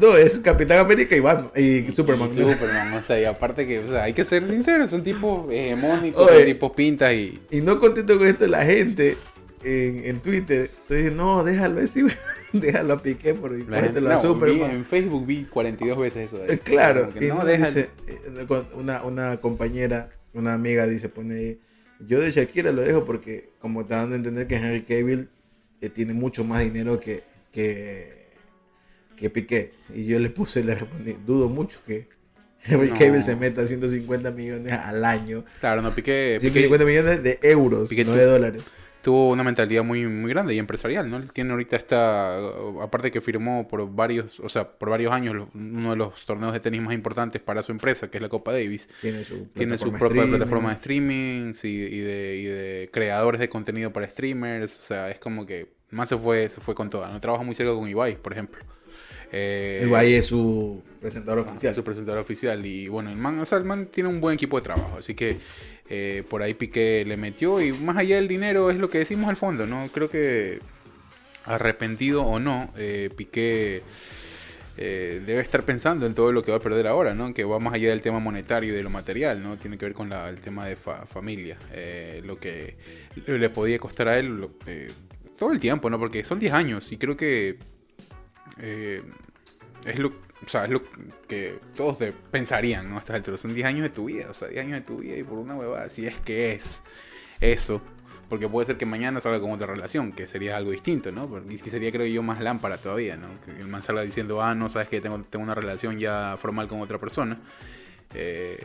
[0.00, 0.16] ¿no?
[0.16, 2.28] Es Capitán América y Batman y, Superman.
[2.28, 5.50] Y Superman, o sea, y aparte que, o sea, hay que ser sinceros, son tipos
[5.50, 7.36] hegemónicos, son tipos pintas y...
[7.50, 9.16] Y no contento con esto, la gente
[9.66, 12.02] en, en Twitter, entonces no, déjalo así,
[12.52, 13.56] déjalo a Piqué por a
[14.14, 14.70] no, vi- Superman.
[14.70, 16.38] en Facebook vi 42 veces eso.
[16.38, 18.46] de- Eh, Claro, que no, deja- dice, eh,
[18.76, 21.60] una, una compañera, una amiga dice, pone ahí,
[22.06, 25.28] yo de Shakira lo dejo porque como está dando a entender que Henry Cavill
[25.80, 28.26] eh, tiene mucho más dinero que, que,
[29.16, 29.72] que Piqué.
[29.94, 32.06] Y yo le puse, le respondí, dudo mucho que
[32.64, 32.98] Henry No.
[32.98, 35.44] Cavill se meta 150 millones al año.
[35.60, 38.62] Claro, no, Piqué, Piqué 150 millones de euros, Piqué no de dólares.
[39.06, 41.22] Tuvo una mentalidad muy, muy grande y empresarial, ¿no?
[41.28, 42.38] Tiene ahorita esta,
[42.82, 46.58] aparte que firmó por varios, o sea, por varios años uno de los torneos de
[46.58, 48.88] tenis más importantes para su empresa, que es la Copa Davis.
[49.00, 50.30] Tiene su, Tiene su propia streaming.
[50.30, 54.76] plataforma de streaming y, y de, y de creadores de contenido para streamers.
[54.76, 57.08] O sea, es como que más se fue, se fue con toda.
[57.08, 58.60] No trabaja muy cerca con Ibai, por ejemplo.
[59.30, 61.74] Eh, Ibai es su presentador ah, oficial.
[61.74, 62.66] Su presentador oficial.
[62.66, 64.96] Y bueno, el man, o sea, el man tiene un buen equipo de trabajo.
[64.98, 65.38] Así que
[65.88, 67.60] eh, por ahí Piqué le metió.
[67.60, 69.88] Y más allá del dinero es lo que decimos al fondo, ¿no?
[69.92, 70.60] Creo que
[71.44, 73.82] arrepentido o no, eh, Piqué
[74.78, 77.32] eh, debe estar pensando en todo lo que va a perder ahora, ¿no?
[77.32, 79.56] Que va más allá del tema monetario y de lo material, ¿no?
[79.56, 81.56] Tiene que ver con la- el tema de fa- familia.
[82.24, 82.76] Lo que
[83.26, 84.48] le podía costar a él
[85.38, 85.98] todo el tiempo, ¿no?
[85.98, 87.56] Porque son 10 años y creo que
[88.58, 90.12] es lo
[90.44, 90.82] o sea, es lo
[91.28, 91.98] que todos
[92.30, 92.96] pensarían, ¿no?
[92.96, 93.40] A estas alturas.
[93.40, 95.38] Son 10 años de tu vida, o sea, 10 años de tu vida y por
[95.38, 96.82] una huevada, si es que es
[97.40, 97.80] eso.
[98.28, 101.28] Porque puede ser que mañana salga con otra relación, que sería algo distinto, ¿no?
[101.28, 103.28] Porque sería, creo yo, más lámpara todavía, ¿no?
[103.44, 106.66] Que el man salga diciendo, ah, no, sabes que tengo, tengo una relación ya formal
[106.66, 107.38] con otra persona.
[108.14, 108.58] Eh,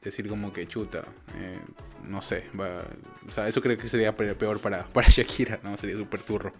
[0.00, 1.00] decir como que chuta,
[1.40, 1.58] eh,
[2.08, 2.84] no sé, va-
[3.26, 5.76] o sea, eso creo que sería pe- peor para, para Shakira, ¿no?
[5.76, 6.52] Sería súper turro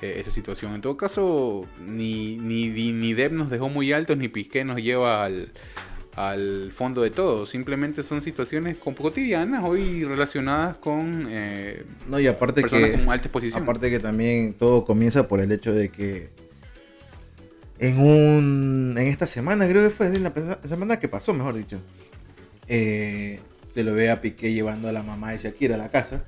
[0.00, 0.74] eh, esa situación.
[0.74, 5.24] En todo caso, ni, ni, ni, Depp nos dejó muy altos, ni Piqué nos lleva
[5.24, 5.52] al,
[6.14, 7.46] al fondo de todo.
[7.46, 13.26] Simplemente son situaciones cotidianas hoy relacionadas con eh, No, y aparte personas que, con alta
[13.26, 13.62] exposición.
[13.64, 16.30] aparte que también todo comienza por el hecho de que
[17.80, 20.32] en un en esta semana, creo que fue en la
[20.64, 21.80] semana que pasó, mejor dicho,
[22.68, 23.40] eh,
[23.74, 26.24] se lo ve a Piqué llevando a la mamá de Shakira a la casa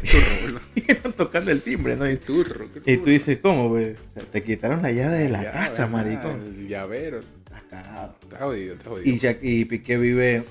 [0.00, 1.12] Turro, boludo.
[1.16, 2.08] tocando el timbre, ¿no?
[2.10, 3.92] Y, Turro, y tú dices, ¿cómo, güey?
[3.92, 5.90] O sea, te quitaron la llave de la Ya, casa, ¿verdad?
[5.90, 6.42] maricón.
[6.58, 7.18] El llavero.
[7.18, 8.16] Estás cagado.
[8.22, 9.08] Está jodido, está jodido.
[9.14, 10.44] Y, Shak- y Piqué vive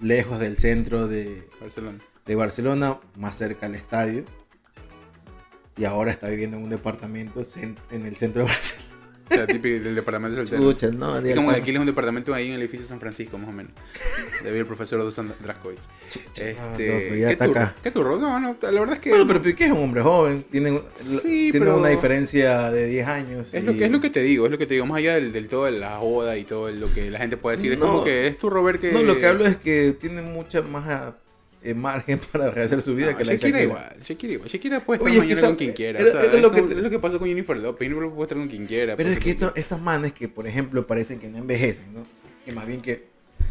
[0.00, 1.98] lejos del centro de, Barcelona.
[2.26, 4.24] de Barcelona, más cerca al estadio.
[5.76, 7.42] Y ahora está viviendo en un departamento
[7.90, 8.81] en el centro de Barcelona.
[9.32, 10.62] O sea, típico del departamento soltero.
[10.92, 13.48] No, Es como que aquí es un departamento ahí en el edificio San Francisco, más
[13.48, 13.72] o menos.
[14.44, 15.78] De el profesor Dusan Draskovic.
[16.08, 17.70] Este, Ah, ya ¿Qué turro?
[17.82, 18.18] ¿Qué turro?
[18.18, 19.10] No, no, la verdad es que.
[19.10, 23.06] Bueno, pero Piqué es un hombre joven, tiene, Sí, tiene pero- una diferencia de 10
[23.08, 23.48] años.
[23.52, 25.14] Es lo, que, es lo que te digo, es lo que te digo, más allá
[25.14, 27.78] del, del todo de la joda y todo lo que la gente puede decir, es
[27.78, 27.86] No.
[27.86, 28.92] como que es tu Robert que...
[28.92, 31.14] No, lo que hablo es que tiene mucha más
[31.64, 33.62] eh, margen para rehacer su vida No, que la Shakira Shakira.
[33.62, 34.48] igual, Shakira igual.
[34.48, 35.98] Shakira puede estar Oye, mañana esa- con quien quiera.
[36.00, 37.88] era- o sea, era es, lo como- que es lo que pasó con Jennifer Lopez.
[37.88, 38.96] Jennifer puede estar con quien quiera.
[38.96, 42.06] Pero es que esto- estas manes que, por ejemplo, parecen que no envejecen, ¿no?
[42.44, 43.06] Que más bien que,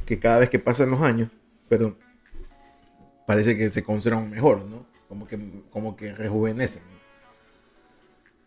[0.06, 1.30] que cada vez que pasan los años,
[1.70, 1.98] perdón,
[3.26, 4.86] parece que se conservan mejor, ¿no?
[5.08, 5.40] Como que,
[5.70, 6.82] como que rejuvenecen.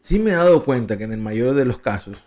[0.01, 2.19] Sí me he dado cuenta que en el mayor de los casos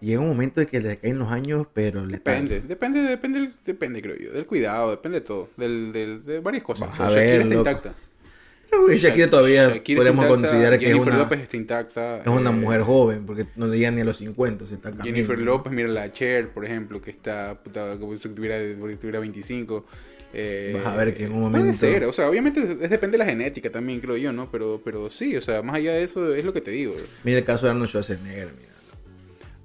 [0.00, 4.02] llega un momento de que le caen los años, pero le Depende, depende, depende, depende,
[4.02, 4.32] creo yo.
[4.32, 5.48] Del cuidado, depende de todo.
[5.56, 6.88] Del, del- de varias cosas.
[6.90, 7.58] Vas a ver, está loco.
[7.70, 7.94] intacta.
[8.84, 12.18] Güey, Shakira todavía Shakira podemos considerar que es Jennifer una, López está intacta.
[12.20, 15.38] es una eh, mujer joven, porque no llega ni a los 50, se está Jennifer.
[15.38, 19.86] López, mira la Cher, por ejemplo, que está puta, como si tuviera, si tuviera 25.
[20.34, 23.12] eh, Vas a ver que en un Puede momento- ser, o sea, obviamente es, depende
[23.12, 24.50] de la genética también, creo yo, ¿no?
[24.50, 26.94] Pero, pero sí, o sea, más allá de eso, es lo que te digo.
[27.24, 28.68] Mira el caso de Arnold Schwarzenegger, mira.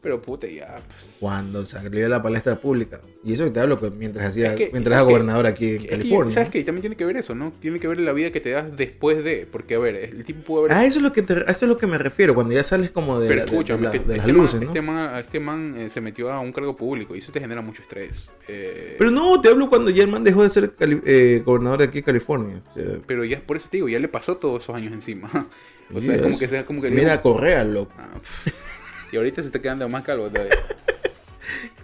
[0.03, 1.15] Pero puta, ya, pues.
[1.21, 2.99] cuando salió de la palestra pública.
[3.23, 5.69] Y eso que te hablo que mientras hacía, Es que- mientras ¿sabes era gobernador aquí
[5.69, 6.33] en Es que, California.
[6.33, 6.59] ¿Sabes qué?
[6.59, 7.53] Y También tiene que ver eso, ¿no?
[7.61, 9.47] Tiene que ver la vida que te das después de.
[9.49, 10.77] Porque, a ver, el tipo puede haber.
[10.77, 12.91] A eso es lo que te- eso es lo que me refiero, cuando ya sales
[12.91, 14.67] como de, pero la- de- escúchame, de la- este, las man, ¿no?
[14.67, 17.61] este man, este man, eh, se metió a un cargo público y eso te genera
[17.61, 18.29] mucho estrés.
[18.49, 21.85] Eh, Pero no, te hablo cuando ya el man dejó de ser eh, gobernador de
[21.85, 22.61] aquí en California.
[22.71, 25.29] O sea, pero ya por eso te digo, ya le pasó todos esos años encima.
[25.93, 26.89] o sea, es como que sea como que.
[26.89, 27.93] Mira Correa, loco.
[27.97, 28.09] Ah.
[29.13, 30.51] y ahorita se está quedando más calvo todavía.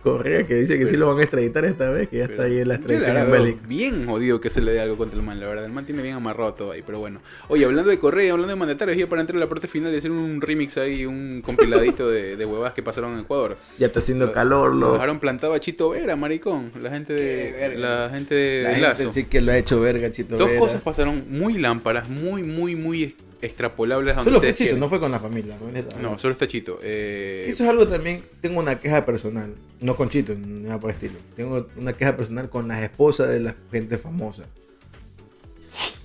[0.04, 2.60] Correa que dice que sí lo van a extraditar esta vez, que ya está ahí
[2.60, 3.68] en la Yo la extradición verdad en veo Bélica.
[3.68, 5.66] Bien jodido que se le dé algo contra el man, la verdad.
[5.66, 7.20] El man tiene bien amarrado todo ahí, pero bueno.
[7.50, 9.98] Oye, hablando de Correa, hablando de mandatarios, ya para entrar a la parte final y
[9.98, 13.58] hacer un remix ahí, un compiladito de, de huevadas que pasaron en Ecuador.
[13.78, 14.94] Ya está haciendo Lo- calor, Lo lo.
[14.94, 16.72] dejaron plantado a Chito Vera, maricón.
[16.82, 17.80] La gente de, verga.
[18.06, 18.96] la gente de La Lazo.
[19.04, 20.60] gente sí que lo ha hecho verga, Chito Dos Vera.
[20.62, 24.80] cosas pasaron muy lámparas, muy, muy, muy extrapolables a donde Solo fue Chito, quieren.
[24.80, 25.58] no fue con la familia.
[26.02, 26.80] No, solo está Chito.
[26.84, 30.96] Eh, Eso es algo también, tengo una queja personal, no con Chito, nada por el
[30.96, 31.20] estilo.
[31.36, 34.44] Tengo una queja personal con las esposas de la gente famosa.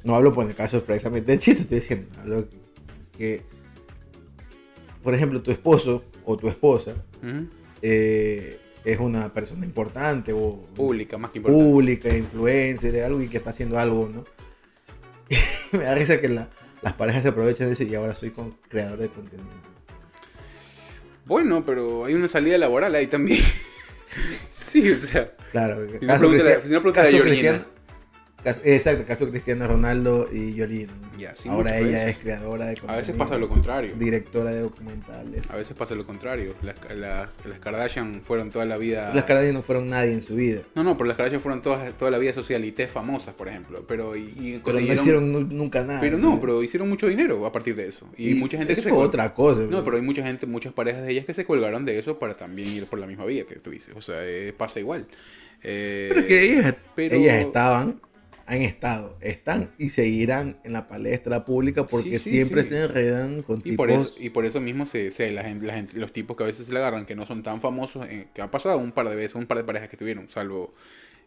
[0.05, 2.47] No hablo por el caso precisamente de Chito, estoy diciendo, hablo
[3.16, 3.43] que,
[5.02, 6.94] por ejemplo, tu esposo o tu esposa
[7.82, 11.65] eh, es una persona importante o Pública, más que importante.
[11.70, 14.24] pública, influencer, algo y que está haciendo algo, ¿no?
[15.78, 16.48] me da risa que la-
[16.85, 19.48] las parejas se aprovechan de eso y ahora soy con creador de contenido.
[21.24, 23.43] Bueno, pero hay una salida laboral ahí también.
[24.52, 25.32] sí, o sea.
[25.51, 27.09] Claro, Si no, Cristian- si no, caso
[28.45, 30.55] caso- exacto, caso Cristiano Ronaldo y
[31.35, 32.11] sí, Ahora ella veces.
[32.11, 33.95] es creadora de A veces contenido, pasa lo contrario.
[33.99, 35.51] Directora de documentales.
[35.51, 36.55] A veces pasa lo contrario.
[36.62, 39.12] Las, la- las Kardashian fueron toda la vida.
[39.15, 40.62] Las Kardashian no fueron nadie en su vida.
[40.75, 43.85] No, no, pero las Kardashian fueron todas, toda la vida socialites famosas, por ejemplo.
[43.87, 46.01] Pero, y, y Pero no hicieron nu- nunca nada.
[46.01, 48.07] Pero no, pero hicieron mucho dinero a partir de eso.
[48.16, 49.61] Y, mucha gente eso que se otra cosa.
[49.62, 49.85] No, bro.
[49.85, 52.69] pero hay mucha gente, muchas parejas de ellas que se colgaron de eso para también
[52.71, 53.95] ir por la misma vía que tú dices.
[53.97, 55.07] O sea, eh, pasa igual.
[55.62, 58.01] Eh, Pero es que ellas, pero- ellas estaban,
[58.47, 62.69] han estado, están y seguirán en la palestra pública porque Sí, sí, siempre sí.
[62.69, 63.77] se enredan con Y tipos.
[63.77, 66.43] por, eso, y por eso mismo se, se- la gente, la gente- los tipos que
[66.45, 68.93] a veces se le agarran, que no son tan famosos, eh, que ha pasado un
[68.93, 70.75] par de veces, un par de parejas que tuvieron, salvo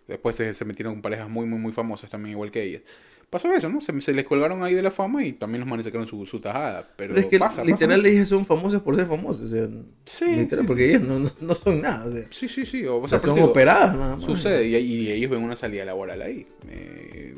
[0.07, 2.81] después se, se metieron con parejas muy, muy, muy famosas también, igual que ellas.
[3.29, 3.81] Pasó eso, ¿no?
[3.81, 6.39] Se, se les colgaron ahí de la fama y también los manes sacaron su, su
[6.39, 6.87] tajada.
[6.95, 8.09] Pero, Pero es que pasa, literal pasa.
[8.09, 9.43] ellas son famosas por ser famosas.
[9.43, 9.67] O sea,
[10.05, 10.89] Sí, literal, sí, porque sí.
[10.91, 12.05] ellas no, no, no son nada.
[12.05, 12.85] O sea, Sí, sí, sí.
[12.85, 14.23] O, o sea, son digo, operadas nada más.
[14.23, 16.45] Sucede y, y ellos ven una salida laboral ahí.
[16.69, 17.35] Eh,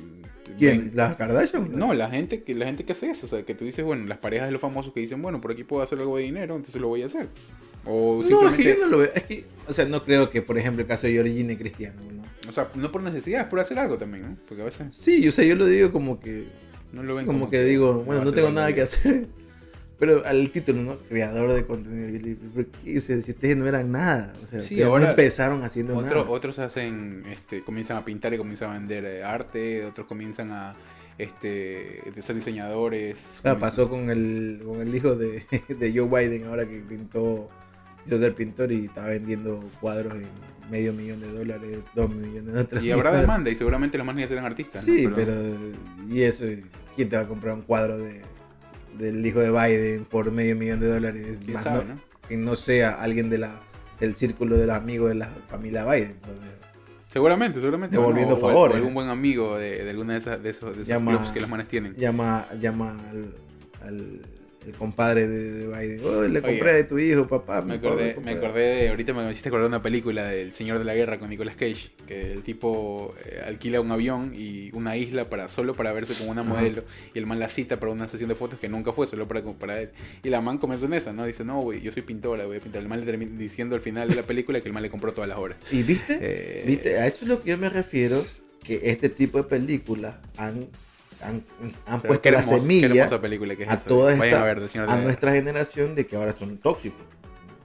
[0.60, 0.78] ¿Quién?
[0.78, 1.72] ven- ¿Las Kardashian?
[1.74, 4.06] No, la gente, que la gente que hace eso, o sea, que tú dices, bueno,
[4.06, 6.56] las parejas de los famosos que dicen, bueno, por aquí puedo hacer algo de dinero,
[6.56, 7.30] entonces lo voy a hacer.
[7.86, 9.12] O No, es simplemente, que yo no lo veo.
[9.16, 12.02] Es que, o sea, no creo que, por ejemplo, el caso de Georgina y Cristiano.
[12.02, 12.20] ¿no?
[12.50, 14.38] o sea, no por necesidad, es por hacer algo también, ¿no?
[14.48, 16.46] Porque a veces Sí, o sea, yo lo digo como que.
[16.94, 19.28] no lo ven como, que, digo, bueno, no tengo nada que hacer.
[20.00, 20.98] Pero al título, ¿no?
[21.10, 22.38] Creador de contenido.
[23.02, 24.32] Sea, si ustedes no eran nada.
[24.46, 26.30] O sea, Sí, ahora no empezaron haciendo Otro- nada.
[26.30, 30.76] otros hacen, este, comienzan a pintar y comienzan a vender eh, arte, otros comienzan a,
[31.18, 33.20] este, de ser diseñadores.
[33.20, 37.50] Ah, comienzan- pasó con el, con el hijo de, de Joe Biden ahora que pintó,
[38.10, 40.28] quiso ser pintor y estaba vendiendo cuadros en
[40.72, 44.24] medio millón de dólares, dos millones de tres Y habrá demanda y seguramente los manes
[44.24, 44.88] ya serán artistas.
[44.88, 44.94] ¿no?
[44.94, 45.34] Sí, pero...
[46.10, 46.46] ¿Y eso?
[46.96, 48.22] ¿Quién te va a comprar un cuadro de,
[48.98, 51.38] del hijo de Biden por medio millón de dólares?
[51.44, 52.02] ¿Quién Más sabe, no- no?
[52.28, 53.52] Que no sea alguien de la,
[54.00, 56.18] del círculo de los amigos de la familia Biden.
[57.08, 57.98] Seguramente, seguramente.
[57.98, 58.76] Devolviendo o- o- favores.
[58.76, 61.32] O algún buen amigo de, de alguna de esas de esos, de esos Llama- clubs
[61.32, 61.96] que los manes tienen.
[61.96, 63.34] llama llama al,
[63.88, 64.22] al
[64.66, 66.02] el compadre de, de Biden.
[66.04, 67.62] Oh, le Oye, compré de tu hijo, papá.
[67.62, 68.34] Me acordé, compré".
[68.34, 71.30] me acordé de, ahorita me hiciste acordar una película del Señor de la Guerra con
[71.30, 75.92] Nicolas Cage, que el tipo eh, alquila un avión y una isla para solo para
[75.94, 76.84] verse con una modelo
[77.14, 79.42] y el man la cita para una sesión de fotos que nunca fue, solo para,
[79.54, 79.90] para él.
[80.24, 81.26] Y la man comenzó en esa, ¿no?
[81.26, 82.82] Dice, no, güey, yo soy pintora, voy a pintar.
[82.82, 85.14] El man le termina diciendo al final de la película que el man le compró
[85.14, 85.58] todas las obras.
[85.72, 86.20] ¿Y viste?
[86.22, 86.98] Eh, ¿Viste?
[86.98, 88.26] A eso es lo que yo me refiero
[88.64, 90.68] que este tipo de películas han,
[91.22, 91.44] han,
[91.86, 93.86] han puesto qué la semilla película que es a esa.
[93.88, 97.02] toda esta- a ver, a nuestra generación de que ahora son tóxicos.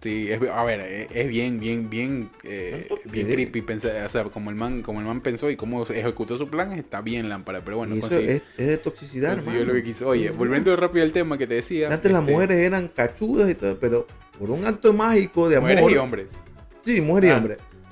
[0.00, 4.24] Sí, es, a ver, es, es bien, bien, bien, eh, bien creepy pensar, o sea,
[4.24, 7.64] como el man, como el man pensó y cómo ejecutó su plan, está bien lámpara,
[7.64, 9.78] pero bueno, es, es de toxicidad, consiguió hermano.
[9.78, 10.06] lo que quiso.
[10.08, 11.90] Oye, volviendo rápido al tema que te decía.
[11.90, 14.06] Antes las este, mujeres eran cachudas y todo, pero
[14.38, 15.70] por un acto mágico de amor.
[15.70, 16.26] mujeres y hombres.
[16.84, 17.36] Sí, mujer y Ah.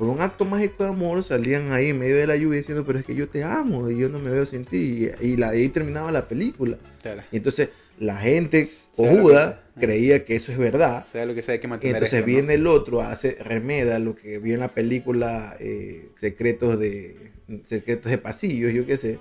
[0.02, 2.98] Por un acto mágico de amor salían ahí en medio de la lluvia diciendo, pero
[2.98, 5.08] es que yo te amo y yo no me veo sin ti.
[5.20, 6.76] Y, y la, ahí terminaba la película.
[7.02, 7.22] Claro.
[7.30, 7.68] Y entonces
[8.00, 9.80] la gente que cojuda sea.
[9.80, 11.06] creía que eso es verdad.
[11.06, 12.34] Sea lo que sea, hay que Y mantener entonces esto, ¿no?
[12.34, 17.30] viene el otro, hace remeda lo que vio en la película eh, Secretos de
[17.64, 19.20] Secretos de Pasillos, yo qué sé,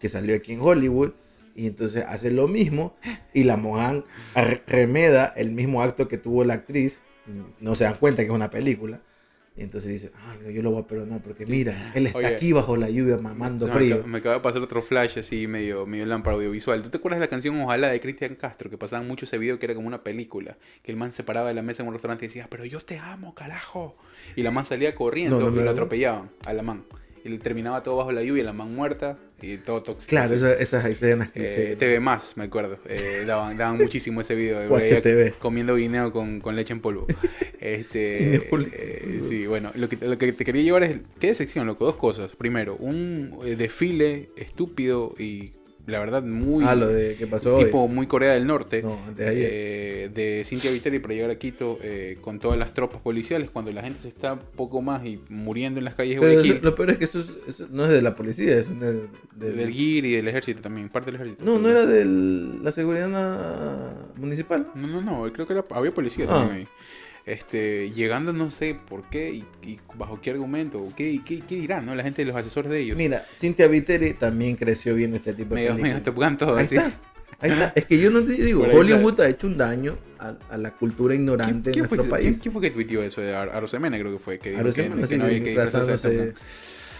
[0.00, 1.12] que salió aquí en Hollywood.
[1.54, 2.96] Y entonces hace lo mismo
[3.32, 4.04] y la Mohan
[4.34, 6.98] re- remeda el mismo acto que tuvo la actriz.
[7.60, 9.00] No se dan cuenta que es una película.
[9.56, 12.26] Y entonces dice, ay, no, yo lo voy a perdonar porque mira, él está Oye.
[12.26, 13.94] aquí bajo la lluvia mamando me, frío.
[13.94, 16.82] acaba, me acaba de pasar otro flash así medio, medio lámpara audiovisual.
[16.82, 18.68] ¿Tú te acuerdas de la canción Ojalá de Cristian Castro?
[18.68, 20.58] Que pasaban mucho ese video que era como una película.
[20.82, 22.80] Que el man se paraba de la mesa en un restaurante y decía, pero yo
[22.80, 23.96] te amo, carajo.
[24.36, 26.84] Y la man salía corriendo No, no me y lo atropellaban a la man.
[27.26, 30.08] Y terminaba todo bajo la lluvia, la man muerta y todo tóxico.
[30.10, 31.76] Claro, eso- esas escenas Eh, cliché.
[31.76, 32.78] TV más, me acuerdo.
[32.88, 34.60] Eh, daban, daban muchísimo ese video.
[34.60, 35.34] de TV.
[35.38, 37.06] Comiendo guineo con, con leche en polvo.
[37.58, 40.98] Este, eh, sí, bueno, lo que, lo que te quería llevar es.
[41.18, 41.84] ¿Qué sección, loco?
[41.84, 42.36] Dos cosas.
[42.36, 45.52] Primero, un eh, desfile estúpido y
[45.86, 46.64] la verdad muy.
[46.64, 47.64] ah, lo de qué pasó hoy.
[47.66, 48.82] tipo muy Corea del Norte.
[48.82, 49.50] No, antes de ayer.
[49.52, 53.70] eh, de Cintia Viteri para llegar a Quito eh, con todas las tropas policiales cuando
[53.72, 56.52] la gente se está poco más y muriendo en las calles de Guayaquil.
[56.54, 59.06] eso- lo peor es que eso, es- eso no es de la policía, es de,
[59.36, 61.44] de- del GIR y del ejército también, parte del ejército.
[61.44, 63.08] No, no era de la seguridad
[64.16, 64.68] municipal.
[64.74, 66.34] No, no, no, creo que era- había policía Ah.
[66.34, 66.68] también ahí.
[67.26, 71.56] Este, llegando no sé por qué y, y bajo qué argumento, o qué, qué, qué
[71.56, 71.92] dirán, ¿no?
[71.96, 72.96] La gente de los asesores de ellos.
[72.96, 76.02] Mira, Cintia Viteri también creció viendo este tipo de medio, medio películas.
[76.04, 76.76] Top Gun todo Ahí así.
[76.76, 77.00] está,
[77.40, 77.72] ahí está.
[77.74, 80.70] Es que yo no te digo, Por Hollywood ha hecho un daño a, a la
[80.70, 82.38] cultura ¿Quién, ignorante de nuestro país.
[82.40, 83.20] quién fue que tuiteó eso?
[83.20, 84.38] De Ar- Arosemena creo que fue.
[84.38, 86.32] Que dijo Ahora que, sí, que no había que disfrazarse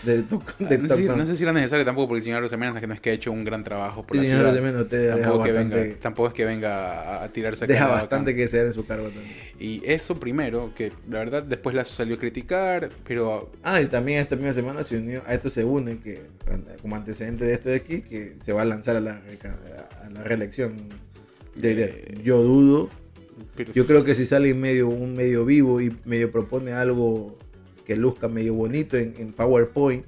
[0.03, 1.27] de de, Ah, no, sé si, Top no Gun.
[1.27, 3.33] sé si era necesario tampoco porque el señor Arosemena que no es que ha hecho
[3.33, 4.63] un gran trabajo por Sí, la señor ciudad.
[4.85, 8.37] Rosemena, Tampoco, que bastante, venga, tampoco es que venga a- a tirarse deja bastante bacán.
[8.37, 9.35] que sea en su cargo también.
[9.59, 14.19] Y eso primero, que la verdad después la salió a criticar, pero Ah, y también
[14.21, 16.23] esta misma semana se unió, a esto se une, que
[16.83, 19.21] como antecedente de esto de aquí, que se va a lanzar a la,
[20.05, 20.77] a la reelección
[21.55, 21.73] de.
[21.73, 22.91] Eh, Yo dudo,
[23.75, 27.39] yo creo que si sale en medio, un medio vivo y medio propone algo
[27.87, 30.05] que luzca medio bonito en, en PowerPoint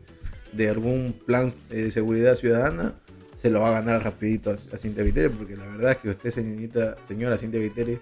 [0.53, 2.95] de algún plan de seguridad ciudadana,
[3.41, 6.11] se lo va a ganar rapidito a, a Cintia Viteri, porque la verdad es que
[6.11, 8.01] usted, señorita, señora Cintia Viteri,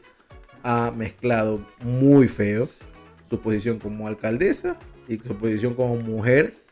[0.63, 2.69] ha mezclado muy feo
[3.29, 4.79] su posición como alcaldesa
[5.09, 6.66] y su posición como mujer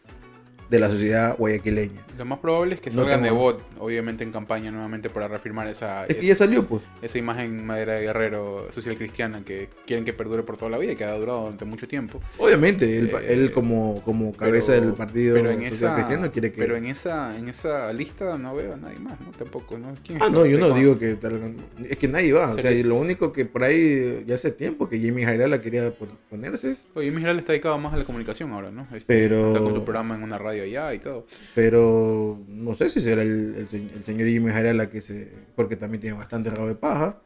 [0.69, 2.01] de la sociedad guayaquileña.
[2.19, 5.29] Lo más probable es que No salgan de tengo- bot, obviamente en campaña nuevamente para
[5.29, 6.83] reafirmar esa, Es que esa, ya salió, pues.
[7.03, 10.93] esa imagen madera de guerrero social cristiana que quieren que perdure por toda la vida
[10.93, 12.21] y que ha durado durante mucho tiempo.
[12.39, 16.31] Obviamente, él, Eh, él como, como cabeza Pero- del partido pero en social esa, cristiano
[16.33, 16.59] quiere que...
[16.59, 19.33] Pero en esa, en esa lista no veo a nadie más, ¿no?
[19.33, 19.95] Tampoco, ¿no?
[20.05, 20.79] ¿Quién Ah, no, yo no Juan?
[20.81, 21.19] digo que...
[21.91, 22.51] Es que nadie va.
[22.55, 25.91] O sea, y lo único que por ahí ya hace tiempo que Jimmy Jairala quería
[25.91, 28.83] pon- ponerse, Oye, mi general está dedicado más a la comunicación ahora, ¿no?
[28.95, 31.27] Este, Pero- Está con su programa en una radio allá y todo.
[31.55, 35.33] pero no sé si será el, el el señor Jimmy Jairala que se...
[35.57, 37.21] Porque también tiene bastante rabo de paja.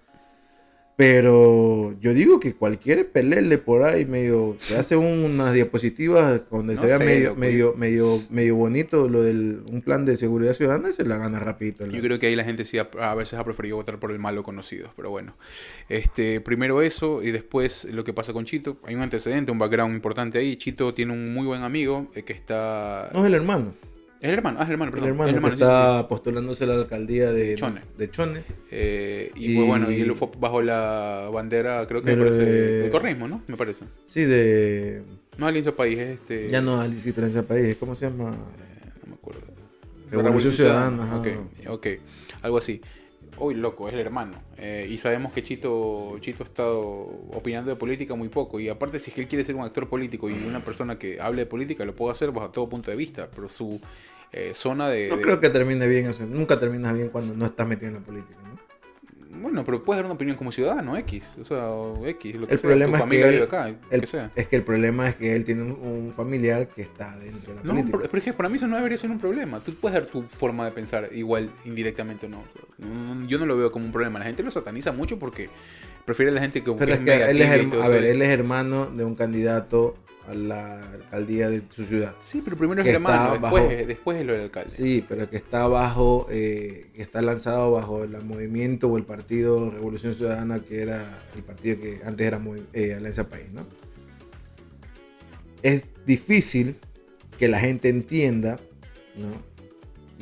[0.98, 6.80] Pero yo digo que cualquier pelele por ahí medio que hace unas diapositivas donde No
[6.80, 11.04] se vea medio, medio, medio, medio bonito lo del un plan de seguridad ciudadana se
[11.04, 11.86] la gana rapidito.
[11.86, 14.42] Yo creo que ahí la gente sí a veces ha preferido votar por el malo
[14.42, 15.36] conocido, pero bueno.
[15.88, 18.78] Este, primero eso y después lo que pasa con Chito.
[18.82, 20.56] Hay un antecedente, un background importante ahí.
[20.56, 23.08] Chito tiene un muy buen amigo eh, que está...
[23.12, 23.72] No es el hermano.
[24.20, 25.08] Es el hermano, ah, es el hermano, El perdón.
[25.10, 25.74] hermano, es el hermano, que sí, sí, sí.
[25.76, 27.82] está postulándose a la alcaldía de Chone.
[27.96, 28.42] de Chone.
[28.70, 32.90] Eh, y, Y- pues bueno, y él fue bajo la bandera, creo que parece, de-
[32.90, 33.42] correísmo, ¿no?
[33.46, 33.84] Me parece.
[34.06, 35.02] Sí, de.
[35.36, 36.48] No Alianza País, es este...
[36.50, 38.30] Ya no Alicia Tranza País, ¿cómo se llama?
[38.32, 39.40] No me acuerdo.
[40.10, 41.16] Revolución Ciudadana, ajá.
[41.18, 41.28] Ok,
[41.68, 41.86] ok.
[42.42, 42.80] Algo así.
[43.40, 44.32] Uy, loco, es el hermano.
[44.56, 46.80] Eh, y sabemos que Chito, Chito ha estado
[47.32, 48.58] opinando de política muy poco.
[48.60, 51.20] Y aparte, si es que él quiere ser un actor político y una persona que
[51.20, 53.28] hable de política, lo puede hacer bajo todo punto de vista.
[53.34, 53.80] Pero su
[54.32, 55.08] eh, zona de.
[55.08, 56.26] No de- creo que termine bien eso.
[56.26, 58.38] Nunca terminas bien cuando no estás metido en la política.
[59.40, 61.24] Bueno, pero puedes dar una opinión como ciudadano, X.
[61.40, 62.68] O sea, o X, lo que El sea.
[62.68, 64.30] problema tu es que él- acá, El- que sea.
[64.34, 67.56] es que el problema es que él tiene un, un familiar que está dentro de
[67.60, 67.98] la No, política.
[67.98, 69.60] pero pero es que para mí eso no debería ser un problema.
[69.60, 72.42] Tú puedes dar tu forma de pensar igual indirectamente o no.
[72.78, 74.18] No, Yo no lo veo como un problema.
[74.18, 75.48] La gente lo sataniza mucho porque
[76.04, 78.86] prefiere a la gente que, Pero que es que él a ver, él es hermano
[78.86, 79.96] de un candidato
[80.28, 82.14] a la alcaldía de su ciudad.
[82.22, 84.70] Sí, pero primero es Que la mano, está después, bajo- después es lo del alcalde.
[84.76, 89.70] Sí, pero que está bajo, eh, que está lanzado bajo el movimiento o el partido
[89.70, 93.66] Revolución Ciudadana, que era el partido que antes era muy, eh, Alianza País, ¿no?
[95.62, 96.76] Es difícil
[97.38, 98.58] que la gente entienda,
[99.16, 99.48] ¿no?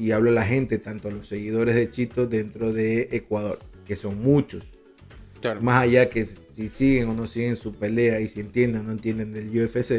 [0.03, 3.97] Y hablo a la gente, tanto a los seguidores de Chito dentro de Ecuador, que
[3.97, 4.65] son muchos.
[5.41, 5.61] Claro.
[5.63, 6.27] Más allá que
[6.57, 9.91] si siguen o no siguen su pelea y si entienden o no entienden del UFC,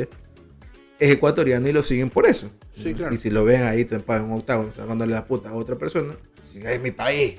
[0.99, 2.49] es ecuatoriano y lo siguen por eso.
[2.75, 2.97] Sí, ¿no?
[2.97, 3.13] claro.
[3.13, 6.15] Y si lo ven ahí en un octavo, sacándole la puta a otra persona,
[6.51, 7.35] si es mi país.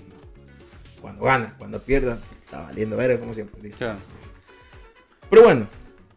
[1.01, 3.77] Cuando gana, cuando pierda, está valiendo verga, como siempre dice.
[3.79, 3.99] Claro.
[5.29, 5.67] Pero bueno,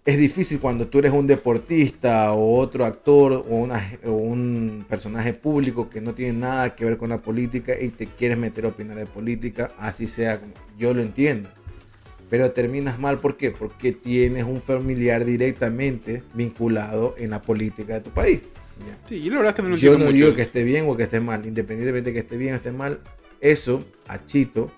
[0.06, 5.34] es difícil cuando tú eres un deportista o otro actor o, una- o un personaje
[5.34, 8.70] público que no tiene nada que ver con la política y te quieres meter a
[8.70, 11.50] opinar de política, así sea, como- yo lo entiendo.
[12.32, 13.52] Pero terminas mal, ¿por qué?
[13.52, 18.40] Porque tienes un familiar directamente vinculado en la política de tu país.
[18.80, 18.98] ¿ya?
[19.06, 20.12] Sí, yo la verdad es que no lo Yo no mucho.
[20.14, 22.72] digo que esté bien o que esté mal, independientemente de que esté bien o esté
[22.72, 23.02] mal,
[23.42, 24.72] eso a Chito,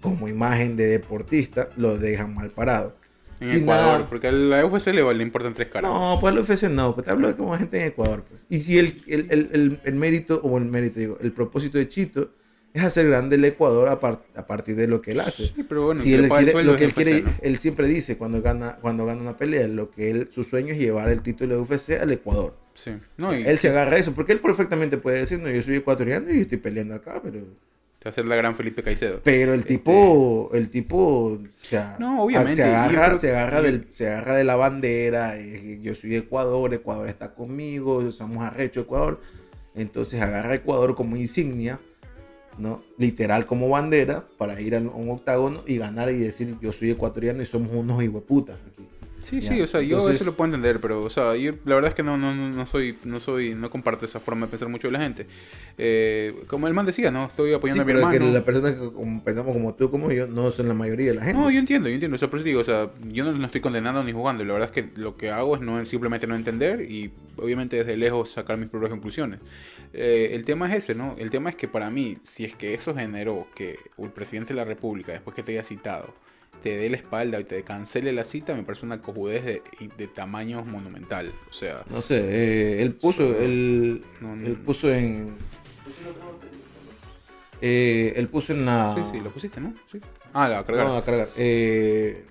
[0.00, 2.96] como imagen de deportista, lo dejan mal parado.
[3.40, 5.90] En Sin Ecuador, nada- porque a la UFC le, le importan tres caras.
[5.90, 8.24] no, pues el UFC no, pues te hablo de como gente en Ecuador.
[8.28, 8.40] Pues.
[8.48, 12.30] Y si el, el, el- el mérito, o el mérito, digo, el propósito de Chito
[12.74, 15.46] es hacer grande el Ecuador a, par- a partir de lo que él hace.
[15.48, 17.30] Sí, pero bueno, si él quiere- lo que él UFC, quiere, ¿no?
[17.42, 20.78] él siempre dice cuando gana, cuando gana una pelea, lo que él, su sueño es
[20.78, 22.54] llevar el título de UFC al Ecuador.
[22.74, 22.92] Sí.
[23.16, 25.76] No, y Él se agarra a eso, porque él perfectamente puede decir, no, yo soy
[25.76, 27.40] ecuatoriano y yo estoy peleando acá, pero...
[28.04, 29.20] a hacer la gran Felipe Caicedo.
[29.24, 30.96] Pero el tipo, el tipo,
[31.32, 31.38] o
[31.68, 35.96] sea, No, obviamente, se agarra, se agarra del, se agarra de la bandera, eh, yo
[35.96, 39.20] soy Ecuador, Ecuador está conmigo, somos arrecho Ecuador,
[39.74, 41.80] entonces agarra a Ecuador como insignia,
[42.58, 42.80] ¿no?
[42.96, 47.42] Literal como bandera para ir a un octágono y ganar y decir yo soy ecuatoriano
[47.42, 48.56] y somos unos hijueputas.
[49.20, 51.74] Sí, sí, o sea, yo entonces- eso lo puedo entender, pero, o sea, yo la
[51.74, 54.68] verdad es que no, no, no soy, no soy, no comparto esa forma de pensar
[54.68, 55.26] mucho de la gente.
[55.76, 57.26] Eh, como el man decía, ¿no?
[57.26, 58.32] Estoy Sí, apoyando a mi pero es que hermano.
[58.32, 61.40] las personas que pensamos como tú, como yo, no son la mayoría de la gente.
[61.40, 62.14] No, yo entiendo, yo entiendo.
[62.14, 64.44] O sea, por eso digo, o sea, yo no, no estoy condenando ni jugando.
[64.44, 67.96] La verdad es que lo que hago es no simplemente no entender y obviamente desde
[67.96, 69.40] lejos sacar mis propias conclusiones.
[69.92, 71.16] Eh, el tema es ese, ¿no?
[71.18, 74.58] El tema es que para mí, si es que eso generó que el presidente de
[74.58, 76.14] la República, después que te haya citado,
[76.62, 79.62] te dé la espalda y te cancele la cita, me parece una cojudez de,
[79.96, 81.32] de tamaño monumental.
[81.48, 85.36] O sea, No sé, eh, él puso, él, No, no, él puso en...
[87.60, 88.94] Eh, él puso en la...
[88.96, 89.74] sí, sí, lo pusiste, ¿no?
[89.90, 90.00] Sí.
[90.32, 90.86] Ah, la cargar.
[90.86, 91.28] No, a cargar.
[91.36, 92.24] Eh,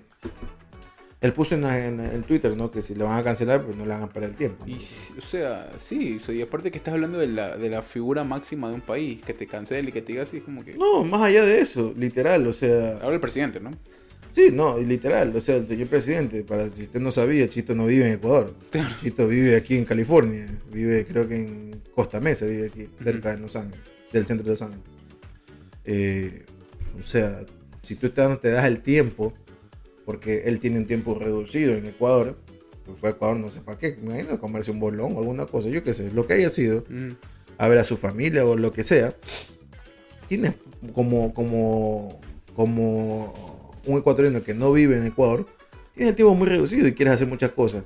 [1.20, 2.70] él puso en, la- en, en Twitter, ¿no?
[2.70, 4.64] Que si le van a cancelar, pues no le van a perder el tiempo.
[4.64, 4.72] ¿no?
[4.72, 8.68] Y, o sea, sí, y aparte que estás hablando de la, de la figura máxima
[8.68, 10.74] de un país, que te cancele y que te diga así, como que...
[10.74, 12.92] No, más allá de eso, literal, o sea...
[13.02, 13.72] Habla el presidente, ¿no?
[14.30, 17.86] Sí, no, literal, o sea, el señor presidente, para si usted no sabía, Chito no
[17.86, 18.54] vive en Ecuador.
[19.02, 23.40] Chito vive aquí en California, vive creo que en Costa Mesa, vive aquí, cerca de
[23.40, 23.80] Los Ángeles,
[24.12, 24.84] del centro de Los Ángeles.
[25.84, 26.44] Eh,
[27.02, 27.40] o sea,
[27.82, 29.32] si tú te, te das el tiempo,
[30.04, 32.36] porque él tiene un tiempo reducido en Ecuador,
[32.84, 35.18] pues fue a Ecuador no sé para qué, me imagino, a comerse un bolón o
[35.20, 37.10] alguna cosa, yo qué sé, lo que haya sido, Mm.
[37.58, 39.14] a ver a su familia o lo que sea,
[40.28, 40.54] tiene
[40.92, 42.20] como, como,
[42.54, 43.47] como
[43.88, 45.46] un ecuatoriano que no vive en Ecuador,
[45.94, 47.84] tiene el tiempo muy reducido y quiere hacer muchas cosas.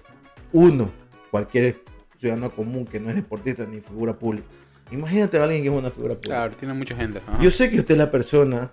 [0.52, 0.90] Uno,
[1.30, 1.76] cualquier
[2.18, 4.46] ciudadano común que no es deportista ni figura pública.
[4.90, 6.36] Imagínate a alguien que es una figura pública.
[6.36, 7.20] Claro, tiene mucha gente.
[7.26, 7.42] ajá.
[7.42, 8.70] Yo sé que usted es la persona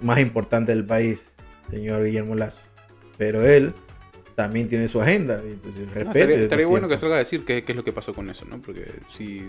[0.00, 1.28] más importante del país,
[1.70, 2.60] señor Guillermo Lazo,
[3.18, 3.74] pero él
[4.34, 5.40] también tiene su agenda.
[5.44, 6.20] Entonces, No, respete.
[6.20, 8.44] estaría, estaría bueno que salga a decir qué, qué es lo que pasó con eso,
[8.46, 8.60] ¿no?
[8.62, 9.44] Porque si,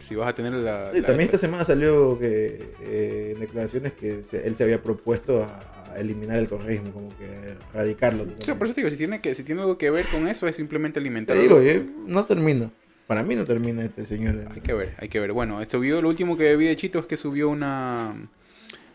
[0.00, 0.90] si vas a tener la...
[0.92, 4.82] Sí, la- también esta semana salió que eh, en declaraciones que se- él se había
[4.82, 8.26] propuesto a eliminar el correísmo, como que erradicarlo.
[8.40, 10.26] O sea, por eso te digo, si tiene, que, si tiene algo que ver con
[10.28, 11.38] eso, es simplemente Te alimentar...
[11.38, 12.70] digo, eh, no termina.
[13.06, 14.36] Para mí no termina este señor.
[14.54, 15.32] Hay que ver, hay que ver.
[15.32, 18.14] Bueno, subió, lo último que vi de Chito es que subió una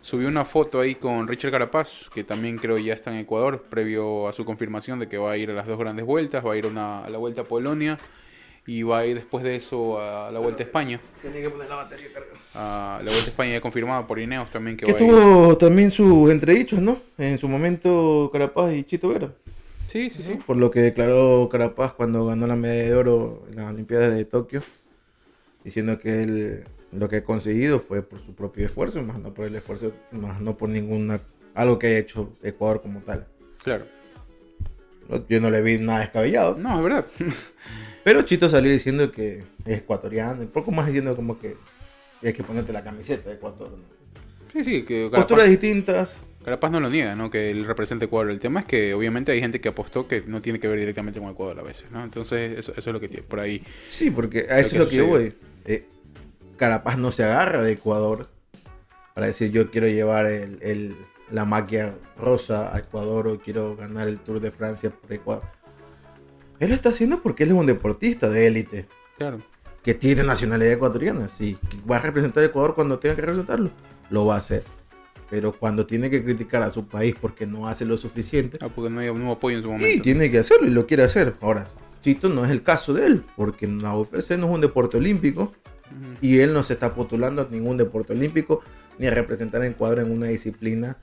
[0.01, 4.27] subió una foto ahí con Richard Carapaz, que también creo ya está en Ecuador, previo
[4.27, 6.57] a su confirmación de que va a ir a las dos grandes vueltas, va a
[6.57, 7.97] ir una- a la vuelta a Polonia
[8.65, 10.99] y va a ir después de eso a la vuelta a España.
[11.21, 12.30] Tenía que poner la batería cargada.
[12.53, 15.89] A la vuelta a España ya confirmada por Ineos también que Que va tuvo también
[15.89, 16.99] sus entredichos, ¿no?
[17.17, 19.31] En su momento Carapaz y Chito Vera.
[19.87, 20.33] Sí, sí, sí.
[20.45, 24.25] Por lo que declaró Carapaz cuando ganó la medalla de oro en las Olimpiadas de
[24.25, 24.63] Tokio,
[25.63, 29.45] diciendo que él lo que ha conseguido fue por su propio esfuerzo, más no por
[29.45, 31.21] el esfuerzo, más no por ninguna
[31.53, 33.27] algo que haya hecho Ecuador como tal.
[33.63, 33.85] Claro.
[35.27, 37.05] Yo no le vi nada descabellado, No, es verdad.
[38.03, 41.55] pero Chito salió diciendo que es ecuatoriano, y poco más diciendo como que
[42.27, 43.71] hay que ponerte la camiseta de Ecuador.
[43.71, 44.01] ¿no?
[44.53, 47.29] Sí, sí, que Posturas Carapaz, distintas, Carapaz no lo niega, ¿no?
[47.29, 48.31] Que él representa Ecuador.
[48.31, 51.19] El tema es que obviamente hay gente que apostó que no tiene que ver directamente
[51.19, 52.03] con Ecuador a veces, ¿no?
[52.03, 53.63] Entonces eso, eso es lo que tiene por ahí.
[53.89, 55.33] Sí, porque a eso es lo que yo voy.
[55.65, 55.85] Eh,
[56.57, 58.27] Carapaz no se agarra de Ecuador
[59.13, 60.95] para decir yo quiero llevar el, el-
[61.31, 65.43] la maquia rosa a Ecuador o quiero ganar el Tour de Francia por Ecuador.
[66.59, 68.85] Él lo está haciendo porque él es un deportista de élite
[69.17, 69.41] Claro.
[69.83, 71.27] Que tiene nacionalidad ecuatoriana.
[71.27, 73.71] Sí, que va a representar a Ecuador cuando tenga que representarlo,
[74.09, 74.63] lo va a hacer.
[75.29, 78.89] Pero cuando tiene que criticar a su país porque no hace lo suficiente, Ah, porque
[78.89, 80.03] no hay un apoyo en su Sí, momento.
[80.03, 81.35] tiene que hacerlo y lo quiere hacer.
[81.41, 81.69] Ahora,
[82.01, 84.97] Chito no es el caso de él, porque en la UFC no es un deporte
[84.97, 85.53] olímpico
[86.21, 88.61] y él no se está postulando a ningún deporte olímpico
[88.99, 90.97] ni a representar a Ecuador en una disciplina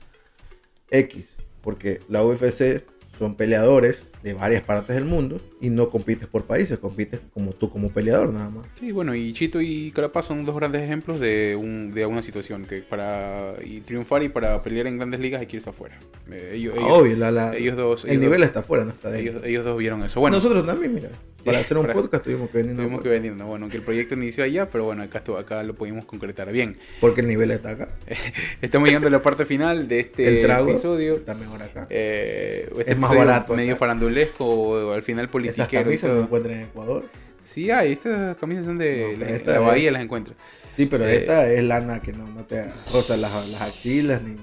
[0.91, 2.83] X, porque la UFC
[3.19, 7.69] son peleadores de varias partes del mundo y no compites por países, compites como tú
[7.69, 8.65] como peleador nada más.
[8.79, 12.65] Sí, bueno, y Chito y Carapaz son dos grandes ejemplos de, un, de una situación
[12.65, 15.99] que para y triunfar y para pelear en grandes ligas hay que irse afuera.
[16.31, 18.91] Eh, ellos, ellos- Obvio, la- la- ellos dos- el ellos nivel dos- está afuera, no
[18.91, 19.49] está ellos, dentro.
[19.49, 20.19] ellos dos vieron eso.
[20.21, 21.09] Bueno, Nosotros también, mira,
[21.45, 23.47] para hacer un para- podcast tuvimos que venir tuvimos que venir, ¿no?
[23.47, 26.51] Bueno, que el proyecto inició allá, pero bueno, acá, acá lo pudimos concretar.
[26.51, 27.89] Bien, porque el nivel está acá.
[28.61, 31.15] estamos llegando a la parte final de este el trago episodio.
[31.15, 31.87] está mejor acá.
[31.89, 33.79] Eh, este Es más barato medio acá.
[33.79, 37.05] farandulesco o al final Esas politiquero y camisas encuentran en Ecuador.
[37.41, 40.35] Sí, hay, estas camisas son de No, la, la es- bahía, las encuentro.
[40.75, 44.35] Sí, pero Eh, esta es lana que no, no te roza las, las axilas ni,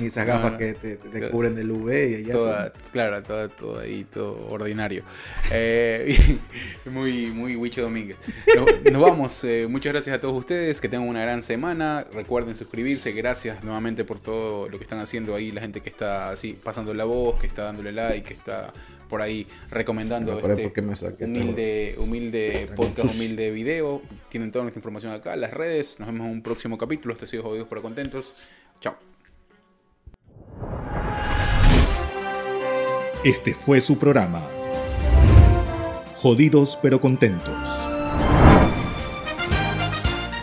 [0.00, 0.58] ni esas gafas no.
[0.58, 5.02] que te, cubren del UV y ya Toda, son- claro, todo, todo ahí, todo ordinario.
[5.52, 6.38] Eh,
[6.86, 8.16] muy, muy Wicho Domínguez.
[8.56, 9.44] Nos, nos vamos.
[9.44, 10.80] eh, muchas gracias a todos ustedes.
[10.80, 12.06] Que tengan una gran semana.
[12.12, 13.12] Recuerden suscribirse.
[13.12, 15.52] Gracias nuevamente por todo lo que están haciendo ahí.
[15.52, 18.72] La gente que está así pasando la voz, que está dándole like, que está
[19.10, 20.94] por ahí recomendando este me
[21.24, 24.00] humilde, humilde podcast, humilde video.
[24.28, 25.98] Tienen toda nuestra información acá, las redes.
[25.98, 27.12] Nos vemos en un próximo capítulo.
[27.14, 28.48] Este ha sido Jodidos pero Contentos.
[28.80, 29.09] Chao.
[33.24, 34.42] Este fue su programa.
[36.16, 37.54] Jodidos pero contentos.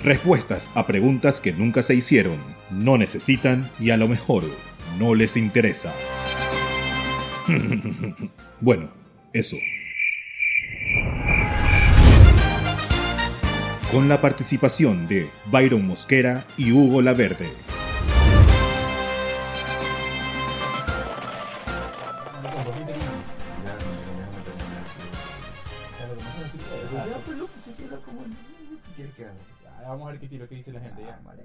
[0.04, 2.38] Respuestas a preguntas que nunca se hicieron,
[2.70, 4.44] no necesitan y a lo mejor
[5.00, 5.94] no les interesa.
[8.62, 8.92] bueno,
[9.34, 9.58] eso.
[13.92, 17.67] Con la participación de Byron Mosquera y Hugo Laverde.
[30.20, 31.22] Tiro, qué dice la gente ya.
[31.24, 31.37] Uy,